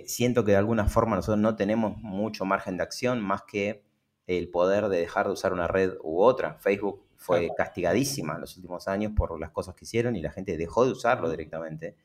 siento 0.06 0.44
que 0.44 0.52
de 0.52 0.58
alguna 0.58 0.88
forma 0.88 1.16
nosotros 1.16 1.40
no 1.40 1.56
tenemos 1.56 1.96
mucho 1.98 2.44
margen 2.44 2.76
de 2.76 2.82
acción 2.82 3.20
más 3.20 3.42
que 3.44 3.84
el 4.26 4.48
poder 4.50 4.88
de 4.88 4.98
dejar 4.98 5.26
de 5.26 5.32
usar 5.32 5.52
una 5.52 5.66
red 5.66 5.94
u 6.02 6.22
otra. 6.22 6.54
Facebook 6.60 7.04
fue 7.22 7.50
castigadísima 7.56 8.34
en 8.34 8.42
los 8.42 8.56
últimos 8.56 8.88
años 8.88 9.12
por 9.16 9.38
las 9.40 9.50
cosas 9.50 9.74
que 9.74 9.84
hicieron 9.84 10.16
y 10.16 10.22
la 10.22 10.30
gente 10.30 10.56
dejó 10.56 10.84
de 10.84 10.92
usarlo 10.92 11.30
directamente. 11.30 11.96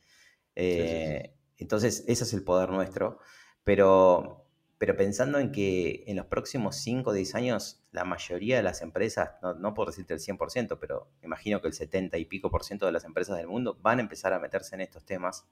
Eh, 0.55 1.33
entonces, 1.57 2.03
ese 2.07 2.23
es 2.23 2.33
el 2.33 2.43
poder 2.43 2.69
nuestro. 2.69 3.19
Pero, 3.63 4.45
pero 4.77 4.95
pensando 4.95 5.39
en 5.39 5.51
que 5.51 6.03
en 6.07 6.15
los 6.15 6.27
próximos 6.27 6.77
5 6.77 7.09
o 7.09 7.13
10 7.13 7.35
años 7.35 7.83
la 7.91 8.05
mayoría 8.05 8.57
de 8.57 8.63
las 8.63 8.81
empresas, 8.81 9.31
no, 9.41 9.55
no 9.55 9.73
por 9.73 9.87
decirte 9.87 10.13
el 10.13 10.19
100%, 10.19 10.77
pero 10.79 11.09
imagino 11.23 11.61
que 11.61 11.67
el 11.67 11.73
70 11.73 12.17
y 12.17 12.25
pico 12.25 12.49
por 12.49 12.63
ciento 12.63 12.85
de 12.85 12.91
las 12.91 13.03
empresas 13.03 13.37
del 13.37 13.47
mundo 13.47 13.77
van 13.81 13.99
a 13.99 14.01
empezar 14.01 14.33
a 14.33 14.39
meterse 14.39 14.75
en 14.75 14.81
estos 14.81 15.03
temas. 15.03 15.45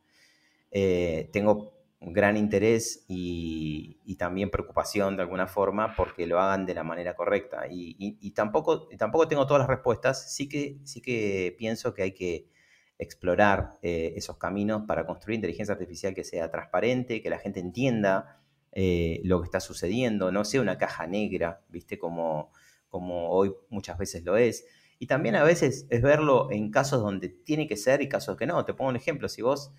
Eh, 0.71 1.29
tengo 1.33 1.73
gran 2.13 2.37
interés 2.37 3.05
y, 3.07 4.15
también 4.17 4.49
preocupación 4.49 5.17
de 5.17 5.23
alguna 5.23 5.45
forma 5.45 5.93
porque 5.95 6.25
lo 6.25 6.39
hagan 6.39 6.65
de 6.65 6.73
la 6.73 6.83
manera 6.83 7.15
correcta. 7.15 7.65
Y, 7.69 8.31
tampoco, 8.31 8.87
tampoco 8.97 9.27
tengo 9.27 9.45
todas 9.45 9.61
las 9.61 9.69
respuestas, 9.69 10.33
sí 10.33 10.47
que, 10.47 10.79
sí 10.83 11.01
que 11.01 11.55
pienso 11.57 11.93
que 11.93 12.03
hay 12.03 12.11
que 12.13 12.49
explorar 12.97 13.77
eh, 13.81 14.13
esos 14.15 14.37
caminos 14.37 14.83
para 14.87 15.05
construir 15.05 15.35
inteligencia 15.35 15.73
artificial 15.73 16.13
que 16.13 16.23
sea 16.23 16.49
transparente, 16.49 17.21
que 17.21 17.29
la 17.29 17.39
gente 17.39 17.59
entienda 17.59 18.41
eh, 18.71 19.21
lo 19.23 19.41
que 19.41 19.45
está 19.45 19.59
sucediendo, 19.59 20.31
no 20.31 20.45
sea 20.45 20.61
una 20.61 20.77
caja 20.77 21.07
negra, 21.07 21.61
¿viste? 21.69 21.97
Como, 21.97 22.51
como 22.89 23.29
hoy 23.31 23.53
muchas 23.69 23.97
veces 23.97 24.23
lo 24.23 24.37
es. 24.37 24.65
Y 24.99 25.07
también 25.07 25.35
a 25.35 25.43
veces 25.43 25.87
es 25.89 26.01
verlo 26.01 26.49
en 26.51 26.71
casos 26.71 27.01
donde 27.01 27.29
tiene 27.29 27.67
que 27.67 27.75
ser 27.75 28.01
y 28.01 28.07
casos 28.07 28.37
que 28.37 28.45
no. 28.45 28.63
Te 28.63 28.73
pongo 28.73 28.89
un 28.89 28.95
ejemplo, 28.95 29.27
si 29.27 29.41
vos 29.41 29.73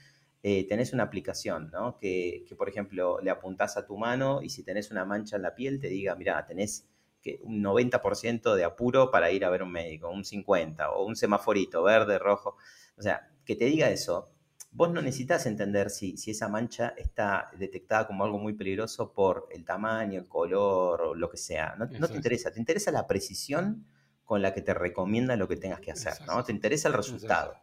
eh, 0.48 0.64
tenés 0.68 0.92
una 0.92 1.02
aplicación, 1.02 1.72
¿no? 1.72 1.98
Que, 1.98 2.46
por 2.56 2.68
ejemplo, 2.68 3.18
le 3.20 3.32
apuntás 3.32 3.76
a 3.76 3.84
tu 3.84 3.96
mano 3.96 4.42
y 4.42 4.48
si 4.48 4.62
tenés 4.62 4.92
una 4.92 5.04
mancha 5.04 5.34
en 5.34 5.42
la 5.42 5.56
piel, 5.56 5.80
te 5.80 5.88
diga, 5.88 6.14
mira, 6.14 6.46
tenés 6.46 6.86
que 7.20 7.40
un 7.42 7.64
90% 7.64 8.54
de 8.54 8.62
apuro 8.62 9.10
para 9.10 9.32
ir 9.32 9.44
a 9.44 9.50
ver 9.50 9.64
un 9.64 9.72
médico, 9.72 10.08
un 10.08 10.22
50% 10.22 10.92
o 10.94 11.04
un 11.04 11.16
semaforito 11.16 11.82
verde, 11.82 12.20
rojo. 12.20 12.56
O 12.96 13.02
sea, 13.02 13.28
que 13.44 13.56
te 13.56 13.64
diga 13.64 13.90
eso, 13.90 14.30
vos 14.70 14.92
no 14.92 15.02
necesitas 15.02 15.46
entender 15.46 15.90
si, 15.90 16.16
si, 16.16 16.30
esa 16.30 16.46
mancha 16.46 16.94
está 16.96 17.50
detectada 17.58 18.06
como 18.06 18.22
algo 18.22 18.38
muy 18.38 18.52
peligroso 18.52 19.12
por 19.12 19.48
el 19.50 19.64
tamaño, 19.64 20.20
el 20.20 20.28
color 20.28 21.02
o 21.02 21.14
lo 21.16 21.28
que 21.28 21.38
sea. 21.38 21.74
No, 21.76 21.88
te 21.88 22.14
interesa, 22.14 22.52
te 22.52 22.60
interesa 22.60 22.92
la 22.92 23.08
precisión 23.08 23.84
con 24.24 24.42
la 24.42 24.54
que 24.54 24.62
te 24.62 24.74
recomienda 24.74 25.34
lo 25.34 25.48
que 25.48 25.56
tengas 25.56 25.80
que 25.80 25.90
hacer, 25.90 26.24
¿no? 26.24 26.44
Te 26.44 26.52
interesa 26.52 26.86
el 26.86 26.94
resultado. 26.94 27.56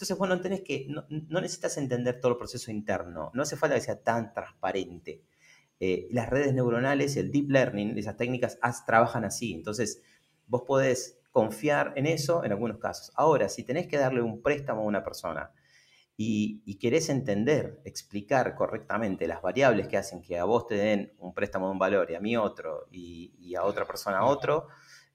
Entonces, 0.00 0.16
bueno, 0.16 0.40
tenés 0.40 0.62
que, 0.62 0.86
no, 0.88 1.04
necesitas 1.42 1.76
entender 1.76 2.20
todo 2.22 2.32
el 2.32 2.38
proceso 2.38 2.70
interno, 2.70 3.30
no 3.34 3.42
hace 3.42 3.58
falta 3.58 3.74
que 3.74 3.82
sea 3.82 4.02
tan 4.02 4.32
transparente. 4.32 5.22
eh, 5.78 6.08
las 6.10 6.30
redes 6.30 6.54
neuronales, 6.54 7.16
el 7.16 7.30
deep 7.30 7.50
learning, 7.50 7.98
esas 7.98 8.16
técnicas 8.16 8.58
trabajan 8.86 9.24
así. 9.26 9.52
Entonces, 9.52 10.02
vos 10.46 10.62
podés 10.66 11.20
confiar 11.32 11.92
en 11.96 12.06
eso 12.06 12.44
en 12.44 12.52
algunos 12.52 12.78
casos. 12.78 13.12
Ahora, 13.14 13.50
si 13.50 13.62
tenés 13.62 13.88
que 13.88 13.98
darle 13.98 14.22
un 14.22 14.40
préstamo 14.42 14.80
a 14.82 14.84
una 14.84 15.04
persona 15.04 15.52
y, 16.16 16.76
querés 16.78 17.10
entender, 17.10 17.82
explicar 17.84 18.54
correctamente 18.54 19.26
las 19.26 19.42
variables 19.42 19.86
que 19.88 19.98
hacen 19.98 20.22
que 20.22 20.38
a 20.38 20.44
vos 20.44 20.66
te 20.66 20.76
den 20.76 21.12
un 21.18 21.34
préstamo 21.34 21.66
de 21.66 21.72
un 21.72 21.78
valor 21.78 22.10
y 22.10 22.14
a 22.14 22.20
mí 22.20 22.36
otro 22.38 22.88
y, 22.90 23.54
a 23.54 23.64
otra 23.64 23.86
persona 23.86 24.24
otro, 24.24 24.68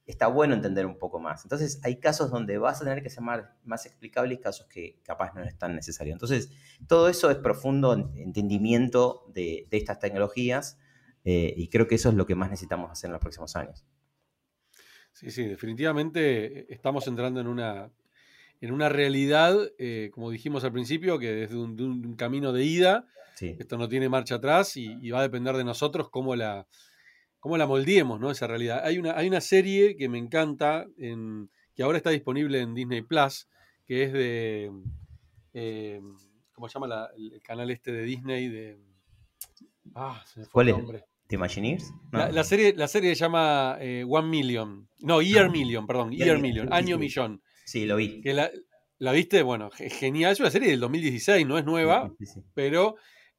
está 0.06 0.28
bueno 0.28 0.54
entender 0.54 0.86
un 0.86 0.98
poco 0.98 1.20
más. 1.20 1.44
Entonces, 1.44 1.80
hay 1.84 2.00
casos 2.00 2.30
donde 2.30 2.58
vas 2.58 2.82
a 2.82 2.86
tener 2.86 3.02
que 3.02 3.10
ser 3.10 3.24
más, 3.24 3.86
explicable 3.86 4.36
y 4.36 4.38
casos 4.38 4.68
que 4.68 5.00
capaz 5.04 5.34
no 5.34 5.44
es 5.44 5.58
tan 5.58 5.76
necesario. 5.76 6.14
Entonces, 6.14 6.52
todo 6.88 7.10
eso 7.10 7.32
es 7.32 7.38
profundo 7.38 7.94
entendimiento 8.16 9.26
de, 9.34 9.68
estas 9.72 10.00
tecnologías 10.00 10.78
eh, 11.24 11.54
y 11.58 11.70
creo 11.70 11.88
que 11.88 11.96
eso 11.96 12.10
es 12.10 12.16
lo 12.16 12.26
que 12.26 12.36
más 12.36 12.50
necesitamos 12.50 12.92
hacer 12.92 13.08
en 13.08 13.14
los 13.14 13.22
próximos 13.22 13.56
años. 13.56 13.86
Sí, 15.12 15.32
sí, 15.32 15.46
definitivamente 15.46 16.60
eh, 16.60 16.66
estamos 16.70 17.08
entrando 17.08 17.40
en 17.40 17.48
una, 17.48 17.92
en 18.62 18.72
una 18.72 18.90
realidad, 18.90 19.56
eh, 19.80 20.12
como 20.14 20.30
dijimos 20.30 20.64
al 20.64 20.72
principio, 20.72 21.18
que 21.18 21.32
desde 21.32 21.58
un, 21.58 21.82
un 21.82 22.16
camino 22.16 22.52
de 22.52 22.64
ida, 22.64 23.08
esto 23.42 23.78
no 23.78 23.90
tiene 23.90 24.10
marcha 24.10 24.36
atrás 24.36 24.78
y, 24.78 25.10
va 25.10 25.20
a 25.20 25.24
depender 25.24 25.56
de 25.56 25.64
nosotros 25.64 26.10
cómo 26.10 26.36
la, 26.36 26.68
cómo 27.46 27.58
la 27.60 27.68
moldeemos, 27.68 28.20
¿no? 28.20 28.32
Esa 28.32 28.48
realidad. 28.48 28.82
Hay 28.84 28.98
una, 28.98 29.16
hay 29.16 29.28
una 29.28 29.40
serie 29.40 29.96
que 29.96 30.10
me 30.10 30.18
encanta, 30.18 30.88
en, 30.98 31.52
que 31.76 31.84
ahora 31.84 32.00
está 32.00 32.10
disponible 32.10 32.60
en 32.60 32.74
Disney 32.74 33.04
Plus, 33.04 33.48
que 33.86 34.02
es 34.02 34.14
de. 34.14 34.72
Eh, 35.54 36.02
¿Cómo 36.54 36.68
se 36.68 36.74
llama 36.74 37.08
el 37.16 37.40
canal 37.44 37.70
este 37.70 37.92
de 37.92 38.02
Disney? 38.02 38.48
De, 38.48 38.80
ah, 39.94 40.24
se 40.26 40.40
me 40.40 40.46
fue 40.48 40.64
el 40.64 40.72
nombre. 40.72 41.04
¿The 41.28 41.36
Imagineers? 41.36 41.94
La, 42.12 42.44
serie, 42.44 42.74
la 42.76 42.88
serie 42.88 43.14
se 43.14 43.26
llama 43.26 43.78
eh, 43.80 44.04
One 44.10 44.28
Million. 44.28 44.90
No, 45.02 45.22
Year 45.22 45.52
Million, 45.52 45.86
perdón. 45.86 46.14
Year, 46.14 46.40
Million, 46.40 46.74
Año 46.74 46.98
Millón. 46.98 47.44
Sí, 47.64 47.86
lo 47.86 47.98
vi. 47.98 48.22
Que 48.22 48.34
la, 48.34 49.12
viste? 49.12 49.44
Bueno, 49.44 49.70
genial. 49.70 50.32
Es 50.32 50.40
una 50.40 50.50
serie 50.50 50.72
del 50.72 50.80
2016, 50.80 51.46
no 51.46 51.60
es 51.60 51.66
nueva, 51.66 52.12
pero 52.56 52.96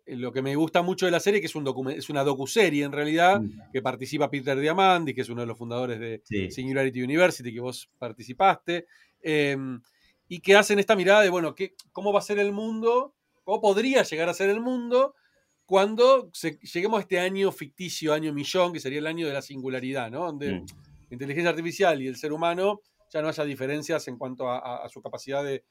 lo 0.07 0.33
que 0.33 0.43
me 0.43 0.55
gusta 0.55 0.83
mucho 0.83 1.07
de 1.07 1.13
la 1.13 1.21
serie 1.21 1.39
es 1.39 1.43
que 1.43 1.47
es, 1.47 1.55
un 1.55 1.91
es 1.91 2.09
una 2.11 2.23
docuserie 2.23 2.85
en 2.85 2.93
realidad, 2.93 3.41
que 3.73 3.83
participa 3.83 4.31
Peter 4.31 4.59
Diamandis, 4.59 5.15
que 5.15 5.23
es 5.23 5.29
uno 5.29 5.41
de 5.41 5.47
los 5.47 5.59
fundadores 5.59 5.99
de 5.99 6.51
Singularity 6.51 7.03
University, 7.03 7.53
que 7.53 7.61
vos 7.61 7.91
participaste, 7.99 8.87
em, 9.23 9.81
y 10.29 10.41
que 10.41 10.57
hacen 10.57 10.79
esta 10.79 10.97
mirada 10.97 11.23
de, 11.23 11.31
bueno, 11.31 11.55
¿qué, 11.55 11.75
¿cómo 11.93 12.13
va 12.13 12.21
a 12.21 12.23
ser 12.23 12.39
el 12.39 12.53
mundo? 12.53 13.15
¿Cómo 13.45 13.61
podría 13.61 14.03
llegar 14.03 14.29
a 14.29 14.35
ser 14.35 14.51
el 14.51 14.61
mundo? 14.61 15.15
cuando 15.67 16.31
lleguemos 16.73 16.99
a 16.99 17.03
este 17.03 17.19
año 17.19 17.51
ficticio, 17.51 18.15
año 18.15 18.33
millón, 18.33 18.73
que 18.73 18.81
sería 18.81 19.01
el 19.01 19.07
año 19.07 19.27
de 19.27 19.33
la 19.33 19.43
singularidad, 19.43 20.11
¿no? 20.11 20.25
Donde 20.25 20.61
mm. 20.61 20.67
la 21.11 21.15
inteligencia 21.15 21.51
artificial 21.51 22.01
y 22.01 22.07
el 22.07 22.17
ser 22.17 22.33
humano 22.33 22.81
ya 23.13 23.21
no 23.21 23.29
haya 23.29 23.45
diferencias 23.45 24.07
en 24.09 24.17
cuanto 24.17 24.49
a, 24.49 24.89
su 24.89 25.03
capacidad 25.03 25.45
de, 25.45 25.65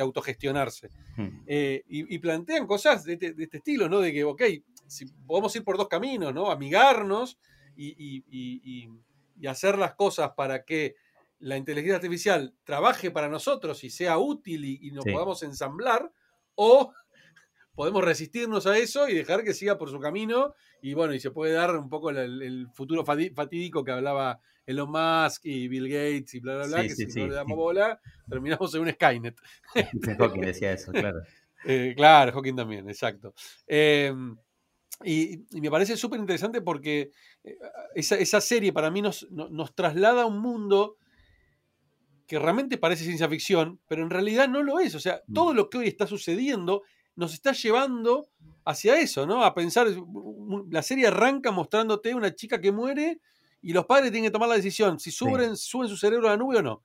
autogestionarse. 0.00 0.90
Mm. 1.16 1.28
Eh, 1.46 1.82
y, 1.88 2.18
plantean 2.18 2.66
cosas 2.66 3.06
este, 3.06 3.32
de 3.32 3.44
este, 3.44 3.58
estilo, 3.58 3.88
¿no? 3.88 4.00
De 4.00 4.12
que, 4.12 4.24
ok, 4.24 4.42
si 4.86 5.06
podemos 5.26 5.54
ir 5.56 5.64
por 5.64 5.76
dos 5.76 5.88
caminos, 5.88 6.34
¿no? 6.34 6.50
Amigarnos 6.50 7.38
y, 7.76 8.88
hacer 9.48 9.78
las 9.78 9.94
cosas 9.94 10.32
para 10.36 10.64
que 10.64 10.94
la 11.38 11.56
inteligencia 11.56 11.96
artificial 11.96 12.54
trabaje 12.64 13.10
para 13.10 13.28
nosotros 13.28 13.84
y 13.84 13.90
sea 13.90 14.18
útil 14.18 14.64
y, 14.64 14.90
nos 14.90 15.04
podamos 15.04 15.42
ensamblar, 15.42 16.10
o 16.54 16.92
podemos 17.74 18.04
resistirnos 18.04 18.66
a 18.66 18.78
eso 18.78 19.08
y 19.08 19.14
dejar 19.14 19.44
que 19.44 19.54
siga 19.54 19.78
por 19.78 19.90
su 19.90 19.98
camino. 19.98 20.54
Y 20.80 20.94
bueno, 20.94 21.14
y 21.14 21.20
se 21.20 21.30
puede 21.30 21.52
dar 21.52 21.76
un 21.76 21.88
poco 21.88 22.10
el, 22.10 22.68
futuro 22.72 23.04
fatídico 23.04 23.84
que 23.84 23.92
hablaba 23.92 24.40
Elon 24.66 24.90
Musk 24.90 25.44
y 25.44 25.68
Bill 25.68 25.88
Gates 25.88 26.34
y 26.34 26.40
bla, 26.40 26.56
bla, 26.56 26.66
bla, 26.66 26.82
que 26.82 26.94
si 26.94 27.06
no 27.20 27.26
le 27.26 27.34
damos 27.34 27.56
bola, 27.56 28.00
terminamos 28.28 28.74
en 28.74 28.80
un 28.82 28.92
Skynet. 28.92 29.36
Hawking 30.18 30.40
decía 30.40 30.72
eso, 30.72 30.92
claro. 30.92 31.20
Eh, 31.66 31.94
claro, 31.96 32.30
Hawking 32.30 32.56
también, 32.56 32.86
exacto. 32.90 33.32
Em, 33.66 34.36
y, 35.02 35.46
me 35.52 35.70
parece 35.70 35.96
súper 35.96 36.20
interesante 36.20 36.60
porque 36.60 37.10
eh, 37.42 37.56
esa, 37.94 38.40
serie 38.42 38.70
para 38.70 38.90
mí 38.90 39.00
nos, 39.00 39.26
nos 39.30 39.74
traslada 39.74 40.24
a 40.24 40.26
un 40.26 40.40
mundo 40.40 40.98
que 42.26 42.38
realmente 42.38 42.76
parece 42.76 43.04
ciencia 43.04 43.30
ficción, 43.30 43.80
pero 43.88 44.02
en 44.02 44.10
realidad 44.10 44.46
no 44.46 44.62
lo 44.62 44.78
es. 44.78 44.94
O 44.94 45.00
sea, 45.00 45.22
mm. 45.26 45.32
todo 45.32 45.54
lo 45.54 45.70
que 45.70 45.78
hoy 45.78 45.88
está 45.88 46.06
sucediendo 46.06 46.82
nos 47.16 47.34
está 47.34 47.52
llevando 47.52 48.28
hacia 48.64 48.98
eso, 48.98 49.26
¿no? 49.26 49.44
A 49.44 49.54
pensar, 49.54 49.86
la 50.70 50.82
serie 50.82 51.06
arranca 51.06 51.50
mostrándote 51.50 52.14
una 52.14 52.34
chica 52.34 52.60
que 52.60 52.72
muere 52.72 53.20
y 53.62 53.72
los 53.72 53.86
padres 53.86 54.10
tienen 54.10 54.28
que 54.28 54.32
tomar 54.32 54.48
la 54.48 54.56
decisión 54.56 54.98
si 54.98 55.10
suben, 55.10 55.56
suben 55.56 55.88
su 55.88 55.96
cerebro 55.96 56.28
a 56.28 56.32
la 56.32 56.36
nube 56.36 56.58
o 56.58 56.62
no. 56.62 56.84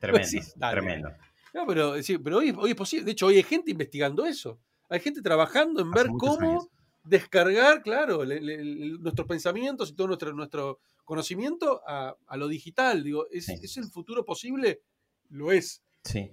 Tremendo, 0.00 0.28
tremendo. 0.70 1.08
No, 1.54 1.66
pero, 1.66 1.94
pero 2.24 2.38
hoy, 2.38 2.54
hoy, 2.56 2.70
es 2.70 2.76
posible. 2.76 3.04
De 3.04 3.12
hecho, 3.12 3.26
hoy 3.26 3.36
hay 3.36 3.42
gente 3.42 3.70
investigando 3.70 4.24
eso. 4.24 4.58
Hay 4.88 5.00
gente 5.00 5.20
trabajando 5.20 5.80
en 5.82 5.90
ver 5.90 6.06
cómo 6.18 6.70
descargar, 7.04 7.82
claro, 7.82 8.24
nuestros 8.24 9.26
pensamientos 9.26 9.90
y 9.90 9.94
todo 9.94 10.06
nuestro, 10.06 10.32
nuestro 10.32 10.80
conocimiento 11.04 11.82
a, 11.86 12.16
lo 12.36 12.48
digital. 12.48 13.02
Digo, 13.02 13.26
¿es, 13.30 13.48
¿es 13.48 13.76
el 13.76 13.84
futuro 13.84 14.24
posible? 14.24 14.82
Lo 15.28 15.52
es. 15.52 15.82
Sí. 16.04 16.32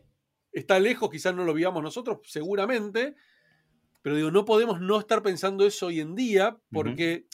Está 0.52 0.80
lejos, 0.80 1.10
quizás 1.10 1.36
no 1.36 1.44
lo 1.44 1.54
vivamos 1.54 1.84
nosotros, 1.84 2.20
seguramente, 2.24 3.16
pero 4.02 4.16
digo, 4.16 4.32
no 4.32 4.46
podemos 4.46 4.80
no 4.82 5.00
estar 5.00 5.22
pensando 5.22 5.66
eso 5.66 5.88
hoy 5.88 6.00
en 6.00 6.16
día 6.16 6.58
porque 6.72 7.26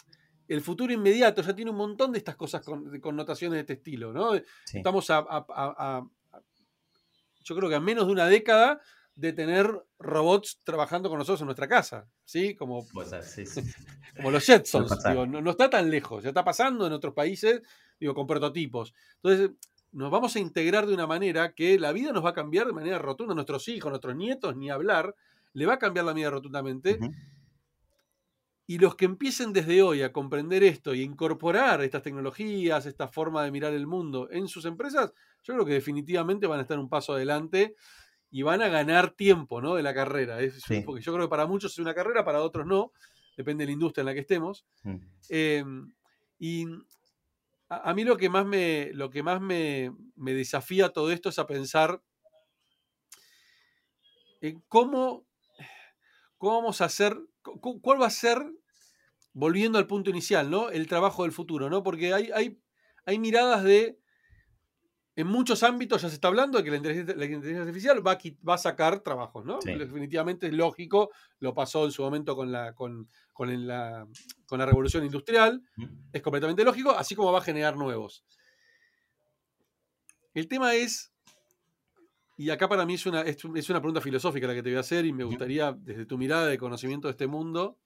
el 0.48 0.62
futuro 0.62 0.94
inmediato 0.94 1.42
ya 1.42 1.56
tiene 1.56 1.72
un 1.72 1.78
montón 1.78 2.12
de 2.12 2.20
estas 2.20 2.36
cosas 2.36 2.64
con 2.64 3.00
connotaciones 3.00 3.58
de 3.58 3.62
este 3.62 3.74
estilo, 3.74 4.14
¿no? 4.14 4.34
Estamos 4.74 5.10
a, 5.10 6.04
yo 7.44 7.56
creo 7.56 7.70
que 7.70 7.76
a 7.76 7.80
menos 7.80 8.08
de 8.08 8.14
una 8.14 8.28
década 8.28 8.80
de 9.16 9.32
tener 9.32 9.72
robots 9.98 10.60
trabajando 10.64 11.10
con 11.10 11.18
nosotros 11.18 11.40
en 11.42 11.46
nuestra 11.46 11.68
casa, 11.68 12.08
¿sí? 12.26 12.56
Como, 12.56 12.86
como 14.18 14.32
los 14.32 14.46
Jetsons, 14.46 15.04
digo, 15.08 15.26
no, 15.26 15.42
no, 15.42 15.52
está 15.52 15.70
tan 15.70 15.90
lejos, 15.90 16.24
ya 16.24 16.30
está 16.30 16.44
pasando 16.44 16.86
en 16.86 16.94
otros 16.94 17.14
países, 17.14 17.62
digo, 18.00 18.14
con 18.14 18.28
prototipos. 18.28 18.94
Entonces, 19.16 19.52
nos 19.94 20.12
vamos 20.12 20.36
a 20.36 20.40
integrar 20.40 20.86
de 20.86 20.94
una 20.94 21.08
manera 21.08 21.54
que 21.54 21.80
la 21.80 21.94
vida 21.94 22.12
nos 22.12 22.26
va 22.26 22.32
a 22.32 22.34
cambiar 22.34 22.68
de 22.68 22.74
manera 22.74 23.00
rotunda. 23.00 23.34
Nuestros 23.34 23.68
hijos, 23.70 23.90
nuestros 23.90 24.14
nietos, 24.14 24.58
ni 24.58 24.70
hablar, 24.70 25.16
le 25.56 25.66
va 25.66 25.74
a 25.74 25.80
cambiar 25.80 26.06
la 26.06 26.14
vida 26.14 26.30
rotundamente. 26.30 27.00
Y 28.68 28.78
los 28.78 28.96
que 28.96 29.06
empiecen 29.06 29.54
desde 29.54 29.82
hoy 29.82 30.02
a 30.02 30.12
comprender 30.12 30.64
esto 30.64 30.94
y 30.94 31.02
incorporar 31.02 31.82
estas 31.82 32.04
tecnologías, 32.04 32.86
esta 32.86 33.08
forma 33.08 33.44
de 33.44 33.52
mirar 33.52 33.74
el 33.74 33.88
mundo 33.88 34.28
en 34.32 34.48
sus 34.48 34.66
empresas, 34.66 35.14
yo 35.44 35.54
creo 35.54 35.66
que 35.66 35.74
definitivamente 35.74 36.48
van 36.48 36.60
a 36.60 36.62
estar 36.64 36.80
un 36.80 36.90
paso 36.90 37.14
adelante 37.14 37.76
y 38.32 38.42
van 38.42 38.62
a 38.62 38.68
ganar 38.68 39.12
tiempo 39.12 39.62
¿no? 39.62 39.76
de 39.76 39.84
la 39.84 39.94
carrera. 39.94 40.38
Porque 40.86 41.02
yo 41.02 41.14
creo 41.14 41.26
que 41.26 41.30
para 41.30 41.46
muchos 41.46 41.72
es 41.74 41.80
una 41.80 41.94
carrera, 41.94 42.26
para 42.26 42.42
otros 42.42 42.66
no, 42.66 42.92
depende 43.38 43.64
de 43.64 43.68
la 43.68 43.74
industria 43.74 44.02
en 44.02 44.06
la 44.08 44.14
que 44.14 44.22
estemos. 44.22 44.66
Mm. 44.84 44.96
Em, 45.30 45.94
y 46.40 46.66
a, 47.70 47.94
mí 47.94 48.04
lo 48.04 48.18
que 48.18 48.30
más, 48.30 48.46
me, 48.46 48.92
lo 48.94 49.10
que 49.10 49.24
más 49.24 49.42
me, 49.42 49.92
desafía 50.16 50.90
todo 50.90 51.12
esto 51.12 51.30
es 51.30 51.40
a 51.40 51.48
pensar 51.48 52.02
en 54.42 54.62
cómo, 54.68 55.25
cómo 56.46 56.58
vamos 56.58 56.82
a 56.82 56.86
hacer, 56.86 57.18
cuál 57.82 58.00
va 58.00 58.06
a 58.06 58.12
ser, 58.12 58.38
volviendo 59.34 59.80
al 59.80 59.88
punto 59.88 60.12
inicial, 60.12 60.52
¿no? 60.52 60.70
El 60.70 60.86
trabajo 60.86 61.24
del 61.24 61.32
futuro, 61.32 61.72
¿no? 61.72 61.82
Porque 61.82 62.14
hay, 62.14 62.30
hay, 62.36 62.62
hay 63.04 63.18
miradas 63.18 63.64
de 63.64 64.00
en 65.16 65.26
muchos 65.26 65.64
ámbitos 65.64 66.04
ya 66.04 66.10
se 66.10 66.16
está 66.16 66.28
hablando 66.28 66.58
de 66.60 66.64
que 66.64 66.70
la 66.70 66.78
inteligencia, 66.78 67.62
artificial 67.62 68.06
va 68.06 68.12
a, 68.12 68.20
va 68.48 68.54
a, 68.56 68.58
sacar 68.60 69.00
trabajos, 69.00 69.44
¿no? 69.44 69.58
Definitivamente 69.60 70.46
es 70.46 70.54
lógico, 70.54 71.10
lo 71.40 71.56
pasó 71.56 71.86
en 71.86 71.92
su 71.92 72.04
momento 72.04 72.36
con 72.36 72.52
la, 72.52 72.76
con, 72.76 73.08
la, 73.34 74.08
con 74.46 74.60
la 74.60 74.66
revolución 74.68 75.04
industrial, 75.04 75.64
es 76.14 76.22
completamente 76.22 76.64
lógico, 76.64 76.92
así 76.92 77.16
como 77.16 77.32
va 77.32 77.40
a 77.40 77.44
generar 77.44 77.76
nuevos. 77.76 78.24
El 80.36 80.48
tema 80.48 80.76
es, 80.76 81.12
y 82.38 82.50
acá 82.50 82.68
para 82.68 82.86
mí 82.86 82.96
es 82.96 83.06
una, 83.06 83.22
es, 83.22 83.44
una 83.44 83.80
pregunta 83.80 84.02
filosófica 84.02 84.48
la 84.48 84.54
que 84.54 84.64
te 84.64 84.70
voy 84.70 84.78
a 84.78 84.82
hacer 84.82 85.06
y 85.06 85.14
me 85.14 85.24
gustaría, 85.24 85.72
desde 85.72 86.06
tu 86.06 86.18
mirada 86.18 86.48
de 86.48 86.58
conocimiento 86.58 87.08
de 87.08 87.12
este 87.12 87.28
mundo, 87.28 87.78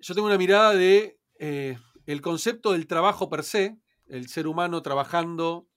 yo 0.00 0.14
tengo 0.14 0.26
una 0.26 0.38
mirada 0.38 0.74
de 0.74 1.18
eh, 1.38 1.78
el 2.06 2.20
concepto 2.20 2.72
del 2.72 2.86
trabajo 2.86 3.28
per 3.28 3.42
se, 3.42 3.78
el 4.06 4.28
ser 4.28 4.46
humano 4.46 4.82
trabajando 4.82 5.68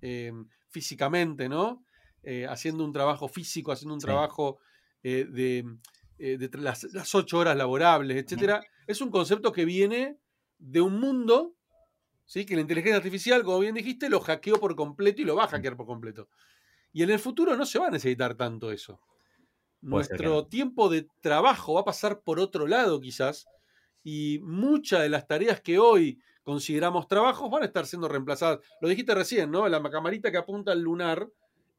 eh, 0.00 0.32
físicamente, 0.68 1.48
¿no? 1.48 1.84
Eh, 2.22 2.46
haciendo 2.48 2.84
un 2.84 2.92
trabajo 2.92 3.28
físico, 3.28 3.70
haciendo 3.70 3.94
un 3.94 4.00
trabajo 4.00 4.58
eh, 5.02 5.26
de, 5.30 6.50
las, 6.58 7.14
ocho 7.14 7.38
horas 7.38 7.56
laborables, 7.56 8.16
etc. 8.16 8.60
Es 8.86 9.00
un 9.00 9.10
concepto 9.10 9.52
que 9.52 9.64
viene 9.64 10.18
de 10.58 10.80
un 10.80 10.98
mundo, 10.98 11.54
¿sí? 12.26 12.44
Que 12.44 12.54
la 12.54 12.60
inteligencia 12.60 12.96
artificial, 12.96 13.42
como 13.42 13.60
bien 13.60 13.74
dijiste, 13.74 14.10
lo 14.10 14.20
hackeó 14.20 14.60
por 14.60 14.76
completo 14.76 15.22
y 15.22 15.24
lo 15.24 15.36
va 15.36 15.44
a 15.44 15.48
hackear 15.48 15.76
por 15.76 15.86
completo. 15.86 16.28
Y 16.92 17.02
en 17.02 17.10
el 17.10 17.18
futuro 17.18 17.56
no 17.56 17.64
se 17.64 17.78
va 17.78 17.88
a 17.88 17.90
necesitar 17.90 18.34
tanto 18.34 18.70
eso. 18.70 19.00
nuestro 19.80 20.46
tiempo 20.46 20.88
de 20.88 21.06
trabajo 21.20 21.74
va 21.74 21.82
a 21.82 21.84
pasar 21.84 22.20
por 22.22 22.40
otro 22.40 22.66
lado 22.66 23.00
quizás 23.00 23.46
y 24.02 24.40
muchas 24.42 25.02
de 25.02 25.08
las 25.08 25.26
tareas 25.26 25.60
que 25.60 25.78
hoy 25.78 26.18
consideramos 26.42 27.06
trabajos 27.08 27.50
van 27.50 27.62
a 27.62 27.66
estar 27.66 27.86
siendo 27.86 28.08
reemplazadas. 28.08 28.60
Lo 28.80 28.88
dijiste 28.88 29.14
recién, 29.14 29.50
¿no? 29.50 29.68
La 29.68 29.82
camarita 29.90 30.30
que 30.30 30.38
apunta 30.38 30.72
al 30.72 30.80
lunar, 30.80 31.28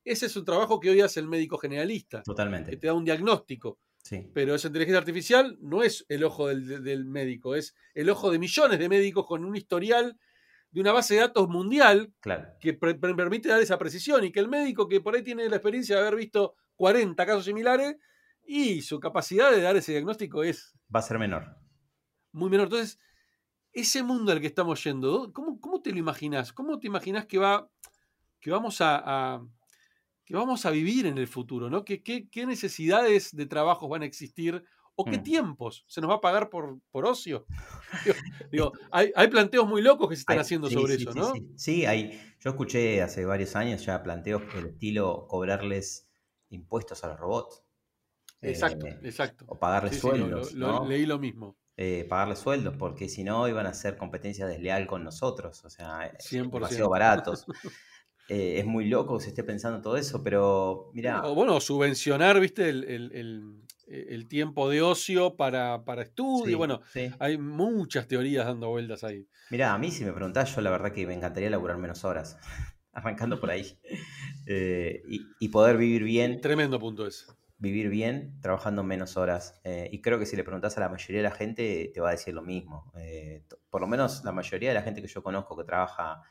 ese 0.04 0.26
es 0.26 0.36
un 0.36 0.46
trabajo 0.46 0.80
que 0.80 0.90
hoy 0.90 1.02
hace 1.02 1.20
el 1.20 1.28
médico 1.28 1.58
generalista. 1.58 2.22
Totalmente. 2.24 2.72
Que 2.72 2.78
te 2.78 2.88
da 2.88 2.94
un 2.94 3.06
diagnóstico. 3.06 3.80
Sí. 4.04 4.30
Pero 4.34 4.56
esa 4.56 4.68
inteligencia 4.68 5.00
artificial 5.00 5.58
no 5.62 5.84
es 5.84 6.06
el 6.08 6.24
ojo 6.24 6.48
del, 6.48 6.84
del, 6.84 7.06
médico, 7.06 7.56
es 7.56 7.76
el 7.94 8.10
ojo 8.10 8.32
de 8.32 8.40
millones 8.40 8.80
de 8.80 8.88
médicos 8.88 9.26
con 9.26 9.44
un 9.44 9.56
historial 9.56 10.18
de 10.72 10.82
una 10.82 10.92
base 10.92 11.16
de 11.16 11.22
datos 11.22 11.48
mundial 11.48 12.14
claro. 12.20 12.48
que 12.60 12.74
permite 12.74 13.50
dar 13.50 13.62
esa 13.62 13.78
precisión 13.78 14.24
y 14.24 14.32
que 14.32 14.40
el 14.40 14.48
médico 14.48 14.88
que 14.88 15.02
por 15.02 15.16
ahí 15.16 15.24
tiene 15.24 15.50
la 15.50 15.56
experiencia 15.56 15.96
de 15.96 16.02
haber 16.02 16.16
visto 16.16 16.56
40 16.76 17.26
casos 17.26 17.46
similares 17.46 17.98
y 18.46 18.82
su 18.82 19.00
capacidad 19.00 19.52
de 19.52 19.62
dar 19.62 19.76
ese 19.76 19.92
diagnóstico 19.92 20.44
es... 20.44 20.74
Va 20.94 21.00
a 21.00 21.04
ser 21.04 21.20
menor. 21.20 21.58
Muy 22.32 22.50
menor. 22.50 22.68
Entonces, 22.68 23.00
ese 23.74 24.04
mundo 24.04 24.32
al 24.32 24.40
que 24.40 24.48
estamos 24.48 24.84
yendo, 24.84 25.32
¿cómo, 25.34 25.60
cómo 25.60 25.82
te 25.82 25.92
lo 25.92 25.98
imaginas? 25.98 26.54
¿Cómo 26.54 26.80
te 26.80 26.88
imaginas 26.88 27.26
que, 27.26 27.38
va, 27.38 27.70
que, 28.40 28.52
vamos 28.52 28.80
a, 28.82 29.36
a, 29.36 29.46
que 30.26 30.36
vamos 30.36 30.66
a 30.66 30.72
vivir 30.72 31.06
en 31.06 31.18
el 31.18 31.28
futuro? 31.28 31.70
¿no? 31.70 31.84
¿Qué, 31.84 32.02
qué, 32.02 32.30
qué 32.30 32.46
necesidades 32.46 33.36
de 33.36 33.46
trabajos 33.46 33.90
van 33.90 34.04
a 34.04 34.06
existir? 34.06 34.64
¿O 35.00 35.06
qué 35.06 35.20
Mm. 35.20 35.24
tiempos? 35.24 35.86
¿Se 35.88 36.02
nos 36.02 36.10
va 36.10 36.16
a 36.16 36.22
pagar 36.22 36.50
por, 36.50 36.80
por 36.92 37.06
ocio? 37.06 37.46
digo, 38.06 38.16
digo, 38.52 38.72
hay, 38.92 39.12
hay, 39.16 39.28
planteos 39.28 39.68
muy 39.68 39.82
locos 39.82 40.10
que 40.10 40.16
se 40.16 40.22
están 40.22 40.38
Hay- 40.38 40.42
haciendo 40.42 40.68
sí, 40.70 40.74
sobre 40.74 40.96
sí, 40.98 41.04
eso, 41.04 41.12
sí, 41.14 41.20
¿no? 41.20 41.34
Sí, 41.34 41.48
Sí, 41.56 41.86
hay, 41.86 42.20
yo 42.40 42.50
escuché 42.50 43.02
hace 43.04 43.24
varios 43.26 43.56
años 43.56 43.86
ya 43.86 44.02
planteos 44.04 44.42
del 44.56 44.66
estilo 44.68 45.28
cobrarles 45.28 46.10
impuestos 46.50 47.04
a 47.04 47.10
los 47.10 47.20
robots. 47.20 47.64
Exacto, 48.42 48.88
Eh, 48.88 49.00
exacto. 49.04 49.46
o 49.48 49.58
pagarles 49.60 50.00
sueldos, 50.00 50.54
lo- 50.54 50.68
lo- 50.68 50.80
¿no? 50.80 50.88
leí 50.88 51.06
lo 51.06 51.20
mismo. 51.20 51.58
Eh, 51.76 52.06
pagarles 52.10 52.40
sueldos, 52.40 52.76
porque 52.78 53.08
si 53.08 53.24
no 53.24 53.48
iban 53.48 53.68
a 53.68 53.70
hacer 53.70 53.98
competencia 53.98 54.48
desleal 54.48 54.88
con 54.88 55.04
nosotros, 55.04 55.64
o 55.64 55.70
sea, 55.70 56.12
100%. 56.20 56.52
demasiado 56.54 56.90
baratos. 56.90 57.46
Eh, 58.30 58.60
es 58.60 58.66
muy 58.66 58.90
loco 58.90 59.18
que 59.18 59.24
se 59.24 59.30
esté 59.30 59.42
pensando 59.42 59.80
todo 59.82 59.96
eso, 59.96 60.22
pero 60.22 60.90
mira, 60.94 61.24
O 61.26 61.34
bueno, 61.34 61.62
subvencionar, 61.62 62.38
viste, 62.42 62.68
el, 62.68 62.84
el- 62.84 63.12
el- 63.14 63.62
el 63.88 64.28
tiempo 64.28 64.70
de 64.70 64.82
ocio 64.82 65.36
para, 65.36 65.84
para 65.86 66.02
estudio. 66.04 66.58
bueno, 66.58 66.82
sí. 66.92 67.10
hay 67.20 67.38
muchas 67.38 68.08
teorías 68.08 68.46
dando 68.46 68.70
vueltas 68.70 69.04
ahí. 69.04 69.28
Mira, 69.50 69.74
a 69.74 69.78
mí 69.78 69.92
si 69.92 70.04
me 70.06 70.12
preguntás, 70.14 70.54
yo 70.56 70.62
la 70.62 70.70
verdad 70.72 70.92
que 70.92 71.06
me 71.08 71.14
encantaría 71.14 71.50
laburar 71.50 71.78
menos 71.78 72.04
horas, 72.06 72.38
arrancando 72.94 73.40
por 73.40 73.50
ahí, 73.52 73.80
Eh, 74.46 75.02
y, 75.08 75.22
y 75.40 75.50
poder 75.50 75.78
vivir 75.78 76.04
bien 76.04 76.40
Tremendo 76.42 76.80
punto 76.80 77.06
ese. 77.06 77.26
vivir 77.58 77.90
bien 77.90 78.40
trabajando 78.42 78.84
menos 78.84 79.18
horas. 79.18 79.60
Eh, 79.64 79.90
y 79.92 80.02
creo 80.02 80.20
que 80.20 80.26
si 80.26 80.36
le 80.36 80.44
preguntas 80.44 80.78
a 80.78 80.82
la 80.82 80.90
mayoría 80.90 81.18
de 81.18 81.30
la 81.30 81.36
gente, 81.36 81.92
te 81.94 82.00
va 82.02 82.10
a 82.10 82.12
decir 82.12 82.34
lo 82.34 82.42
mismo. 82.44 82.92
Eh, 82.98 83.44
por 83.70 83.82
lo 83.82 83.88
menos 83.88 84.24
la 84.24 84.32
mayoría 84.32 84.70
de 84.70 84.76
la 84.76 84.82
gente 84.84 85.02
que 85.02 85.08
yo 85.08 85.22
conozco 85.24 85.58
que 85.58 85.64
trabaja 85.66 86.22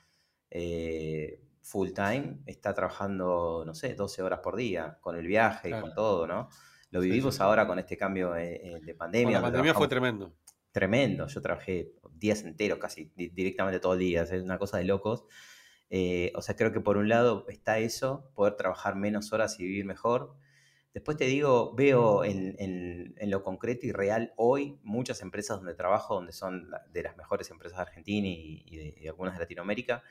eh, 0.50 1.42
full 1.62 1.90
time 1.92 2.38
está 2.46 2.72
trabajando, 2.74 3.64
no 3.66 3.74
sé, 3.74 3.94
12 3.94 4.22
horas 4.22 4.40
por 4.40 4.56
día, 4.56 4.98
con 5.00 5.16
el 5.16 5.26
viaje 5.26 5.68
y 5.68 5.72
Claro. 5.72 5.86
con 5.86 5.94
todo, 5.94 6.26
¿no? 6.26 6.48
Lo 6.90 7.00
vivimos 7.00 7.34
sí, 7.34 7.38
sí. 7.38 7.42
ahora 7.42 7.66
con 7.66 7.78
este 7.78 7.96
cambio 7.96 8.36
eh, 8.36 8.60
eh, 8.62 8.80
de 8.80 8.94
pandemia. 8.94 9.32
la 9.32 9.40
donde 9.40 9.52
pandemia 9.58 9.74
fue 9.74 9.88
tremendo. 9.88 10.32
tremendo. 10.72 11.26
Yo 11.26 11.42
trabajé 11.42 11.92
días 12.12 12.42
enteros, 12.42 12.78
casi 12.78 13.10
di- 13.16 13.28
directamente 13.28 13.80
todo 13.80 13.94
el 13.94 13.98
día. 14.00 14.22
Es 14.22 14.30
una 14.42 14.58
cosa 14.58 14.78
de 14.78 14.84
locos. 14.84 15.24
Eh, 15.90 16.32
o 16.34 16.42
sea, 16.42 16.56
creo 16.56 16.72
que 16.72 16.80
por 16.80 16.96
un 16.96 17.08
lado 17.08 17.46
está 17.48 17.78
eso, 17.78 18.30
poder 18.34 18.54
trabajar 18.56 18.96
menos 18.96 19.32
horas 19.32 19.58
y 19.60 19.64
vivir 19.64 19.84
mejor. 19.84 20.36
Después 20.94 21.16
te 21.18 21.26
digo, 21.26 21.74
veo 21.74 22.24
en, 22.24 22.56
en- 22.58 23.14
en 23.18 23.30
lo 23.30 23.42
concreto 23.42 23.86
y 23.86 23.92
real 23.92 24.32
hoy 24.36 24.78
muchas 24.82 25.20
empresas 25.22 25.58
donde 25.58 25.74
trabajo, 25.74 26.14
donde 26.14 26.32
son 26.32 26.70
la- 26.70 26.82
de 26.90 27.02
las 27.02 27.16
mejores 27.16 27.50
empresas 27.50 27.76
de 27.78 27.82
Argentina 27.82 28.26
y, 28.28 28.62
y 28.66 28.76
de, 28.76 28.94
y 29.02 29.06
algunas 29.06 29.34
de 29.34 29.40
Latinoamérica, 29.40 30.02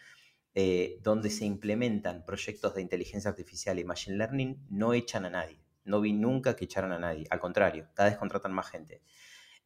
eh, 0.54 1.00
donde 1.02 1.30
se 1.32 1.46
implementan 1.46 2.24
proyectos 2.24 2.76
de 2.76 2.82
inteligencia 2.82 3.30
artificial 3.32 3.78
y 3.80 3.84
machine 3.84 4.18
learning, 4.18 4.66
no 4.70 4.94
echan 4.94 5.26
a 5.26 5.30
nadie. 5.30 5.58
No 5.86 6.02
vi 6.02 6.14
nunca 6.14 6.56
que 6.56 6.66
echaron 6.66 6.92
a 6.92 7.00
nadie. 7.00 7.26
Al 7.30 7.40
contrario, 7.40 7.88
cada 7.94 8.10
vez 8.10 8.18
contratan 8.18 8.52
más 8.54 8.70
gente. 8.70 9.02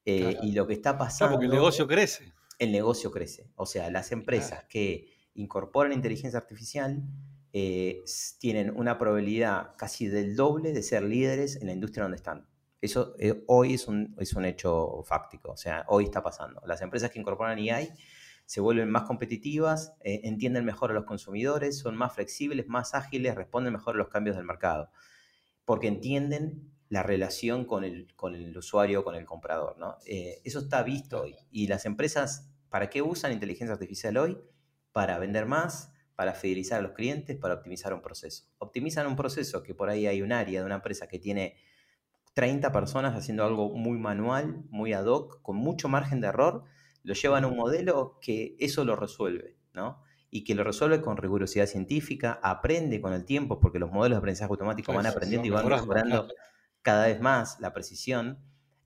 Eh, 0.05 0.31
Claro. 0.31 0.39
Y 0.47 0.51
lo 0.53 0.67
que 0.67 0.73
está 0.73 0.91
Claro, 0.91 0.97
pasando 1.05 1.33
porque 1.35 1.45
el 1.47 1.51
negocio 1.51 1.87
crece. 1.87 2.33
el 2.59 2.71
negocio 2.71 3.11
crece. 3.11 3.49
O 3.55 3.65
sea, 3.65 3.89
las 3.89 4.11
empresas 4.11 4.65
que 4.65 5.11
incorporan 5.33 5.93
inteligencia 5.93 6.37
artificial 6.39 7.01
eh, 7.53 8.03
tienen 8.39 8.71
una 8.75 8.97
probabilidad 8.97 9.75
casi 9.77 10.07
del 10.07 10.35
doble 10.35 10.71
de 10.73 10.83
ser 10.83 11.03
líderes 11.03 11.55
en 11.55 11.67
la 11.67 11.73
industria 11.73 12.03
donde 12.03 12.17
están. 12.17 12.47
Eso 12.81 13.15
eh, 13.19 13.43
hoy 13.47 13.73
es 13.73 13.87
un, 13.87 14.15
es 14.19 14.33
un 14.33 14.45
hecho 14.45 15.01
fáctico, 15.03 15.51
o 15.51 15.57
sea, 15.57 15.83
hoy 15.89 16.05
está 16.05 16.21
pasando. 16.23 16.61
Las 16.65 16.81
empresas 16.81 17.11
que 17.11 17.19
incorporan 17.19 17.57
AI 17.57 17.91
se 18.45 18.61
vuelven 18.61 18.89
más 18.89 19.03
competitivas, 19.03 19.93
eh, 20.01 20.21
entienden 20.23 20.63
mejor 20.65 20.91
a 20.91 20.93
los 20.93 21.05
consumidores, 21.05 21.77
son 21.77 21.95
más 21.97 22.13
flexibles, 22.13 22.67
más 22.67 22.93
ágiles, 22.95 23.35
responden 23.35 23.73
mejor 23.73 23.95
a 23.95 23.97
los 23.97 24.07
cambios 24.09 24.35
del 24.37 24.45
mercado, 24.45 24.91
porque 25.69 25.87
entienden 25.87 26.73
la 26.89 27.03
relación 27.03 27.63
con 27.63 27.83
el, 27.83 28.11
con 28.15 28.33
el 28.33 28.57
usuario, 28.57 29.03
con 29.03 29.13
el 29.13 29.23
comprador. 29.23 29.77
¿no? 29.77 29.97
Eh, 30.07 30.41
eso 30.43 30.57
está 30.61 30.81
visto 30.81 31.21
hoy. 31.21 31.35
Y 31.51 31.67
las 31.67 31.85
empresas, 31.85 32.49
¿para 32.69 32.89
qué 32.89 33.03
usan 33.03 33.33
inteligencia 33.33 33.73
artificial 33.73 34.17
hoy? 34.17 34.39
Para 34.93 35.19
vender 35.19 35.45
más, 35.45 35.93
para 36.15 36.33
fidelizar 36.33 36.79
a 36.79 36.81
los 36.81 36.93
clientes, 36.93 37.37
para 37.37 37.53
optimizar 37.53 37.93
un 37.93 38.01
proceso. 38.01 38.45
Optimizan 38.57 39.05
un 39.05 39.15
proceso 39.15 39.61
que 39.61 39.75
por 39.75 39.91
ahí 39.91 40.07
hay 40.07 40.23
un 40.23 40.31
área 40.31 40.61
de 40.61 40.65
una 40.65 40.77
empresa 40.77 41.07
que 41.07 41.19
tiene 41.19 41.55
30 42.33 42.71
personas 42.71 43.15
haciendo 43.15 43.45
algo 43.45 43.69
muy 43.69 43.99
manual, 43.99 44.63
muy 44.71 44.93
ad 44.93 45.05
hoc, 45.05 45.39
con 45.43 45.55
mucho 45.55 45.87
margen 45.87 46.19
de 46.19 46.29
error, 46.29 46.63
lo 47.03 47.13
llevan 47.13 47.43
a 47.43 47.47
un 47.47 47.55
modelo 47.55 48.17
que 48.23 48.55
eso 48.59 48.85
lo 48.85 48.95
resuelve, 48.95 49.55
¿no? 49.75 50.01
Y 50.31 50.43
que 50.43 50.53
lo 50.55 50.63
resuelve 50.63 51.01
con 51.01 51.17
rigurosidad 51.17 51.65
científica, 51.65 52.39
aprende 52.43 53.01
con 53.01 53.13
el 53.13 53.25
tiempo, 53.25 53.59
porque 53.59 53.79
los 53.79 53.91
modelos 53.91 54.17
de 54.17 54.19
aprendizaje 54.19 54.51
automático 54.51 54.93
van 54.93 55.01
Claro, 55.01 55.15
aprendiendo 55.17 55.47
y 55.47 55.49
van 55.49 55.67
mejorando, 55.67 56.27
cada 56.81 57.07
vez 57.07 57.19
más 57.19 57.59
la 57.59 57.73
precisión 57.73 58.39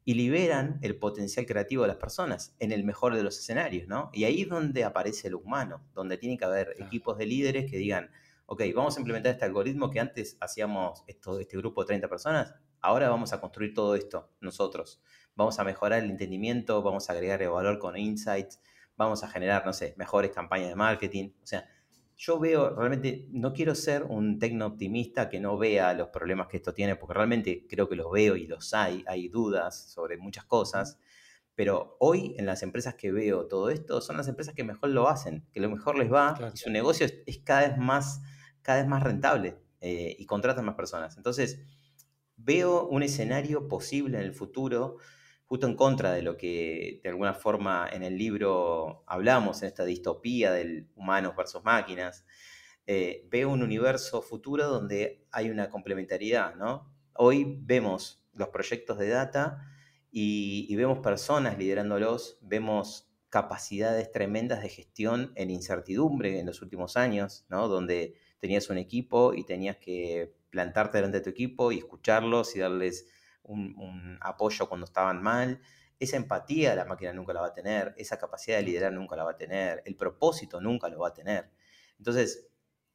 y 0.05 0.15
liberan 0.15 0.79
el 0.81 0.97
potencial 0.97 1.45
creativo 1.45 1.83
de 1.83 1.89
las 1.89 1.97
personas 1.97 2.55
en 2.59 2.71
el 2.71 2.83
mejor 2.83 3.15
de 3.15 3.23
los 3.23 3.37
escenarios, 3.39 3.87
¿no? 3.87 4.09
Y 4.13 4.25
ahí 4.25 4.41
es 4.41 4.49
donde 4.49 4.83
aparece 4.83 5.29
lo 5.29 5.39
humano, 5.39 5.81
donde 5.93 6.17
tiene 6.17 6.37
que 6.37 6.45
haber 6.45 6.75
Claro. 6.75 6.87
equipos 6.87 7.17
de 7.17 7.25
líderes 7.25 7.69
que 7.71 7.77
digan, 7.77 8.09
ok, 8.45 8.63
vamos 8.75 8.97
a 8.97 8.99
implementar 8.99 9.33
este 9.33 9.45
algoritmo 9.45 9.89
que 9.91 9.99
antes 10.01 10.37
hacíamos 10.41 11.03
esto, 11.07 11.39
este 11.39 11.57
grupo 11.57 11.81
de 11.83 11.87
30 11.87 12.09
personas, 12.09 12.53
ahora 12.81 13.09
vamos 13.09 13.31
a 13.33 13.39
construir 13.39 13.73
todo 13.73 13.95
esto 13.95 14.29
nosotros. 14.41 15.01
Vamos 15.35 15.57
a 15.59 15.63
mejorar 15.63 16.03
el 16.03 16.09
entendimiento, 16.11 16.81
vamos 16.81 17.09
a 17.09 17.13
agregar 17.13 17.45
valor 17.49 17.79
con 17.79 17.97
insights, 17.97 18.59
vamos 18.95 19.23
a 19.23 19.27
generar, 19.27 19.65
no 19.65 19.73
sé, 19.73 19.93
mejores 19.97 20.31
campañas 20.31 20.69
de 20.69 20.75
marketing. 20.75 21.31
O 21.41 21.45
sea, 21.45 21.67
yo 22.15 22.39
veo, 22.39 22.75
realmente, 22.75 23.27
no 23.31 23.53
quiero 23.53 23.75
ser 23.75 24.03
un 24.03 24.39
tecno 24.39 24.67
optimista 24.67 25.29
que 25.29 25.39
no 25.39 25.57
vea 25.57 25.93
los 25.93 26.09
problemas 26.09 26.47
que 26.47 26.57
esto 26.57 26.73
tiene, 26.73 26.95
porque 26.95 27.13
realmente 27.15 27.65
creo 27.67 27.89
que 27.89 27.95
los 27.95 28.11
veo 28.11 28.35
y 28.35 28.47
los 28.47 28.73
hay, 28.73 29.03
hay 29.07 29.29
dudas 29.29 29.91
sobre 29.91 30.17
muchas 30.17 30.45
cosas, 30.45 30.99
pero 31.55 31.97
hoy 31.99 32.35
en 32.37 32.45
las 32.45 32.63
empresas 32.63 32.95
que 32.95 33.11
veo 33.11 33.47
todo 33.47 33.69
esto 33.69 34.01
son 34.01 34.17
las 34.17 34.27
empresas 34.27 34.53
que 34.55 34.63
mejor 34.63 34.89
lo 34.89 35.09
hacen, 35.09 35.45
que 35.51 35.59
lo 35.59 35.69
mejor 35.69 35.97
les 35.97 36.11
va 36.11 36.33
Claro. 36.35 36.53
y 36.53 36.57
su 36.57 36.69
negocio 36.69 37.05
es, 37.05 37.19
es 37.25 37.39
cada 37.39 37.67
vez 37.67 37.77
más, 37.77 38.21
cada 38.61 38.79
vez 38.79 38.87
más 38.87 39.03
rentable 39.03 39.57
eh, 39.81 40.15
y 40.17 40.25
contratan 40.25 40.65
más 40.65 40.75
personas. 40.75 41.17
Entonces, 41.17 41.59
veo 42.37 42.87
un 42.87 43.03
escenario 43.03 43.67
posible 43.67 44.17
en 44.17 44.23
el 44.23 44.33
futuro 44.33 44.97
justo 45.53 45.67
en 45.67 45.75
contra 45.75 46.11
de 46.13 46.23
lo 46.23 46.35
que 46.35 46.99
de 47.03 47.09
alguna 47.09 47.35
forma 47.35 47.87
en 47.93 48.01
el 48.01 48.17
libro 48.17 49.03
hablamos, 49.05 49.61
en 49.61 49.67
esta 49.67 49.85
distopía 49.85 50.51
del 50.51 50.89
humanos 50.95 51.35
versus 51.37 51.63
máquinas, 51.63 52.25
eh, 52.87 53.27
veo 53.29 53.51
un 53.51 53.61
universo 53.61 54.23
futuro 54.23 54.65
donde 54.65 55.27
hay 55.31 55.51
una 55.51 55.69
complementariedad, 55.69 56.55
¿no? 56.55 56.91
Hoy 57.13 57.59
vemos 57.61 58.25
los 58.33 58.47
proyectos 58.47 58.97
de 58.97 59.09
data 59.09 59.59
y, 60.09 60.65
y 60.69 60.75
vemos 60.75 60.97
personas 61.03 61.59
liderándolos, 61.59 62.39
vemos 62.41 63.13
capacidades 63.29 64.11
tremendas 64.11 64.63
de 64.63 64.69
gestión 64.69 65.33
en 65.35 65.51
incertidumbre 65.51 66.39
en 66.39 66.47
los 66.47 66.63
últimos 66.63 66.97
años, 66.97 67.45
¿no? 67.47 67.67
Donde 67.67 68.15
tenías 68.39 68.71
un 68.71 68.79
equipo 68.79 69.35
y 69.35 69.45
tenías 69.45 69.77
que 69.77 70.33
plantarte 70.49 70.97
delante 70.97 71.19
de 71.19 71.23
tu 71.23 71.29
equipo 71.29 71.71
y 71.71 71.77
escucharlos 71.77 72.55
y 72.55 72.59
darles 72.59 73.05
un, 73.43 73.75
un 73.77 74.17
apoyo 74.21 74.67
cuando 74.67 74.85
estaban 74.85 75.21
mal. 75.21 75.61
Esa 75.99 76.17
empatía 76.17 76.75
la 76.75 76.85
máquina 76.85 77.13
nunca 77.13 77.33
la 77.33 77.41
va 77.41 77.47
a 77.47 77.53
tener, 77.53 77.93
esa 77.97 78.17
capacidad 78.17 78.57
de 78.57 78.63
liderar 78.63 78.91
nunca 78.91 79.15
la 79.15 79.23
va 79.23 79.31
a 79.31 79.37
tener, 79.37 79.81
el 79.85 79.95
propósito 79.95 80.59
nunca 80.59 80.89
lo 80.89 80.99
va 80.99 81.09
a 81.09 81.13
tener. 81.13 81.51
Entonces, 81.97 82.49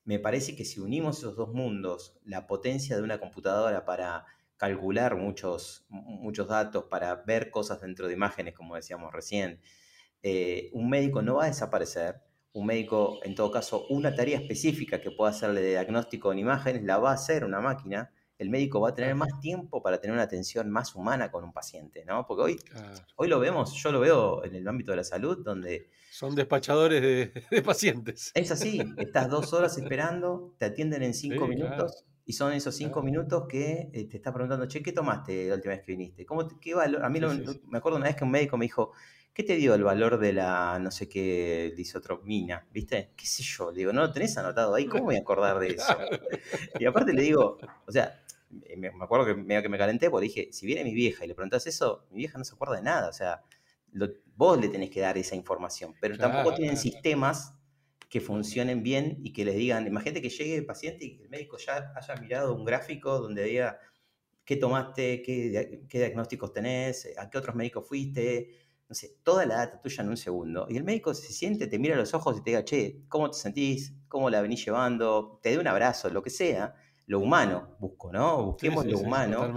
me 0.05 0.19
parece 0.19 0.57
que 0.57 0.65
si 0.65 0.81
unimos 0.81 1.19
esos 1.19 1.37
dos 1.37 1.53
mundos, 1.53 2.19
la 2.25 2.47
potencia 2.47 2.97
de 2.97 3.03
una 3.03 3.19
computadora 3.21 3.85
para 3.85 4.27
calcular 4.57 5.17
muchos, 5.17 5.87
muchos 5.89 6.49
datos, 6.49 6.85
para 6.85 7.15
ver 7.15 7.51
cosas 7.51 7.81
dentro 7.81 8.07
de 8.09 8.15
imágenes, 8.15 8.55
como 8.55 8.75
decíamos 8.75 9.13
recién, 9.13 9.61
eh, 10.23 10.71
un 10.73 10.91
médico 10.91 11.23
no 11.23 11.37
va 11.37 11.45
a 11.45 11.49
desaparecer. 11.49 12.23
Un 12.53 12.67
médico, 12.67 13.21
en 13.23 13.35
todo 13.35 13.51
caso, 13.51 13.87
una 13.89 14.15
tarea 14.15 14.39
específica 14.39 15.01
que 15.01 15.11
pueda 15.11 15.31
hacerle 15.31 15.61
de 15.61 15.71
diagnóstico 15.71 16.33
en 16.33 16.39
imágenes, 16.39 16.83
la 16.83 16.99
va 16.99 17.11
a 17.11 17.15
hacer 17.15 17.45
una 17.45 17.61
máquina 17.61 18.11
el 18.39 18.51
médico 18.51 18.81
va 18.81 18.91
a 18.91 18.95
tener 18.95 19.15
más 19.15 19.41
tiempo 19.41 19.83
para 19.83 20.01
tener 20.01 20.15
una 20.15 20.23
atención 20.23 20.71
más 20.71 20.95
humana 20.95 21.31
con 21.31 21.45
un 21.45 21.53
paciente, 21.53 22.05
¿no? 22.05 22.27
Porque 22.27 22.43
hoy, 22.43 22.61
hoy 23.17 23.29
lo 23.29 23.41
vemos, 23.41 23.75
yo 23.75 23.91
lo 23.91 24.01
veo 24.01 24.45
en 24.45 24.55
el 24.55 24.67
ámbito 24.67 24.93
de 24.93 24.99
la 24.99 25.05
salud, 25.05 25.39
donde... 25.45 25.91
Son 26.11 26.35
despachadores 26.35 27.03
de, 27.03 27.63
pacientes. 27.63 28.31
Es 28.35 28.51
así, 28.51 28.81
estás 28.97 29.29
dos 29.29 29.53
horas 29.53 29.77
esperando, 29.77 30.55
te 30.59 30.67
atienden 30.67 31.03
en 31.03 31.15
cinco 31.15 31.47
minutos. 31.47 32.05
Y 32.25 32.35
son 32.35 32.53
esos 32.53 32.75
cinco 32.77 33.03
minutos 33.03 33.47
que 33.49 33.89
eh, 33.91 34.05
te 34.05 34.19
está 34.19 34.35
preguntando, 34.35 34.67
che, 34.67 34.83
¿qué 34.83 34.93
tomaste 34.93 35.49
la 35.49 35.55
última 35.55 35.75
vez 35.75 35.83
que 35.83 35.93
viniste? 35.93 36.27
¿Cómo 36.27 36.47
qué 36.61 36.75
valor? 36.75 37.03
A 37.03 37.09
mí 37.09 37.21
me 37.21 37.79
acuerdo 37.79 37.97
una 37.97 38.07
vez 38.07 38.17
que 38.17 38.25
un 38.25 38.31
médico 38.31 38.59
me 38.59 38.67
dijo, 38.67 38.93
¿qué 39.33 39.45
te 39.45 39.57
dio 39.57 39.73
el 39.75 39.83
valor 39.83 40.19
de 40.19 40.33
la 40.33 40.79
no 40.79 40.91
sé 40.91 41.09
qué 41.09 41.73
disotropina? 41.75 42.67
¿Viste? 42.71 43.13
¿Qué 43.17 43.25
sé 43.25 43.43
yo? 43.43 43.71
Le 43.71 43.79
digo, 43.79 43.93
¿no 43.95 44.03
lo 44.03 44.13
tenés 44.13 44.37
anotado 44.37 44.75
ahí? 44.75 44.87
¿Cómo 44.87 45.05
voy 45.05 45.17
a 45.17 45.21
acordar 45.21 45.59
de 45.59 45.69
eso? 45.69 45.97
Y 46.81 46.85
aparte 46.85 47.13
le 47.15 47.23
digo, 47.23 47.57
o 47.87 47.93
sea, 47.93 48.21
me 48.51 48.89
acuerdo 49.01 49.27
que 49.27 49.35
medio 49.35 49.63
que 49.63 49.69
me 49.69 49.79
calenté 49.79 50.11
porque 50.11 50.27
dije, 50.27 50.49
si 50.53 50.67
viene 50.67 50.85
mi 50.85 50.95
vieja 50.95 51.25
y 51.25 51.29
le 51.29 51.35
preguntas 51.35 51.67
eso, 51.67 52.07
mi 52.11 52.19
vieja 52.19 52.39
no 52.39 52.45
se 52.45 52.55
acuerda 52.55 52.77
de 52.77 52.83
nada. 52.83 53.09
O 53.09 53.13
sea, 53.13 53.43
vos 54.37 54.61
le 54.61 54.69
tenés 54.69 54.91
que 54.91 55.01
dar 55.01 55.19
esa 55.19 55.35
información, 55.35 55.95
pero 56.01 56.17
tampoco 56.17 56.55
tienen 56.55 56.77
sistemas 56.77 57.55
que 58.09 58.21
funcionen 58.21 58.83
bien 58.83 59.19
y 59.23 59.33
que 59.33 59.45
les 59.45 59.57
digan, 59.57 59.87
imagínate 59.87 60.23
que 60.23 60.31
llegue 60.31 60.57
el 60.57 60.65
paciente 60.65 61.05
y 61.05 61.17
que 61.17 61.25
el 61.25 61.29
médico 61.29 61.59
ya 61.59 61.93
haya 61.95 62.17
mirado 62.17 62.55
un 62.55 62.65
gráfico 62.65 63.19
donde 63.19 63.45
diga 63.45 63.79
qué 64.45 64.57
tomaste, 64.57 65.23
qué, 65.23 65.85
qué 65.89 65.99
diagnósticos 65.99 66.53
tenés, 66.53 67.09
a 67.19 67.29
qué 67.29 67.37
otros 67.37 67.55
médicos 67.55 67.87
fuiste, 67.87 68.51
no 68.89 68.95
sé, 68.95 69.19
toda 69.23 69.45
la 69.45 69.57
data 69.57 69.81
tuya 69.83 70.03
en 70.03 70.09
un 70.09 70.17
segundo. 70.17 70.67
Y 70.71 70.79
el 70.79 70.85
médico 70.85 71.13
se 71.13 71.31
siente, 71.33 71.67
te 71.67 71.79
mira 71.79 71.95
a 71.95 71.99
los 71.99 72.15
ojos 72.15 72.39
y 72.39 72.43
te 72.43 72.51
diga, 72.51 72.65
che, 72.65 73.03
¿cómo 73.09 73.31
te 73.31 73.37
sentís? 73.37 73.93
¿Cómo 74.09 74.31
la 74.31 74.41
venís 74.41 74.65
llevando? 74.65 75.39
Te 75.43 75.51
dé 75.51 75.59
un 75.59 75.67
abrazo, 75.67 76.09
lo 76.09 76.23
que 76.23 76.31
sea. 76.31 76.75
Lo 77.09 77.21
humano 77.21 77.77
busco, 77.81 78.13
¿no? 78.13 78.45
Busquemos 78.45 78.85
lo 78.85 78.99
humano. 78.99 79.53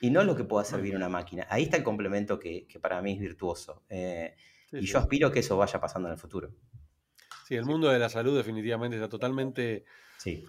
y 0.00 0.10
no 0.10 0.24
lo 0.24 0.34
que 0.34 0.44
pueda 0.44 0.64
servir 0.64 0.96
una 0.96 1.10
máquina. 1.10 1.46
Ahí 1.50 1.64
está 1.64 1.76
el 1.76 1.84
complemento 1.84 2.38
que, 2.38 2.66
para 2.80 3.02
mí 3.02 3.12
es 3.12 3.20
virtuoso. 3.20 3.84
Eh, 3.90 4.34
y 4.72 4.86
yo 4.86 4.98
aspiro 4.98 5.30
que 5.30 5.40
eso 5.40 5.58
vaya 5.58 5.78
pasando 5.78 6.08
en 6.08 6.14
el 6.14 6.18
futuro. 6.18 6.50
Sí, 7.46 7.54
el 7.54 7.66
mundo 7.66 7.90
de 7.90 7.98
la 7.98 8.08
salud 8.08 8.34
definitivamente 8.34 8.96
está 8.96 9.10
totalmente 9.10 9.84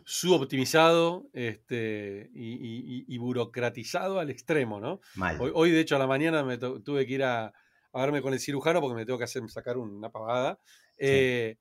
suboptimizado 0.06 1.28
este, 1.34 2.32
y, 2.34 3.18
burocratizado 3.18 4.22
al 4.22 4.30
extremo, 4.30 4.80
¿no? 4.80 5.02
Hoy, 5.54 5.72
de 5.72 5.82
hecho, 5.82 5.98
a 5.98 6.00
la 6.00 6.08
mañana 6.08 6.46
me 6.46 6.58
tuve 6.58 7.06
que 7.06 7.14
ir 7.14 7.24
a, 7.24 7.54
verme 7.94 8.22
con 8.22 8.34
el 8.34 8.40
cirujano 8.40 8.80
porque 8.80 8.96
me 8.96 9.06
tengo 9.06 9.20
que 9.20 9.26
hacer 9.26 9.44
sacar 9.50 9.78
una 9.78 10.10
pavada. 10.10 10.60
Eh, 10.98 11.58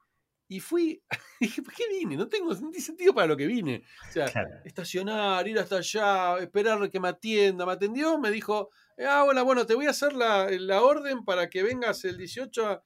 y 0.49 0.61
fui, 0.61 1.03
dije, 1.41 1.63
¿por 1.63 1.75
qué 1.75 1.85
vine? 1.89 2.17
No 2.17 2.29
tengo 2.29 2.55
sentido 2.75 3.15
para 3.15 3.27
lo 3.27 3.37
que 3.37 3.47
vine. 3.47 3.83
O 4.09 4.13
sea, 4.13 4.27
estacionar, 4.65 5.47
ir 5.49 5.59
hasta 5.59 5.79
allá, 5.79 6.39
esperar 6.39 6.91
que 6.91 7.01
me 7.01 7.09
atienda. 7.09 7.67
Me 7.67 7.73
atendió, 7.73 8.19
me 8.19 8.31
dijo, 8.31 8.71
ah, 8.99 9.25
bueno, 9.25 9.45
bueno, 9.45 9.67
te 9.67 9.75
voy 9.75 9.87
a 9.87 9.91
hacer 9.91 10.13
la, 10.13 10.49
la 10.51 10.83
orden 10.83 11.25
para 11.25 11.49
que 11.49 11.63
vengas 11.63 12.05
el 12.05 12.17
18 12.17 12.67
a... 12.67 12.85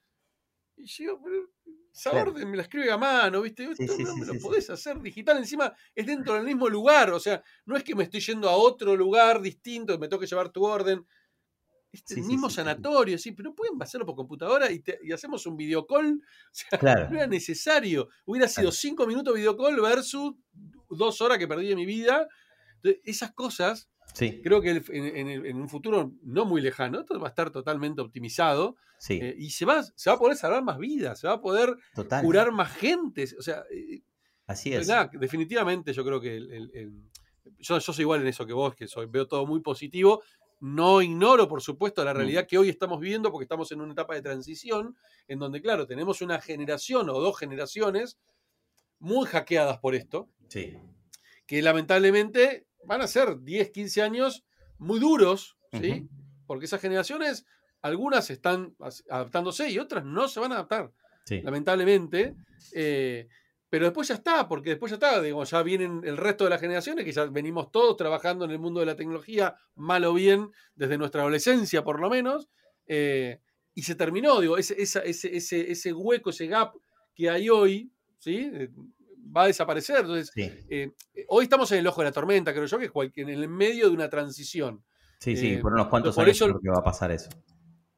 Y 0.77 0.85
yo, 0.87 1.19
esa 1.93 2.11
orden 2.11 2.49
me 2.49 2.55
la 2.57 2.63
escribe 2.63 2.89
a 2.89 2.97
mano, 2.97 3.41
¿viste? 3.41 3.67
no 3.67 4.15
me 4.15 4.25
lo 4.25 4.39
podés 4.39 4.69
hacer 4.69 4.99
digital. 5.01 5.37
Encima 5.37 5.73
es 5.93 6.07
dentro 6.07 6.35
del 6.35 6.45
mismo 6.45 6.69
lugar. 6.69 7.11
O 7.11 7.19
sea, 7.19 7.43
no 7.65 7.75
es 7.75 7.83
que 7.83 7.95
me 7.95 8.03
estoy 8.05 8.21
yendo 8.21 8.49
a 8.49 8.55
otro 8.55 8.95
lugar 8.95 9.41
distinto, 9.41 9.99
me 9.99 10.07
tengo 10.07 10.21
que 10.21 10.27
llevar 10.27 10.49
tu 10.49 10.63
orden. 10.63 11.05
Es 11.91 12.11
el 12.11 12.23
mismo 12.23 12.49
sanatorio, 12.49 13.17
sí, 13.17 13.33
pero 13.33 13.53
pueden 13.53 13.81
hacerlo 13.81 14.05
por 14.05 14.15
computadora 14.15 14.69
y, 14.71 14.81
hacemos 15.11 15.45
un 15.45 15.57
videocall. 15.57 16.21
O 16.71 16.77
sea, 16.79 17.07
no 17.09 17.17
era 17.17 17.27
necesario. 17.27 18.09
Hubiera 18.25 18.47
sido 18.47 18.71
cinco 18.71 19.05
minutos 19.05 19.35
videocall 19.35 19.79
versus 19.81 20.35
dos 20.89 21.21
horas 21.21 21.37
que 21.37 21.47
perdí 21.47 21.67
de 21.67 21.75
mi 21.75 21.85
vida. 21.85 22.27
Entonces, 22.75 23.01
esas 23.05 23.31
cosas, 23.33 23.89
creo 24.15 24.61
que 24.61 24.83
en, 24.89 25.55
un 25.55 25.69
futuro 25.69 26.13
no 26.23 26.45
muy 26.45 26.61
lejano, 26.61 27.05
todo 27.05 27.19
va 27.19 27.27
a 27.27 27.29
estar 27.29 27.51
totalmente 27.51 28.01
optimizado. 28.01 28.75
Eh, 29.09 29.35
y 29.37 29.49
se 29.49 29.65
va, 29.65 29.83
se 29.83 30.09
va 30.09 30.15
a 30.15 30.19
poder 30.19 30.37
salvar 30.37 30.63
más 30.63 30.77
vidas, 30.77 31.19
se 31.19 31.27
va 31.27 31.33
a 31.33 31.41
poder 31.41 31.75
curar 32.21 32.51
más 32.51 32.71
gente. 32.71 33.25
O 33.37 33.41
sea, 33.41 33.63
eh, 33.71 34.01
así 34.47 34.73
es. 34.73 34.87
definitivamente 35.13 35.93
yo 35.93 36.05
creo 36.05 36.21
que 36.21 36.39
yo, 37.59 37.79
yo, 37.79 37.93
soy 37.93 38.03
igual 38.03 38.21
en 38.21 38.27
eso 38.27 38.45
que 38.45 38.53
vos, 38.53 38.75
que 38.75 38.87
soy, 38.87 39.07
veo 39.07 39.27
todo 39.27 39.45
muy 39.45 39.61
positivo. 39.61 40.21
No 40.61 41.01
ignoro, 41.01 41.47
por 41.47 41.61
supuesto, 41.61 42.05
la 42.05 42.13
mm. 42.13 42.17
realidad 42.17 42.47
que 42.47 42.57
hoy 42.57 42.69
estamos 42.69 42.99
viviendo 42.99 43.31
porque 43.31 43.45
estamos 43.45 43.71
en 43.71 43.81
una 43.81 43.93
etapa 43.93 44.13
de 44.13 44.21
transición 44.21 44.95
en 45.27 45.39
donde, 45.39 45.59
claro, 45.59 45.87
tenemos 45.87 46.21
una 46.21 46.39
generación 46.39 47.09
o 47.09 47.19
dos 47.19 47.37
generaciones 47.37 48.19
muy 48.99 49.25
hackeadas 49.25 49.79
por 49.79 49.95
esto. 49.95 50.29
Sí. 50.49 50.77
Que 51.47 51.63
lamentablemente 51.63 52.67
van 52.85 53.01
a 53.01 53.07
ser 53.07 53.39
10, 53.41 53.71
15 53.71 54.01
años 54.03 54.45
muy 54.77 54.99
duros, 54.99 55.57
¿sí? 55.71 56.07
Porque 56.45 56.65
esas 56.65 56.79
generaciones 56.79 57.45
algunas 57.81 58.29
están 58.29 58.75
adaptándose 59.09 59.69
y 59.69 59.79
otras 59.79 60.05
no 60.05 60.27
se 60.27 60.39
van 60.39 60.51
a 60.51 60.55
adaptar, 60.55 60.91
lamentablemente. 61.43 62.35
Eh, 62.73 63.27
pero 63.71 63.85
después 63.85 64.09
ya 64.09 64.15
está, 64.15 64.49
porque 64.49 64.71
después 64.71 64.89
ya 64.89 64.95
está, 64.95 65.21
digo, 65.21 65.41
ya 65.45 65.63
vienen 65.63 66.01
el 66.03 66.17
resto 66.17 66.43
de 66.43 66.49
las 66.49 66.59
generaciones, 66.59 67.05
que 67.05 67.13
ya 67.13 67.23
venimos 67.23 67.71
todos 67.71 67.95
trabajando 67.95 68.43
en 68.43 68.51
el 68.51 68.59
mundo 68.59 68.81
de 68.81 68.85
la 68.85 68.97
tecnología, 68.97 69.55
mal 69.75 70.03
o 70.03 70.13
bien, 70.13 70.51
desde 70.75 70.97
nuestra 70.97 71.21
adolescencia 71.21 71.81
por 71.81 72.01
lo 72.01 72.09
menos, 72.09 72.49
eh, 72.85 73.39
y 73.73 73.83
se 73.83 73.95
terminó, 73.95 74.41
digo, 74.41 74.57
ese, 74.57 74.75
ese, 74.77 75.01
ese, 75.05 75.93
hueco, 75.93 76.31
ese 76.31 76.47
gap 76.47 76.73
que 77.15 77.29
hay 77.29 77.49
hoy, 77.49 77.89
¿sí? 78.17 78.51
Eh, 78.53 78.69
va 79.33 79.43
a 79.43 79.47
desaparecer. 79.47 79.99
Entonces, 80.01 80.33
hoy 81.29 81.43
estamos 81.45 81.71
en 81.71 81.79
el 81.79 81.87
ojo 81.87 82.01
de 82.01 82.09
la 82.09 82.11
tormenta, 82.11 82.51
creo 82.51 82.65
yo, 82.65 82.77
que 82.77 82.87
es 82.87 82.93
en 83.15 83.29
el 83.29 83.47
medio 83.47 83.87
de 83.87 83.95
una 83.95 84.09
transición. 84.09 84.83
Sí, 85.17 85.37
sí, 85.37 85.55
por 85.61 85.71
unos 85.71 85.87
cuantos 85.87 86.17
años 86.17 86.37
creo 86.37 86.59
que 86.59 86.69
va 86.69 86.79
a 86.79 86.83
pasar 86.83 87.09
eso. 87.11 87.29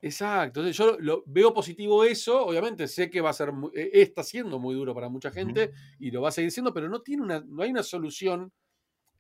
Exacto, 0.06 0.60
entonces 0.60 0.76
yo 0.76 0.98
lo, 1.00 1.24
veo 1.26 1.54
positivo 1.54 2.04
eso, 2.04 2.46
obviamente 2.46 2.90
sé 2.90 3.10
que 3.10 3.22
va 3.22 3.30
a 3.30 3.34
ser, 3.34 3.54
eh, 3.74 3.90
está 3.94 4.22
siendo 4.22 4.60
muy 4.60 4.76
duro 4.76 4.94
para 4.94 5.08
mucha 5.08 5.32
gente 5.32 5.72
y 5.98 6.12
lo 6.12 6.22
va 6.22 6.28
a 6.28 6.32
seguir 6.34 6.52
siendo, 6.52 6.74
pero 6.74 6.90
no, 6.90 7.02
tiene 7.02 7.24
una, 7.24 7.40
no 7.40 7.64
hay 7.64 7.72
una 7.72 7.84
solución 7.84 8.52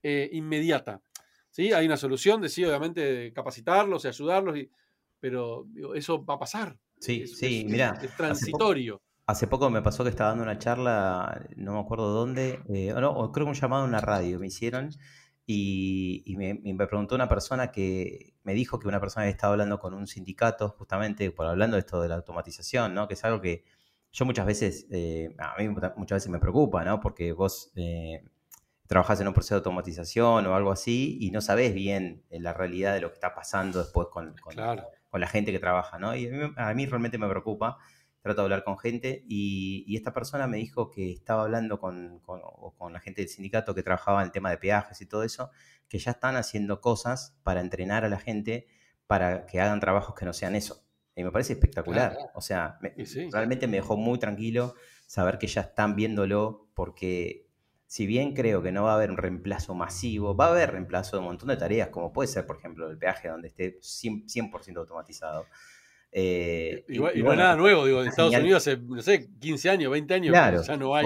eh, 0.01 0.29
inmediata. 0.33 1.01
¿sí? 1.51 1.71
Hay 1.71 1.85
una 1.85 1.95
solución 1.95 2.41
de 2.41 2.49
sí, 2.49 2.65
obviamente, 2.65 3.31
capacitarlos 3.31 4.03
y 4.03 4.09
ayudarlos, 4.09 4.57
y, 4.57 4.69
pero 5.21 5.67
eso 5.95 6.25
va 6.25 6.33
a 6.33 6.39
pasar. 6.39 6.77
Sí, 6.99 7.27
sí, 7.27 7.65
mira. 7.65 7.97
Es 8.03 8.13
transitorio. 8.17 9.01
Hace 9.25 9.47
poco, 9.47 9.69
me 9.69 9.81
pasó 9.81 10.03
que 10.03 10.09
estaba 10.09 10.31
dando 10.31 10.43
una 10.43 10.57
charla, 10.57 11.47
no 11.55 11.75
me 11.75 11.79
acuerdo 11.79 12.09
dónde, 12.09 12.59
eh, 12.67 12.93
no, 12.93 13.31
creo 13.31 13.45
que 13.45 13.51
un 13.51 13.55
llamado 13.55 13.83
a 13.83 13.87
una 13.87 14.01
radio 14.01 14.37
me 14.37 14.47
hicieron 14.47 14.89
y, 15.45 16.35
me, 16.37 16.87
preguntó 16.87 17.15
una 17.15 17.27
persona 17.27 17.71
que 17.71 18.35
me 18.43 18.53
dijo 18.53 18.79
que 18.79 18.87
una 18.87 18.99
persona 18.99 19.23
había 19.23 19.31
estado 19.31 19.53
hablando 19.53 19.79
con 19.79 19.93
un 19.93 20.07
sindicato, 20.07 20.69
justamente 20.69 21.31
por 21.31 21.45
hablando 21.47 21.75
de 21.75 21.81
esto 21.81 22.01
de 22.01 22.07
la 22.07 22.15
automatización, 22.15 22.93
¿no? 22.93 23.07
Que 23.07 23.15
es 23.15 23.23
algo 23.25 23.41
que 23.41 23.65
yo 24.11 24.25
muchas 24.25 24.45
veces, 24.45 24.87
eh, 24.91 25.35
a 25.37 25.55
mí 25.57 25.67
muchas 25.69 26.17
veces 26.17 26.29
me 26.29 26.39
preocupa, 26.39 26.85
¿no? 26.85 26.99
Porque 27.01 27.33
vos 27.33 27.71
eh, 27.75 28.23
trabajás 28.87 29.19
en 29.19 29.27
un 29.27 29.33
proceso 29.33 29.55
de 29.55 29.59
automatización 29.59 30.45
o 30.45 30.55
algo 30.55 30.71
así 30.71 31.17
y 31.19 31.31
no 31.31 31.41
sabés 31.41 31.73
bien 31.73 32.23
eh, 32.29 32.39
la 32.39 32.53
realidad 32.53 32.93
de 32.93 33.01
lo 33.01 33.09
que 33.09 33.15
está 33.15 33.33
pasando 33.33 33.79
después 33.79 34.07
con, 34.11 34.35
con, 34.37 34.55
la 34.55 35.27
gente 35.27 35.51
que 35.51 35.59
trabaja, 35.59 35.99
¿no? 35.99 36.15
Y 36.15 36.29
a 36.55 36.73
mí 36.73 36.85
realmente 36.85 37.17
me 37.17 37.27
preocupa 37.27 37.77
trato 38.23 38.41
de 38.41 38.45
hablar 38.45 38.63
con 38.63 38.79
gente 38.79 39.23
y, 39.27 39.95
esta 39.95 40.13
persona 40.13 40.47
me 40.47 40.57
dijo 40.57 40.89
que 40.89 41.11
estaba 41.11 41.43
hablando 41.43 41.79
con, 41.79 42.21
la 42.91 42.99
gente 42.99 43.21
del 43.21 43.29
sindicato 43.29 43.75
que 43.75 43.83
trabajaba 43.83 44.21
en 44.21 44.25
el 44.25 44.31
tema 44.31 44.49
de 44.49 44.57
peajes 44.57 44.99
y 45.01 45.05
todo 45.05 45.23
eso, 45.23 45.51
que 45.87 45.99
ya 45.99 46.11
están 46.11 46.35
haciendo 46.37 46.81
cosas 46.81 47.37
para 47.43 47.61
entrenar 47.61 48.05
a 48.05 48.09
la 48.09 48.19
gente 48.19 48.67
para 49.07 49.45
que 49.45 49.61
hagan 49.61 49.79
trabajos 49.79 50.15
que 50.15 50.25
no 50.25 50.33
sean 50.33 50.55
eso. 50.55 50.83
Y 51.15 51.23
me 51.23 51.31
parece 51.31 51.53
espectacular. 51.53 52.17
O 52.33 52.41
sea, 52.41 52.79
realmente 53.31 53.67
me 53.67 53.77
dejó 53.77 53.97
muy 53.97 54.17
tranquilo 54.17 54.73
saber 55.05 55.37
que 55.37 55.47
ya 55.47 55.61
están 55.61 55.95
viéndolo 55.95 56.69
porque 56.73 57.47
si 57.85 58.07
bien 58.07 58.33
creo 58.33 58.63
que 58.63 58.71
no 58.71 58.85
va 58.85 58.93
a 58.93 58.95
haber 58.95 59.11
un 59.11 59.17
reemplazo 59.17 59.75
masivo, 59.75 60.35
va 60.35 60.47
a 60.47 60.49
haber 60.49 60.71
reemplazo 60.71 61.17
de 61.17 61.19
un 61.19 61.25
montón 61.25 61.49
de 61.49 61.57
tareas, 61.57 61.89
como 61.89 62.11
puede 62.11 62.27
ser, 62.27 62.47
por 62.47 62.57
ejemplo, 62.57 62.89
el 62.89 62.97
peaje 62.97 63.27
donde 63.27 63.49
esté 63.49 63.79
100%, 63.79 64.27
100 64.27 64.77
automatizado. 64.77 65.45
Eh, 66.15 66.85
y, 66.87 67.03
es 67.03 67.23
nada 67.23 67.55
nuevo, 67.55 67.87
digo, 67.87 68.01
en 68.03 68.09
Estados 68.09 68.35
Unidos 68.35 68.67
hace, 68.67 68.77
no 68.77 69.01
sé, 69.01 69.29
15 69.39 69.69
años, 69.71 69.91
20 69.91 70.13
años, 70.13 70.67
ya 70.67 70.77
no 70.77 70.95
hay 70.95 71.05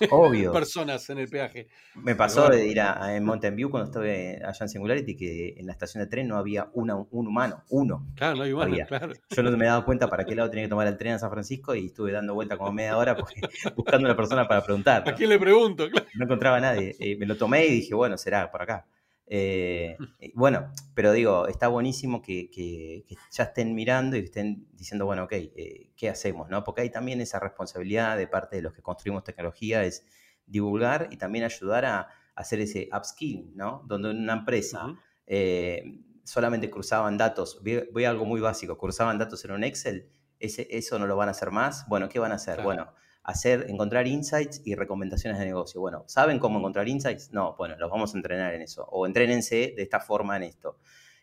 personas 0.52 1.08
en 1.10 1.18
el 1.18 1.28
peaje. 1.28 1.68
Me 1.94 2.16
pasó 2.16 2.48
de 2.48 2.66
ir 2.66 2.80
a, 2.80 3.14
en 3.14 3.24
Mountain 3.24 3.54
View 3.54 3.70
cuando 3.70 3.88
estuve 3.88 4.40
allá 4.44 4.58
en 4.60 4.68
Singularity 4.68 5.16
que 5.16 5.54
en 5.58 5.66
la 5.66 5.72
estación 5.72 6.02
de 6.02 6.10
tren 6.10 6.26
no 6.26 6.36
había 6.36 6.68
una, 6.72 6.96
un 6.96 7.26
humano, 7.28 7.62
uno. 7.68 8.04
Claro, 8.16 8.36
no 8.36 8.42
hay 8.42 8.52
humano, 8.52 8.76
claro. 8.88 9.12
Yo 9.30 9.42
no 9.44 9.56
me 9.56 9.64
he 9.64 9.68
dado 9.68 9.84
cuenta 9.84 10.08
para 10.08 10.24
qué 10.24 10.34
lado 10.34 10.50
tenía 10.50 10.64
que 10.64 10.70
tomar 10.70 10.88
el 10.88 10.98
tren 10.98 11.14
a 11.14 11.18
San 11.20 11.30
Francisco 11.30 11.76
y 11.76 11.86
estuve 11.86 12.10
dando 12.10 12.34
vuelta 12.34 12.56
como 12.56 12.72
media 12.72 12.96
hora 12.96 13.14
buscando 13.76 14.08
una 14.08 14.16
persona 14.16 14.48
para 14.48 14.64
preguntar. 14.64 15.08
¿A 15.08 15.14
quién 15.14 15.28
le 15.28 15.38
pregunto? 15.38 15.86
No 16.14 16.24
encontraba 16.24 16.56
a 16.56 16.60
nadie. 16.60 16.96
Eh, 16.98 17.16
me 17.16 17.26
lo 17.26 17.36
tomé 17.36 17.66
y 17.66 17.70
dije, 17.74 17.94
bueno, 17.94 18.18
será 18.18 18.50
por 18.50 18.62
acá. 18.62 18.86
Eh, 19.30 19.96
bueno, 20.34 20.72
pero 20.94 21.12
digo, 21.12 21.48
está 21.48 21.68
buenísimo 21.68 22.22
que, 22.22 23.04
ya 23.30 23.44
estén 23.44 23.74
mirando 23.74 24.16
y 24.16 24.20
estén 24.20 24.66
diciendo, 24.72 25.06
bueno, 25.06 25.24
ok, 25.24 25.32
eh, 25.32 25.90
¿qué 25.96 26.08
hacemos? 26.08 26.48
¿no? 26.48 26.64
Porque 26.64 26.82
hay 26.82 26.90
también 26.90 27.20
esa 27.20 27.38
responsabilidad 27.38 28.16
de 28.16 28.26
parte 28.26 28.56
de 28.56 28.62
los 28.62 28.72
que 28.72 28.82
construimos 28.82 29.24
tecnología, 29.24 29.84
es 29.84 30.06
divulgar 30.46 31.08
y 31.10 31.16
también 31.16 31.44
ayudar 31.44 31.84
a, 31.84 32.08
hacer 32.34 32.60
ese 32.60 32.88
upskilling, 32.96 33.56
¿no? 33.56 33.82
Donde 33.88 34.12
en 34.12 34.18
una 34.18 34.34
empresa 34.34 34.94
eh, 35.26 35.82
solamente 36.22 36.70
cruzaban 36.70 37.18
datos, 37.18 37.60
voy 37.92 38.04
a 38.04 38.10
algo 38.10 38.24
muy 38.26 38.40
básico, 38.40 38.78
cruzaban 38.78 39.18
datos 39.18 39.44
en 39.44 39.50
un 39.50 39.64
Excel, 39.64 40.08
ese, 40.38 40.68
eso 40.70 41.00
no 41.00 41.08
lo 41.08 41.16
van 41.16 41.26
a 41.26 41.32
hacer 41.32 41.50
más. 41.50 41.88
Bueno, 41.88 42.08
¿qué 42.08 42.20
van 42.20 42.30
a 42.30 42.36
hacer? 42.36 42.62
Bueno, 42.62 42.92
hacer, 43.28 43.66
encontrar 43.68 44.06
insights 44.06 44.62
y 44.64 44.74
recomendaciones 44.74 45.38
de 45.38 45.44
negocio. 45.44 45.82
Bueno, 45.82 46.02
¿saben 46.06 46.38
cómo 46.38 46.58
encontrar 46.58 46.88
insights? 46.88 47.30
No, 47.30 47.54
bueno, 47.58 47.76
los 47.76 47.90
vamos 47.90 48.14
a 48.14 48.16
entrenar 48.16 48.54
en 48.54 48.62
eso. 48.62 48.86
O 48.90 49.06
entrénense 49.06 49.74
de 49.76 49.82
esta 49.82 50.00
forma 50.00 50.38
en 50.38 50.44
esto. 50.44 50.78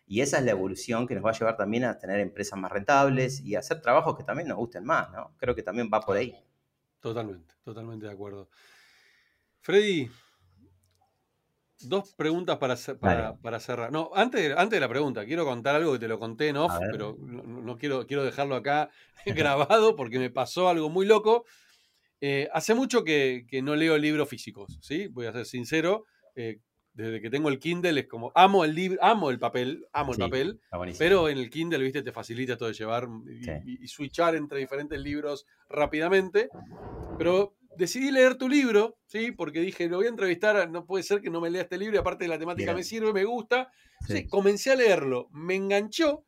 Y 0.06 0.20
esa 0.20 0.38
es 0.38 0.44
la 0.44 0.52
evolución 0.52 1.08
que 1.08 1.16
nos 1.16 1.24
va 1.24 1.30
a 1.30 1.32
llevar 1.32 1.56
también 1.56 1.82
a 1.82 1.98
tener 1.98 2.20
empresas 2.20 2.56
más 2.60 2.70
rentables 2.70 3.40
y 3.40 3.56
hacer 3.56 3.80
trabajos 3.80 4.16
que 4.16 4.22
también 4.22 4.48
nos 4.48 4.56
gusten 4.56 4.84
más, 4.84 5.10
¿no? 5.10 5.34
Creo 5.36 5.56
que 5.56 5.64
también 5.64 5.90
va 5.92 6.00
por 6.00 6.16
ahí. 6.16 6.32
Totalmente, 7.00 7.54
totalmente 7.64 8.06
de 8.06 8.12
acuerdo. 8.12 8.48
Freddy, 9.58 10.08
dos 11.80 12.14
preguntas 12.14 12.56
para, 12.58 13.34
para, 13.34 13.58
cerrar. 13.58 13.90
No, 13.90 14.12
antes, 14.14 14.56
antes 14.56 14.76
de 14.76 14.80
la 14.80 14.88
pregunta, 14.88 15.24
quiero 15.24 15.44
contar 15.44 15.74
algo 15.74 15.94
que 15.94 15.98
te 15.98 16.06
lo 16.06 16.20
conté 16.20 16.50
en 16.50 16.58
off, 16.58 16.72
pero 16.92 17.16
no, 17.18 17.76
quiero, 17.76 18.06
quiero 18.06 18.22
dejarlo 18.22 18.54
acá 18.54 18.90
grabado 19.26 19.96
porque 19.96 20.20
me 20.20 20.30
pasó 20.30 20.68
algo 20.68 20.88
muy 20.88 21.04
loco. 21.04 21.46
Eh, 22.28 22.48
hace 22.52 22.74
mucho 22.74 23.04
que, 23.04 23.46
no 23.62 23.76
leo 23.76 23.96
libros 23.96 24.28
físicos, 24.28 24.80
¿sí? 24.82 25.06
Voy 25.06 25.26
a 25.26 25.32
ser 25.32 25.46
sincero. 25.46 26.06
Eh, 26.34 26.58
desde 26.92 27.20
que 27.20 27.30
tengo 27.30 27.50
el 27.50 27.60
Kindle 27.60 28.00
es 28.00 28.08
como, 28.08 28.32
amo 28.34 28.64
el 28.64 28.74
libro, 28.74 28.98
amo 29.00 29.30
el 29.30 29.38
papel, 29.38 29.86
amo 29.92 30.12
el 30.12 30.18
papel, 30.18 30.60
pero 30.98 31.28
en 31.28 31.38
el 31.38 31.50
Kindle, 31.50 31.78
viste, 31.78 32.02
te 32.02 32.10
facilita 32.10 32.54
esto 32.54 32.66
de 32.66 32.72
llevar 32.72 33.06
y, 33.64 33.86
switchar 33.86 34.34
entre 34.34 34.58
diferentes 34.58 34.98
libros 34.98 35.46
rápidamente. 35.68 36.48
Pero 37.16 37.54
decidí 37.76 38.10
leer 38.10 38.34
tu 38.34 38.48
libro, 38.48 38.98
¿sí? 39.06 39.30
Porque 39.30 39.60
dije, 39.60 39.88
lo 39.88 39.98
voy 39.98 40.06
a 40.06 40.08
entrevistar, 40.08 40.68
no 40.68 40.84
puede 40.84 41.04
ser 41.04 41.20
que 41.20 41.30
no 41.30 41.40
me 41.40 41.48
lea 41.48 41.62
este 41.62 41.78
libro 41.78 41.94
y 41.94 41.98
aparte 41.98 42.24
de 42.24 42.28
la 42.28 42.40
temática 42.40 42.74
me 42.74 42.82
sirve, 42.82 43.12
me 43.12 43.22
gusta. 43.22 43.70
comencé 44.30 44.72
a 44.72 44.74
leerlo, 44.74 45.28
me 45.30 45.54
enganchó 45.54 46.24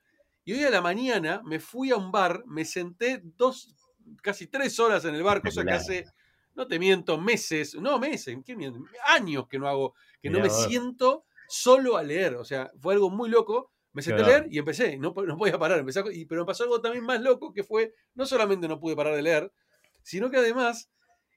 y 0.49 0.55
hoy 0.55 0.65
a 0.65 0.71
la 0.71 0.81
mañana 0.81 1.43
me 1.45 1.61
fui 1.61 1.91
a 1.91 1.97
un 1.97 2.11
bar, 2.11 2.43
me 2.47 2.65
senté 2.65 3.21
dos, 3.37 3.75
casi 4.23 4.47
tres 4.47 4.79
horas 4.79 5.05
en 5.05 5.15
el 5.15 5.23
bar, 5.23 5.43
cosa 5.43 5.65
que 5.65 5.73
hace 5.73 6.05
no 6.59 6.67
te 6.67 6.81
miento, 6.81 7.19
meses, 7.19 7.77
no 7.77 8.01
meses, 8.01 8.37
años 9.07 9.47
que 9.49 9.59
no 9.61 9.69
hago, 9.69 9.95
que 10.21 10.29
no 10.29 10.41
me 10.41 10.51
siento 10.51 11.25
solo 11.49 11.97
a 11.97 12.03
leer. 12.03 12.35
O 12.35 12.45
sea, 12.45 12.73
fue 12.81 12.95
algo 12.95 13.11
muy 13.11 13.31
loco. 13.31 13.71
Me 13.93 14.03
senté 14.03 14.23
a 14.23 14.27
leer 14.27 14.47
y 14.51 14.59
empecé, 14.59 14.99
no, 14.99 15.15
no 15.27 15.37
podía 15.37 15.59
parar, 15.59 15.79
empecé 15.79 16.03
y, 16.13 16.27
pero 16.27 16.43
me 16.43 16.47
pasó 16.47 16.65
algo 16.65 16.81
también 16.81 17.05
más 17.05 17.21
loco 17.21 17.53
que 17.53 17.65
fue, 17.65 17.95
no 18.15 18.27
solamente 18.27 18.69
no 18.69 18.79
pude 18.79 18.95
parar 18.95 19.17
de 19.17 19.23
leer, 19.23 19.53
sino 20.03 20.31
que 20.31 20.37
además, 20.37 20.91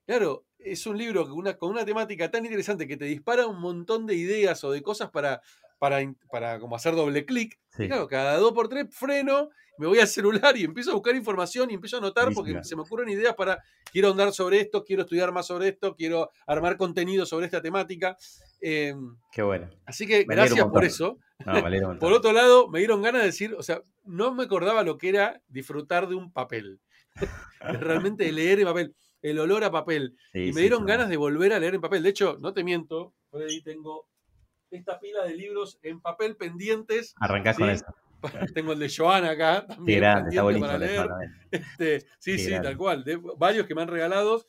claro, 0.05 0.45
es 0.59 0.85
un 0.85 0.97
libro 0.97 1.23
con 1.23 1.39
una, 1.39 1.57
con 1.57 1.71
una 1.71 1.85
temática 1.85 2.29
tan 2.29 2.45
interesante 2.45 2.87
que 2.87 2.97
te 2.97 3.05
dispara 3.05 3.47
un 3.47 3.59
montón 3.59 4.05
de 4.05 4.15
ideas 4.15 4.63
o 4.63 4.71
de 4.71 4.83
cosas 4.83 5.09
para, 5.11 5.41
para, 5.81 5.97
para 6.29 6.59
como 6.59 6.75
hacer 6.75 6.93
doble 6.93 7.25
clic. 7.25 7.59
Claro, 7.71 8.07
cada 8.07 8.37
dos 8.37 8.53
por 8.53 8.69
tres 8.69 8.85
freno 8.91 9.49
me 9.79 9.87
voy 9.87 9.97
al 9.97 10.07
celular 10.07 10.55
y 10.55 10.63
empiezo 10.63 10.91
a 10.91 10.93
buscar 10.93 11.15
información 11.15 11.71
y 11.71 11.73
empiezo 11.73 11.95
a 11.95 11.99
anotar 11.99 12.31
porque 12.35 12.63
se 12.63 12.75
me 12.75 12.83
ocurren 12.83 13.09
ideas 13.09 13.33
para, 13.33 13.57
quiero 13.91 14.11
andar 14.11 14.31
sobre 14.31 14.59
esto, 14.59 14.83
quiero 14.83 15.01
estudiar 15.01 15.31
más 15.31 15.47
sobre 15.47 15.69
esto, 15.69 15.95
quiero 15.95 16.29
armar 16.45 16.77
contenido 16.77 17.25
sobre 17.25 17.47
esta 17.47 17.63
temática. 17.63 18.15
Em, 18.61 19.17
Qué 19.31 19.41
bueno. 19.41 19.71
Así 19.87 20.05
que 20.05 20.23
gracias 20.25 20.63
por 20.67 20.85
eso. 20.85 21.17
por 21.99 22.13
otro 22.13 22.31
lado, 22.31 22.67
me 22.67 22.77
dieron 22.77 23.01
ganas 23.01 23.21
de 23.21 23.27
decir, 23.29 23.55
o 23.57 23.63
sea, 23.63 23.81
no 24.03 24.35
me 24.35 24.43
acordaba 24.43 24.83
lo 24.83 24.99
que 24.99 25.09
era 25.09 25.41
disfrutar 25.47 26.07
de 26.07 26.13
un 26.13 26.31
papel. 26.31 26.79
Realmente 27.59 28.31
leer 28.31 28.59
en 28.59 28.65
papel, 28.67 28.95
el 29.23 29.39
olor 29.39 29.63
a 29.63 29.71
papel. 29.71 30.15
y 30.31 30.53
me 30.53 30.61
dieron 30.61 30.85
ganas 30.85 31.09
de 31.09 31.17
volver 31.17 31.53
a 31.53 31.59
leer 31.59 31.73
en 31.73 31.81
papel. 31.81 32.03
De 32.03 32.09
hecho, 32.09 32.37
no 32.39 32.53
te 32.53 32.63
miento, 32.63 33.15
por 33.31 33.41
ahí 33.41 33.63
tengo 33.63 34.11
esta 34.71 34.99
pila 34.99 35.23
de 35.23 35.35
libros 35.35 35.79
en 35.83 36.01
papel 36.01 36.35
pendientes. 36.35 37.13
Arrancás 37.19 37.57
con 37.57 37.69
eso. 37.69 37.85
Tengo 38.53 38.73
el 38.73 38.79
de 38.79 38.91
Joan 38.95 39.25
acá. 39.25 39.65
También 39.67 39.99
grande, 39.99 40.29
está 40.29 40.43
bonito. 40.43 40.67
Este, 41.51 42.05
sí, 42.19 42.37
sí, 42.37 42.51
tal 42.51 42.77
cual. 42.77 43.03
De, 43.03 43.19
varios 43.37 43.67
que 43.67 43.75
me 43.75 43.81
han 43.81 43.87
regalado 43.87 44.45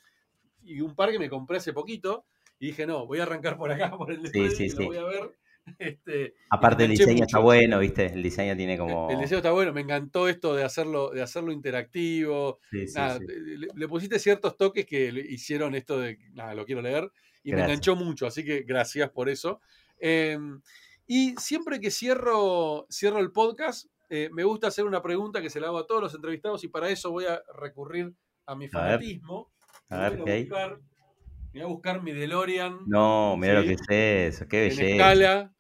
y 0.63 0.81
un 0.81 0.95
par 0.95 1.11
que 1.11 1.19
me 1.19 1.29
compré 1.29 1.59
hace 1.59 1.73
poquito. 1.73 2.27
Y 2.59 2.67
dije, 2.67 2.87
no, 2.87 3.07
voy 3.07 3.19
a 3.19 3.25
arrancar 3.25 3.57
por 3.57 3.73
acá, 3.73 3.97
por 3.97 4.13
el 4.13 4.23
de 4.23 4.31
sí, 4.31 4.51
sí, 4.51 4.71
sí. 4.71 4.77
lo 4.79 4.87
voy 4.87 4.97
a 4.97 5.05
ver. 5.05 5.31
Este, 5.79 6.35
Aparte 6.51 6.85
el 6.85 6.91
diseño 6.91 7.25
está 7.25 7.39
bueno, 7.39 7.79
¿viste? 7.79 8.07
El 8.07 8.23
diseño 8.23 8.57
tiene 8.57 8.77
como... 8.77 9.11
El 9.11 9.21
diseño 9.21 9.39
está 9.39 9.53
bueno, 9.53 9.73
me 9.73 9.81
encantó 9.81 10.29
esto 10.29 10.55
de 10.55 10.65
hacerlo, 10.65 11.11
de 11.11 11.23
hacerlo 11.23 11.53
interactivo. 11.53 12.59
le, 12.71 13.89
pusiste 13.89 14.19
ciertos 14.19 14.57
toques 14.57 14.87
que 14.87 15.09
hicieron 15.29 15.75
esto 15.75 15.99
de, 15.99 16.19
nada, 16.33 16.55
lo 16.55 16.65
quiero 16.65 16.83
leer. 16.83 17.11
Y 17.45 17.53
me 17.53 17.63
enganchó 17.63 17.97
mucho, 17.97 18.27
así 18.27 18.45
que 18.45 18.63
gracias 18.63 19.11
por 19.11 19.29
eso. 19.29 19.61
Em, 20.05 20.61
y 21.07 21.37
siempre 21.37 21.79
que 21.79 21.93
cierro, 21.93 22.89
cierro 22.91 23.21
el 23.21 23.31
podcast, 23.31 23.87
eh, 24.11 24.29
me 24.33 24.43
gusta 24.43 24.67
hacer 24.67 24.85
una 24.85 25.01
pregunta 25.01 25.41
que 25.41 25.49
se 25.49 25.61
la 25.61 25.69
hago 25.69 25.79
a 25.79 25.87
todos 25.87 26.03
los 26.03 26.15
entrevistados 26.15 26.65
y 26.65 26.69
para 26.69 26.89
eso 26.91 27.13
voy 27.13 27.27
a 27.27 27.41
recurrir 27.55 28.13
a 28.47 28.57
mi 28.57 28.69
fanatismo. 28.69 29.53
A 29.89 30.09
ver, 30.09 30.19
voy, 30.19 30.31
a 30.33 30.39
buscar, 30.41 30.81
voy 31.53 31.63
a 31.63 31.67
buscar 31.67 32.03
mi 32.03 32.13
DeLorean. 32.13 32.81
No, 32.87 33.37
mira 33.37 33.55
lo 33.55 33.63
que 33.63 33.75
es 33.75 34.35
eso, 34.35 34.49
qué 34.49 34.63
belleza. 34.63 34.83
En 34.83 34.91
escala, 34.91 35.55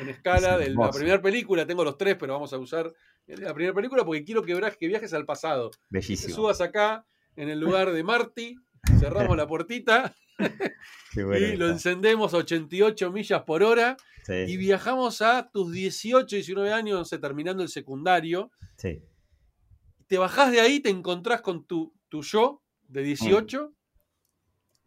en 0.00 0.08
escala 0.10 0.58
de 0.58 0.70
la 0.70 0.90
primera 0.90 1.20
película, 1.20 1.66
tengo 1.66 1.82
los 1.82 1.98
tres, 1.98 2.16
pero 2.20 2.34
vamos 2.34 2.52
a 2.52 2.58
usar 2.58 2.94
la 3.26 3.52
primera 3.52 3.74
película 3.74 4.04
porque 4.04 4.22
quiero 4.22 4.44
que, 4.44 4.54
que 4.78 4.86
viajes 4.86 5.12
al 5.12 5.26
pasado. 5.26 5.72
Bellísimo. 5.90 6.28
Te 6.28 6.34
subas 6.34 6.60
acá, 6.60 7.04
en 7.34 7.48
el 7.48 7.58
lugar 7.58 7.90
de 7.90 8.04
Marty, 8.04 8.54
cerramos 8.98 9.36
la 9.36 9.46
puertita 9.46 10.14
y 11.14 11.56
lo 11.56 11.68
encendemos 11.68 12.34
a 12.34 12.38
88 12.38 13.10
millas 13.10 13.42
por 13.42 13.62
hora 13.62 13.96
y 14.28 14.56
viajamos 14.56 15.22
a 15.22 15.50
tus 15.50 15.72
18, 15.72 16.36
19 16.36 16.72
años, 16.72 17.10
terminando 17.10 17.62
el 17.62 17.68
secundario. 17.68 18.50
Te 18.76 20.18
bajás 20.18 20.52
de 20.52 20.60
ahí, 20.60 20.80
te 20.80 20.90
encontrás 20.90 21.40
con 21.40 21.66
tu, 21.66 21.94
tu 22.08 22.22
yo 22.22 22.62
de 22.88 23.02
18. 23.02 23.68
Mm. 23.68 23.74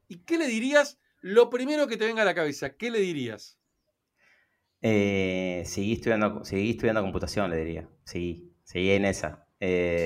¿Y 0.10 0.18
qué 0.20 0.38
le 0.38 0.48
dirías? 0.48 1.00
Lo 1.22 1.50
primero 1.50 1.88
que 1.88 1.98
te 1.98 2.06
venga 2.06 2.22
a 2.22 2.26
la 2.26 2.36
cabeza, 2.36 2.76
¿qué 2.76 2.92
le 2.92 3.00
dirías? 3.00 3.60
Eh, 4.82 5.64
seguí, 5.66 5.94
estudiando, 5.94 6.44
seguí 6.44 6.72
estudiando 6.72 7.02
computación, 7.02 7.50
le 7.50 7.58
diría. 7.58 7.90
Seguí, 8.04 8.54
seguí 8.64 8.92
en 8.92 9.06
esa. 9.06 9.48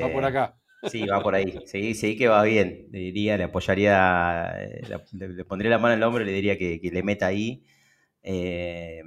va 0.03 0.11
por 0.11 0.25
acá. 0.25 0.59
Sí, 0.83 1.05
va 1.07 1.21
por 1.21 1.35
ahí. 1.35 1.59
Sí, 1.65 2.17
que 2.17 2.27
va 2.27 2.43
bien. 2.43 2.87
Le 2.91 2.99
diría, 2.99 3.37
le 3.37 3.45
apoyaría, 3.45 4.53
eh, 4.59 4.81
le, 5.13 5.45
pondría 5.45 5.71
la 5.71 5.79
mano 5.79 5.93
en 5.93 5.99
el 5.99 6.03
hombro 6.03 6.23
y 6.23 6.25
le 6.25 6.31
diría 6.33 6.57
que, 6.57 6.79
le 6.81 7.03
meta 7.03 7.27
ahí. 7.27 7.65
Eh, 8.21 9.01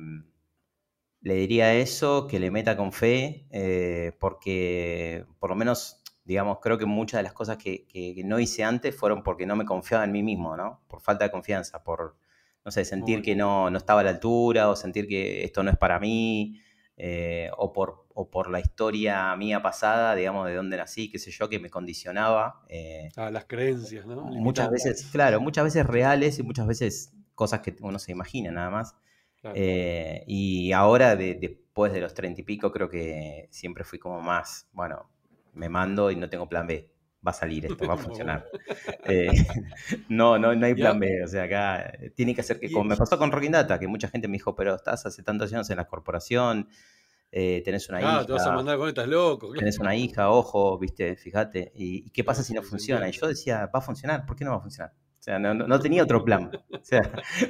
le 1.21 1.35
diría 1.35 1.75
eso, 1.75 2.27
que 2.27 2.39
le 2.39 2.51
meta 2.51 2.77
con 2.77 2.93
fe, 2.93 3.47
eh, 3.51 4.13
porque 4.21 5.25
por 5.39 5.51
lo 5.51 5.57
menos, 5.57 6.03
digamos, 6.25 6.59
creo 6.63 6.79
que 6.79 6.87
muchas 6.87 7.19
de 7.19 7.25
las 7.25 7.33
cosas 7.33 7.57
que, 7.59 7.87
no 8.25 8.39
hice 8.39 8.65
antes 8.65 8.97
fueron 8.97 9.23
porque 9.23 9.47
no 9.47 9.57
me 9.57 9.65
confiaba 9.65 10.05
en 10.05 10.13
mí 10.13 10.23
mismo, 10.23 10.57
¿no? 10.57 10.81
Por 10.89 11.01
falta 11.01 11.25
de 11.25 11.31
confianza, 11.31 11.83
por, 11.83 12.17
no 12.65 12.71
sé, 12.71 12.85
sentir 12.85 13.23
que 13.23 13.35
no, 13.35 13.71
no 13.71 13.79
estaba 13.79 14.01
a 14.01 14.05
la 14.05 14.11
altura 14.11 14.71
o 14.71 14.77
sentir 14.77 15.09
que 15.09 15.45
esto 15.45 15.63
no 15.63 15.71
es 15.71 15.77
para 15.77 15.99
mí. 15.99 16.61
Eh, 16.97 17.51
o, 17.57 17.73
por, 17.73 18.07
o 18.21 18.29
por 18.29 18.51
la 18.51 18.59
historia 18.59 19.37
mía 19.37 19.63
pasada, 19.63 20.17
digamos, 20.17 20.49
de 20.49 20.55
dónde 20.55 20.77
nací, 20.77 21.09
qué 21.09 21.21
sé 21.21 21.31
yo, 21.31 21.49
que 21.49 21.61
me 21.61 21.71
condicionaba. 21.71 22.65
Eh, 22.69 23.11
ah, 23.15 23.31
las 23.31 23.45
creencias, 23.45 24.07
¿no? 24.07 24.25
Muchas 24.25 24.73
veces, 24.73 25.09
claro, 25.13 25.41
muchas 25.41 25.63
veces 25.63 25.87
reales 25.87 26.37
y 26.41 26.43
muchas 26.43 26.67
veces 26.67 27.13
cosas 27.37 27.61
que 27.61 27.77
uno 27.81 28.01
se 28.01 28.11
imagina 28.11 28.51
nada 28.51 28.71
más. 28.71 28.97
Eh, 29.55 30.25
y 30.27 30.73
ahora, 30.73 31.15
después 31.15 31.93
de 31.93 32.01
los 32.01 32.13
treinta 32.13 32.41
y 32.41 32.45
pico, 32.45 32.73
creo 32.73 32.89
que 32.89 33.47
siempre 33.53 33.85
fui 33.85 34.01
como 34.01 34.21
más, 34.21 34.69
bueno, 34.73 35.09
me 35.53 35.69
mando 35.69 36.11
y 36.11 36.17
no 36.17 36.29
tengo 36.29 36.49
plan 36.49 36.67
B. 36.67 36.91
Va 37.25 37.31
a 37.31 37.35
salir 37.35 37.67
esto, 37.67 37.87
va 37.87 37.95
a 37.95 37.99
funcionar. 37.99 38.47
no, 40.09 40.41
no, 40.41 40.57
no 40.57 40.67
hay 40.67 40.75
plan 40.75 40.99
B. 40.99 41.23
O 41.23 41.29
sea, 41.29 41.45
acá 41.45 41.93
tiene 42.17 42.35
que 42.35 42.43
ser 42.43 42.59
que, 42.59 42.69
como 42.73 42.83
me 42.83 42.97
pasó 42.97 43.17
con 43.17 43.31
Rocking 43.31 43.53
Data, 43.53 43.79
que 43.79 43.87
mucha 43.87 44.09
gente 44.09 44.27
me 44.27 44.39
dijo, 44.39 44.57
pero 44.57 44.75
estás 44.75 45.07
hace 45.07 45.23
tantos 45.23 45.53
años 45.53 45.71
en 45.71 45.77
la 45.77 45.87
corporación, 45.87 46.69
eh, 47.31 47.63
tenés 47.65 47.89
una 47.89 48.01
hija. 48.01 48.27
te 48.27 48.33
vas 48.33 48.47
a 48.47 48.53
mandar 48.53 48.79
con 48.79 48.89
estas 48.89 49.09
locos. 49.09 49.57
Tenés 49.57 49.79
una 49.79 49.95
hija, 49.95 50.31
ojo, 50.31 50.79
viste, 50.79 51.17
fíjate. 51.17 51.73
¿Y, 51.75 52.11
qué 52.11 52.25
pasa 52.25 52.43
si 52.43 52.55
no 52.55 52.63
funciona? 52.63 53.09
Y 53.09 53.13
yo 53.13 53.27
decía, 53.27 53.67
va 53.67 53.81
a 53.81 53.83
funcionar, 53.83 54.25
¿por 54.27 54.37
qué 54.37 54.45
no 54.45 54.53
va 54.53 54.59
a 54.59 54.61
funcionar? 54.61 54.93
O 54.93 55.23
sea, 55.23 55.39
no, 55.39 55.81
tenía 55.81 56.03
otro 56.03 56.25
plan. 56.25 56.51
O 56.71 56.85
sea, 56.89 57.03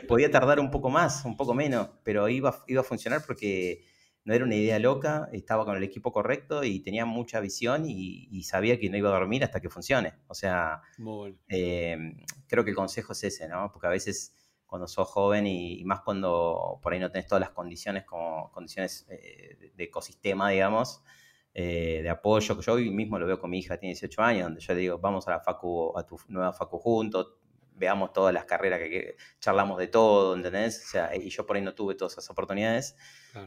podía 0.09 0.31
tardar 0.31 0.59
un 0.59 0.71
poco 0.71 0.91
más, 0.91 1.25
un 1.25 1.37
poco 1.37 1.55
menos, 1.55 1.91
pero 2.03 2.29
iba, 2.29 2.65
iba 2.67 2.81
a 2.81 2.85
funcionar 2.85 3.23
porque 3.25 3.85
no 4.25 4.35
era 4.35 4.45
una 4.45 4.57
idea 4.57 4.79
loca, 4.81 5.29
estaba 5.33 5.65
con 5.65 5.77
el 5.77 5.83
equipo 5.85 6.11
correcto 6.11 6.65
y 6.65 6.81
tenía 6.81 7.07
mucha 7.07 7.39
visión 7.41 7.85
y, 7.87 8.43
sabía 8.43 8.81
que 8.81 8.91
no 8.91 8.97
iba 8.97 9.11
a 9.11 9.13
dormir 9.13 9.45
hasta 9.45 9.61
que 9.61 9.69
funcione. 9.69 10.15
O 10.27 10.35
sea, 10.35 10.83
eh, 11.49 11.97
creo 12.49 12.65
que 12.65 12.71
el 12.71 12.77
consejo 12.77 13.13
es 13.13 13.25
ese, 13.25 13.49
¿no? 13.49 13.71
Porque 13.73 13.87
a 13.87 13.91
veces 13.91 14.35
cuando 14.69 14.87
sos 14.87 15.09
joven 15.09 15.47
y, 15.47 15.83
más 15.85 16.01
cuando 16.01 16.79
por 16.83 16.93
ahí 16.93 17.01
no 17.01 17.11
tenés 17.11 17.27
todas 17.27 17.41
las 17.41 17.51
condiciones 17.51 18.05
como 18.05 18.53
condiciones 18.53 19.07
eh, 19.11 19.73
de 19.75 19.85
ecosistema, 19.85 20.51
digamos, 20.51 21.03
eh, 21.55 22.01
de 22.03 22.11
apoyo, 22.11 22.57
que 22.57 22.63
yo 22.63 22.75
hoy 22.75 22.91
mismo 22.91 23.19
lo 23.19 23.27
veo 23.27 23.41
con 23.41 23.51
mi 23.51 23.59
hija, 23.59 23.79
tiene 23.79 23.95
18 23.95 24.23
años, 24.23 24.43
donde 24.45 24.61
yo 24.61 24.75
le 24.75 24.81
digo, 24.81 24.99
vamos 24.99 25.27
a 25.27 25.33
la 25.33 25.41
facu, 25.41 25.93
a 25.99 26.05
tu 26.05 26.17
nueva 26.29 26.53
facu 26.53 26.79
juntos, 26.79 27.35
veamos 27.75 28.13
todas 28.13 28.35
las 28.35 28.45
carreras 28.45 28.79
que, 28.79 29.17
charlamos 29.41 29.79
de 29.79 29.89
todo, 29.89 30.37
¿entendés? 30.37 30.85
O 30.85 30.89
sea, 30.89 31.17
y 31.17 31.31
yo 31.31 31.47
por 31.47 31.57
ahí 31.57 31.63
no 31.63 31.75
tuve 31.75 31.95
todas 31.95 32.13
esas 32.13 32.29
oportunidades. 32.31 32.97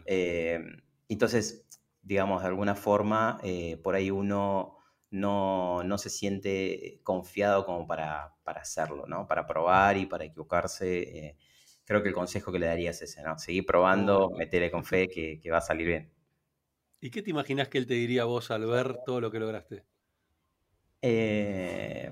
Eh, 0.06 0.60
entonces, 1.08 1.68
digamos, 2.02 2.42
de 2.42 2.48
alguna 2.48 2.76
forma, 2.76 3.40
eh, 3.44 3.78
por 3.84 3.96
ahí 3.96 4.10
uno 4.10 4.78
no, 5.12 5.84
no, 5.84 5.98
se 5.98 6.10
siente 6.10 7.00
confiado 7.04 7.66
como 7.66 7.88
para, 7.88 8.34
para, 8.44 8.62
hacerlo, 8.62 9.06
¿no? 9.08 9.28
Para 9.28 9.46
probar 9.46 9.98
y 9.98 10.06
para 10.06 10.26
equivocarse. 10.26 11.38
creo 11.86 12.02
que 12.02 12.10
el 12.10 12.16
consejo 12.16 12.52
que 12.52 12.60
le 12.60 12.68
daría 12.68 12.92
es 12.92 13.02
ese, 13.02 13.22
¿no? 13.22 13.38
Seguir 13.38 13.66
probando, 13.66 14.32
meterle 14.32 14.72
con 14.72 14.84
fe 14.84 15.08
que, 15.10 15.40
que 15.40 15.52
va 15.52 15.58
a 15.60 15.62
salir 15.62 15.88
bien. 15.88 16.12
¿Y 17.02 17.10
qué 17.10 17.22
te 17.22 17.32
imaginas 17.32 17.68
que 17.68 17.80
él 17.80 17.88
te 17.88 17.96
diría 17.96 18.22
a 18.24 18.26
vos 18.26 18.52
al 18.52 18.66
ver 18.68 18.98
todo 19.06 19.20
lo 19.20 19.32
que 19.32 19.40
lograste? 19.40 19.84
Eh, 21.02 22.12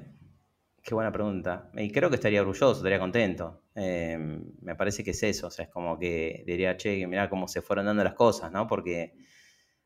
qué 0.82 0.96
buena 0.96 1.12
pregunta. 1.12 1.70
Y 1.76 1.92
creo 1.92 2.10
que 2.10 2.16
estaría 2.16 2.42
orgulloso, 2.42 2.78
estaría 2.78 3.00
contento. 3.00 3.66
Eh, 3.76 4.18
me 4.62 4.76
parece 4.76 5.04
que 5.04 5.12
es 5.12 5.22
eso. 5.22 5.48
O 5.48 5.52
sea, 5.52 5.66
es 5.66 5.72
como 5.72 6.00
que 6.00 6.44
diría, 6.46 6.76
che, 6.76 7.06
mira 7.06 7.30
cómo 7.30 7.48
se 7.48 7.62
fueron 7.62 7.86
dando 7.86 8.04
las 8.04 8.16
cosas, 8.16 8.52
¿no? 8.52 8.66
Porque 8.68 9.14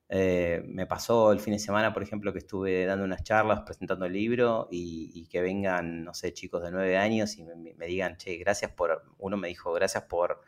eh, 0.10 0.64
me 0.66 0.86
pasó 0.86 1.32
el 1.32 1.39
fin 1.39 1.54
de 1.54 1.60
semana, 1.60 1.93
por 1.93 2.04
ejemplo, 2.04 2.32
que 2.34 2.39
estuve 2.39 2.86
dando 2.86 3.06
unas 3.06 3.24
charlas 3.24 3.62
presentando 3.62 4.06
el 4.06 4.14
libro 4.14 4.68
y, 4.70 5.28
que 5.28 5.41
vengan, 5.41 6.04
no 6.04 6.14
sé, 6.14 6.34
chicos 6.34 6.62
de 6.64 6.72
nueve 6.72 6.97
años 6.97 7.38
y 7.38 7.43
me, 7.43 7.56
me, 7.56 7.86
digan, 7.88 8.18
che, 8.18 8.38
gracias 8.38 8.72
por. 8.72 9.04
Uno 9.18 9.38
me 9.38 9.47
dijo, 9.47 9.74
gracias 9.74 10.04
por 10.04 10.41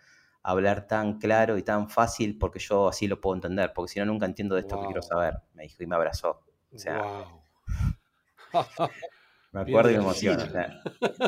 hablar 0.43 0.85
tan 0.85 1.17
claro 1.17 1.57
y 1.57 1.63
tan 1.63 1.89
fácil 1.89 2.37
porque 2.37 2.59
yo 2.59 2.87
así 2.87 3.07
lo 3.07 3.19
puedo 3.19 3.35
entender, 3.35 3.73
porque 3.73 3.93
si 3.93 3.99
no 3.99 4.05
nunca 4.05 4.27
entiendo 4.27 4.53
de 4.53 4.61
esto 4.61 4.79
que 4.79 4.85
quiero 4.85 5.01
saber, 5.01 5.41
me 5.53 5.63
dijo 5.63 5.81
y 5.81 5.87
me 5.87 5.95
abrazó. 5.95 6.45
O 6.71 6.77
sea, 6.77 7.25
me 9.55 9.61
acuerdo 9.61 9.89
y 9.89 9.93
me 9.93 9.99
emociona. 9.99 10.81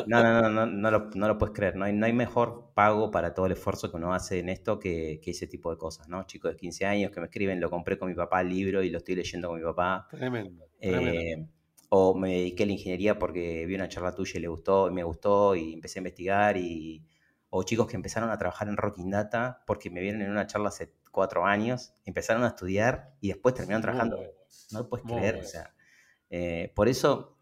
no, 0.06 0.22
no, 0.22 0.42
no, 0.42 0.50
no, 0.50 0.66
no, 0.66 0.90
lo, 0.90 1.10
no 1.14 1.28
lo 1.28 1.38
puedes 1.38 1.54
creer. 1.54 1.76
No 1.76 1.86
hay, 1.86 1.94
no 1.94 2.04
hay 2.04 2.12
mejor 2.12 2.72
pago 2.74 3.10
para 3.10 3.32
todo 3.32 3.46
el 3.46 3.52
esfuerzo 3.52 3.90
que 3.90 3.96
uno 3.96 4.12
hace 4.12 4.38
en 4.38 4.50
esto 4.50 4.78
que, 4.78 5.18
que, 5.22 5.30
ese 5.30 5.46
tipo 5.46 5.70
de 5.70 5.78
cosas, 5.78 6.08
¿no? 6.08 6.24
Chicos 6.24 6.50
de 6.52 6.56
15 6.58 6.84
años 6.84 7.10
que 7.10 7.20
me 7.20 7.26
escriben, 7.26 7.58
lo 7.58 7.70
compré 7.70 7.98
con 7.98 8.08
mi 8.08 8.14
papá 8.14 8.42
el 8.42 8.50
libro 8.50 8.82
y 8.82 8.90
lo 8.90 8.98
estoy 8.98 9.14
leyendo 9.14 9.48
con 9.48 9.58
mi 9.58 9.64
papá. 9.64 10.06
Tremendo. 10.10 10.66
Eh, 10.78 11.46
o 11.88 12.14
me 12.14 12.32
dediqué 12.32 12.64
a 12.64 12.66
la 12.66 12.72
ingeniería 12.72 13.18
porque 13.18 13.64
vi 13.64 13.74
una 13.74 13.88
charla 13.88 14.14
tuya 14.14 14.32
y 14.36 14.40
le 14.40 14.48
gustó, 14.48 14.90
me 14.90 15.02
gustó 15.02 15.56
y 15.56 15.72
empecé 15.72 15.98
a 15.98 16.00
investigar 16.00 16.56
y 16.58 17.02
o 17.48 17.62
chicos 17.62 17.86
que 17.86 17.96
empezaron 17.96 18.28
a 18.28 18.36
trabajar 18.36 18.68
en 18.68 18.76
Rocking 18.76 19.10
Data 19.10 19.62
porque 19.66 19.88
me 19.88 20.02
vieron 20.02 20.20
en 20.20 20.30
una 20.30 20.46
charla 20.46 20.68
hace 20.68 20.92
cuatro 21.10 21.46
años, 21.46 21.94
empezaron 22.04 22.44
a 22.44 22.48
estudiar 22.48 23.14
y 23.22 23.28
después 23.28 23.54
terminaron 23.54 23.80
trabajando. 23.80 24.20
No 24.70 24.80
lo 24.80 24.88
puedes 24.90 25.06
creer, 25.06 25.36
o 25.36 25.44
sea. 25.44 25.72
Eh, 26.28 26.72
por 26.74 26.88
eso 26.88 27.37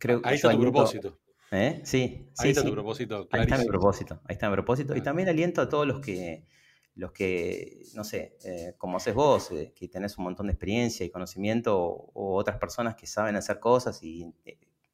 creo. 0.00 0.20
Ahí 0.24 0.34
está 0.34 0.50
tu 0.50 0.60
propósito. 0.60 1.18
¿Eh? 1.52 1.80
Sí, 1.84 2.28
ahí 2.38 2.50
está 2.50 2.64
tu 2.64 2.72
propósito. 2.72 3.28
Ahí 3.30 3.42
está 3.42 3.58
mi 3.58 3.66
propósito. 3.66 4.20
Ahí 4.24 4.34
está 4.34 4.48
mi 4.48 4.54
propósito. 4.54 4.96
Y 4.96 5.02
también 5.02 5.28
aliento 5.28 5.60
a 5.60 5.68
todos 5.68 5.86
los 5.86 6.00
que, 6.00 6.44
los 6.94 7.12
que 7.12 7.82
no 7.94 8.04
sé, 8.04 8.36
eh, 8.44 8.74
como 8.78 8.96
haces 8.96 9.14
vos, 9.14 9.50
que 9.74 9.88
tenés 9.88 10.16
un 10.18 10.24
montón 10.24 10.46
de 10.46 10.52
experiencia 10.52 11.04
y 11.04 11.10
conocimiento, 11.10 11.78
o, 11.78 12.36
otras 12.36 12.58
personas 12.58 12.94
que 12.94 13.06
saben 13.06 13.36
hacer 13.36 13.60
cosas 13.60 14.02
y 14.02 14.32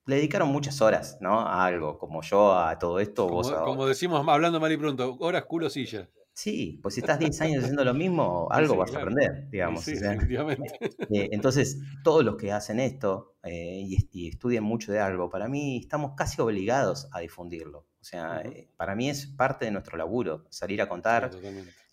le 0.07 0.17
dedicaron 0.17 0.49
muchas 0.49 0.81
horas, 0.81 1.19
¿no? 1.21 1.41
A 1.41 1.65
algo, 1.65 1.99
como 1.99 2.23
yo 2.23 2.55
a 2.55 2.79
todo 2.79 3.01
esto. 3.01 3.27
Como, 3.29 3.65
como 3.65 3.87
decimos, 3.87 4.27
hablando 4.27 4.61
mal 4.61 4.73
y 4.73 4.77
pronto, 4.77 5.17
horas 5.21 5.45
culo 5.45 5.69
silla. 5.69 6.09
Sí, 6.37 6.79
pues 6.83 6.95
si 6.95 7.01
estás 7.01 7.19
10 7.19 7.41
años 7.41 7.65
haciendo 7.65 7.83
lo 7.83 7.95
mismo, 7.95 8.47
algo 8.51 8.77
vas 8.77 8.95
a 8.95 8.99
aprender, 8.99 9.49
digamos. 9.49 9.83
Sí, 9.83 9.95
definitivamente. 9.95 10.67
Eh, 11.09 11.31
entonces, 11.33 11.81
todos 12.05 12.23
los 12.27 12.37
que 12.37 12.53
hacen 12.53 12.79
esto 12.79 13.39
eh, 13.43 13.83
y, 14.13 14.29
estudian 14.29 14.63
mucho 14.63 14.93
de 14.93 15.01
algo, 15.01 15.31
para 15.31 15.49
mí 15.49 15.79
estamos 15.79 16.13
casi 16.15 16.43
obligados 16.43 17.09
a 17.13 17.21
difundirlo. 17.21 17.87
O 18.01 18.05
sea, 18.05 18.43
eh, 18.43 18.69
para 18.77 18.95
mí 18.95 19.09
es 19.09 19.27
parte 19.27 19.65
de 19.65 19.71
nuestro 19.71 19.97
laburo, 19.97 20.45
salir 20.51 20.83
a 20.83 20.91
contar 20.91 21.31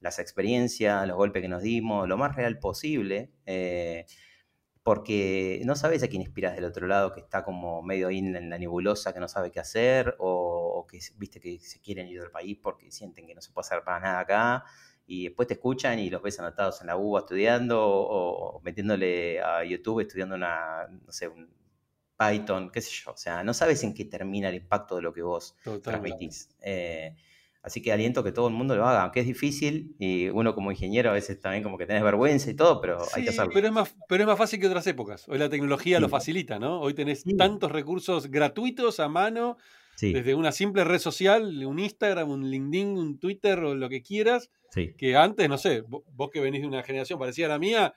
las 0.02 0.20
experiencias, 0.20 1.08
los 1.08 1.16
golpes 1.16 1.41
que 1.41 1.48
nos 1.48 1.62
dimos, 1.62 2.06
lo 2.10 2.18
más 2.18 2.36
real 2.36 2.60
posible 2.60 3.32
porque 4.84 5.62
no 5.66 5.76
sabes 5.76 6.04
a 6.04 6.10
quién 6.10 6.22
inspiras 6.22 6.56
del 6.56 6.66
otro 6.66 6.88
lado 6.88 7.14
que 7.14 7.22
está 7.22 7.44
como 7.44 7.82
medio 7.82 8.10
ahí 8.10 8.20
en 8.20 8.50
la 8.50 8.58
nebulosa, 8.58 9.14
que 9.14 9.20
no 9.22 9.30
sabe 9.30 9.50
qué 9.50 9.62
hacer, 9.62 10.16
o, 10.20 10.86
que 10.90 11.00
viste 11.16 11.40
que 11.40 11.58
se 11.60 11.80
quieren 11.80 12.08
ir 12.08 12.20
del 12.20 12.30
país 12.30 12.58
porque 12.62 12.92
sienten 12.92 13.26
que 13.26 13.34
no 13.34 13.42
se 13.42 13.52
puede 13.52 13.66
hacer 13.66 13.84
para 13.84 14.02
nada 14.02 14.20
acá, 14.20 14.66
y 15.06 15.24
después 15.26 15.48
te 15.48 15.56
escuchan 15.56 16.00
y 16.00 16.10
los 16.10 16.22
ves 16.22 16.40
anotados 16.40 16.82
en 16.82 16.88
la 16.88 16.98
UBA 16.98 17.22
estudiando, 17.22 17.80
o, 17.82 18.62
metiéndole 18.62 19.42
a 19.42 19.64
YouTube 19.64 20.02
estudiando 20.02 20.36
una, 20.36 20.88
no 20.88 21.12
sé, 21.12 21.30
un 21.30 21.50
Python, 22.18 22.70
qué 22.70 22.82
sé 22.82 22.92
yo. 22.92 23.12
O 23.12 23.18
sea, 23.18 23.44
no 23.44 23.54
sabes 23.54 23.84
en 23.84 23.94
qué 23.94 24.06
termina 24.06 24.50
el 24.50 24.56
impacto 24.56 24.98
de 24.98 25.02
lo 25.02 25.14
que 25.14 25.22
vos 25.22 25.56
transmitís. 25.82 26.50
Eh, 26.62 27.16
Así 27.64 27.82
que 27.82 27.93
aliento 27.93 28.26
que 28.26 28.34
todo 28.34 28.49
el 28.49 28.53
mundo 28.53 28.76
lo 28.76 28.86
haga, 28.86 29.03
aunque 29.03 29.22
es 29.22 29.26
difícil 29.26 29.95
y 29.97 30.28
uno 30.28 30.53
como 30.53 30.70
ingeniero 30.70 31.09
a 31.09 31.14
veces 31.14 31.39
también 31.39 31.64
como 31.64 31.78
que 31.78 31.86
tenés 31.86 32.03
vergüenza 32.03 32.51
y 32.51 32.55
todo, 32.55 32.82
pero 32.82 32.97
hay 33.16 33.24
que 33.24 33.30
hacerlo. 33.30 33.51
Pero 33.53 33.68
es, 33.68 33.74
más, 33.74 33.95
pero 34.09 34.24
es 34.24 34.28
más 34.28 34.38
fácil 34.38 34.59
que 34.59 34.68
otras 34.68 34.86
épocas. 34.86 35.30
Hoy 35.30 35.38
la 35.38 35.47
tecnología 35.47 36.01
lo 36.01 36.09
facilita, 36.09 36.59
¿no? 36.59 36.82
Hoy 36.82 36.93
tenés 36.93 37.24
tantos 37.38 37.72
recursos 37.72 38.30
gratuitos 38.30 38.99
a 38.99 39.07
mano, 39.07 39.55
desde 40.01 40.36
una 40.36 40.51
simple 40.51 40.84
red 40.84 40.99
social, 40.99 41.64
un 41.66 41.80
Instagram, 41.80 42.30
un 42.30 42.49
LinkedIn, 42.49 42.97
un 42.97 43.18
Twitter 43.18 43.57
o 43.59 43.76
lo 43.76 43.88
que 43.88 44.01
quieras, 44.01 44.49
que 44.97 45.16
antes, 45.16 45.47
no 45.47 45.57
sé, 45.57 45.84
vos 45.88 46.30
que 46.32 46.41
venís 46.41 46.61
de 46.61 46.68
una 46.68 46.84
generación 46.84 47.18
parecida 47.18 47.45
a 47.45 47.49
la 47.49 47.59
mía, 47.59 47.93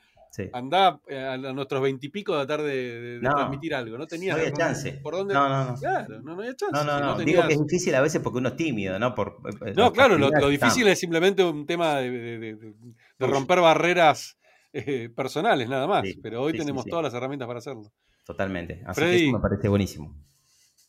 Andá 0.53 1.01
eh, 1.09 1.19
a 1.19 1.37
nuestros 1.37 1.81
veintipico 1.81 2.39
de 2.39 2.47
tratar 2.47 2.65
de, 2.67 3.19
transmitir 3.21 3.75
algo. 3.75 3.97
No 3.97 4.07
tenía 4.07 4.35
no 4.35 4.41
había 4.41 4.53
chance. 4.53 4.93
¿Por 5.03 5.15
dónde? 5.15 5.35
No, 5.35 5.49
no, 5.49 5.73
no. 5.73 5.75
Claro, 5.77 6.23
no, 6.23 6.33
había 6.33 6.55
chance. 6.55 6.73
No, 6.73 6.85
no, 6.85 7.01
no. 7.01 7.19
Digo 7.19 7.47
que 7.47 7.55
es 7.55 7.61
difícil 7.61 7.95
a 7.95 8.01
veces 8.01 8.21
porque 8.23 8.39
uno 8.39 8.51
es 8.51 8.57
tímido, 8.57 8.99
¿no? 8.99 9.15
Por, 9.15 9.39
eh, 9.65 9.73
no, 9.75 9.93
claro, 9.93 10.19
lo, 10.19 10.49
difícil 10.49 10.87
es 10.89 10.99
simplemente 10.99 11.43
un 11.43 11.67
tema 11.67 11.97
de, 11.97 12.75
romper 13.19 13.61
barreras 13.61 14.39
eh, 14.73 15.09
personales, 15.15 15.69
nada 15.69 15.87
más. 15.87 16.05
Pero 16.23 16.43
hoy 16.43 16.53
tenemos 16.53 16.85
todas 16.85 17.05
las 17.05 17.15
herramientas 17.15 17.47
para 17.47 17.59
hacerlo. 17.59 17.93
Totalmente. 18.25 18.83
Así 18.87 19.01
que 19.01 19.17
eso 19.17 19.33
me 19.33 19.41
parece 19.41 19.69
buenísimo. 19.69 20.15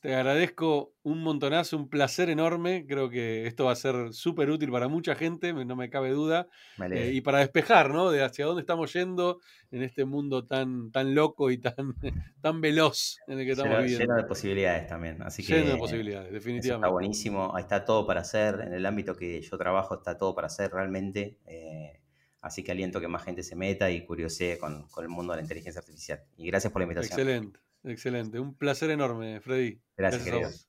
Te 0.07 0.15
agradezco 0.15 0.93
un 1.03 1.21
montonazo, 1.21 1.75
un 1.75 1.89
placer 1.89 2.29
enorme. 2.29 2.85
Creo 2.87 3.09
que 3.09 3.45
esto 3.45 3.65
va 3.65 3.73
a 3.73 3.75
ser 3.75 4.13
súper 4.13 4.49
útil 4.49 4.71
para 4.71 4.87
mucha 4.87 5.15
gente, 5.15 5.51
no 5.51 5.75
me 5.75 5.89
cabe 5.89 6.11
duda. 6.11 6.47
Eh, 6.91 7.11
y 7.13 7.19
para 7.19 7.39
despejar, 7.39 7.89
¿no? 7.89 8.09
De 8.09 8.23
hacia 8.23 8.45
dónde 8.45 8.61
estamos 8.61 8.93
yendo 8.93 9.41
en 9.69 9.83
este 9.83 10.05
mundo 10.05 10.45
tan, 10.45 10.93
tan 10.93 11.13
loco 11.13 11.51
y 11.51 11.57
tan, 11.57 11.75
tan 12.41 12.61
veloz 12.61 13.17
en 13.27 13.39
el 13.39 13.45
que 13.45 13.51
estamos 13.51 13.79
viviendo. 13.79 14.05
Lleno 14.05 14.15
de 14.15 14.23
posibilidades 14.23 14.87
también. 14.87 15.21
Así 15.23 15.45
que, 15.45 15.55
lleno 15.55 15.71
de 15.71 15.77
posibilidades, 15.77 16.31
definitivamente. 16.31 16.85
Está 16.85 16.93
buenísimo. 16.93 17.53
Ahí 17.53 17.63
está 17.63 17.83
todo 17.83 18.07
para 18.07 18.21
hacer. 18.21 18.61
En 18.61 18.71
el 18.71 18.85
ámbito 18.85 19.13
que 19.13 19.41
yo 19.41 19.57
trabajo 19.57 19.95
está 19.95 20.17
todo 20.17 20.33
para 20.33 20.47
hacer 20.47 20.71
realmente. 20.71 21.37
Eh, 21.47 21.99
así 22.39 22.63
que 22.63 22.71
aliento 22.71 23.01
que 23.01 23.09
más 23.09 23.25
gente 23.25 23.43
se 23.43 23.57
meta 23.57 23.91
y 23.91 24.05
curiosee 24.05 24.57
con, 24.57 24.87
con 24.87 25.03
el 25.03 25.09
mundo 25.09 25.33
de 25.33 25.39
la 25.39 25.41
inteligencia 25.41 25.79
artificial. 25.79 26.23
Y 26.37 26.47
gracias 26.47 26.71
por 26.71 26.79
la 26.79 26.83
invitación. 26.85 27.19
Excelente. 27.19 27.66
Excelente, 27.87 28.39
un 28.39 28.55
placer 28.55 28.89
enorme, 28.91 29.39
Freddy. 29.41 29.81
Gracias, 29.95 30.25
Gracias 30.25 30.66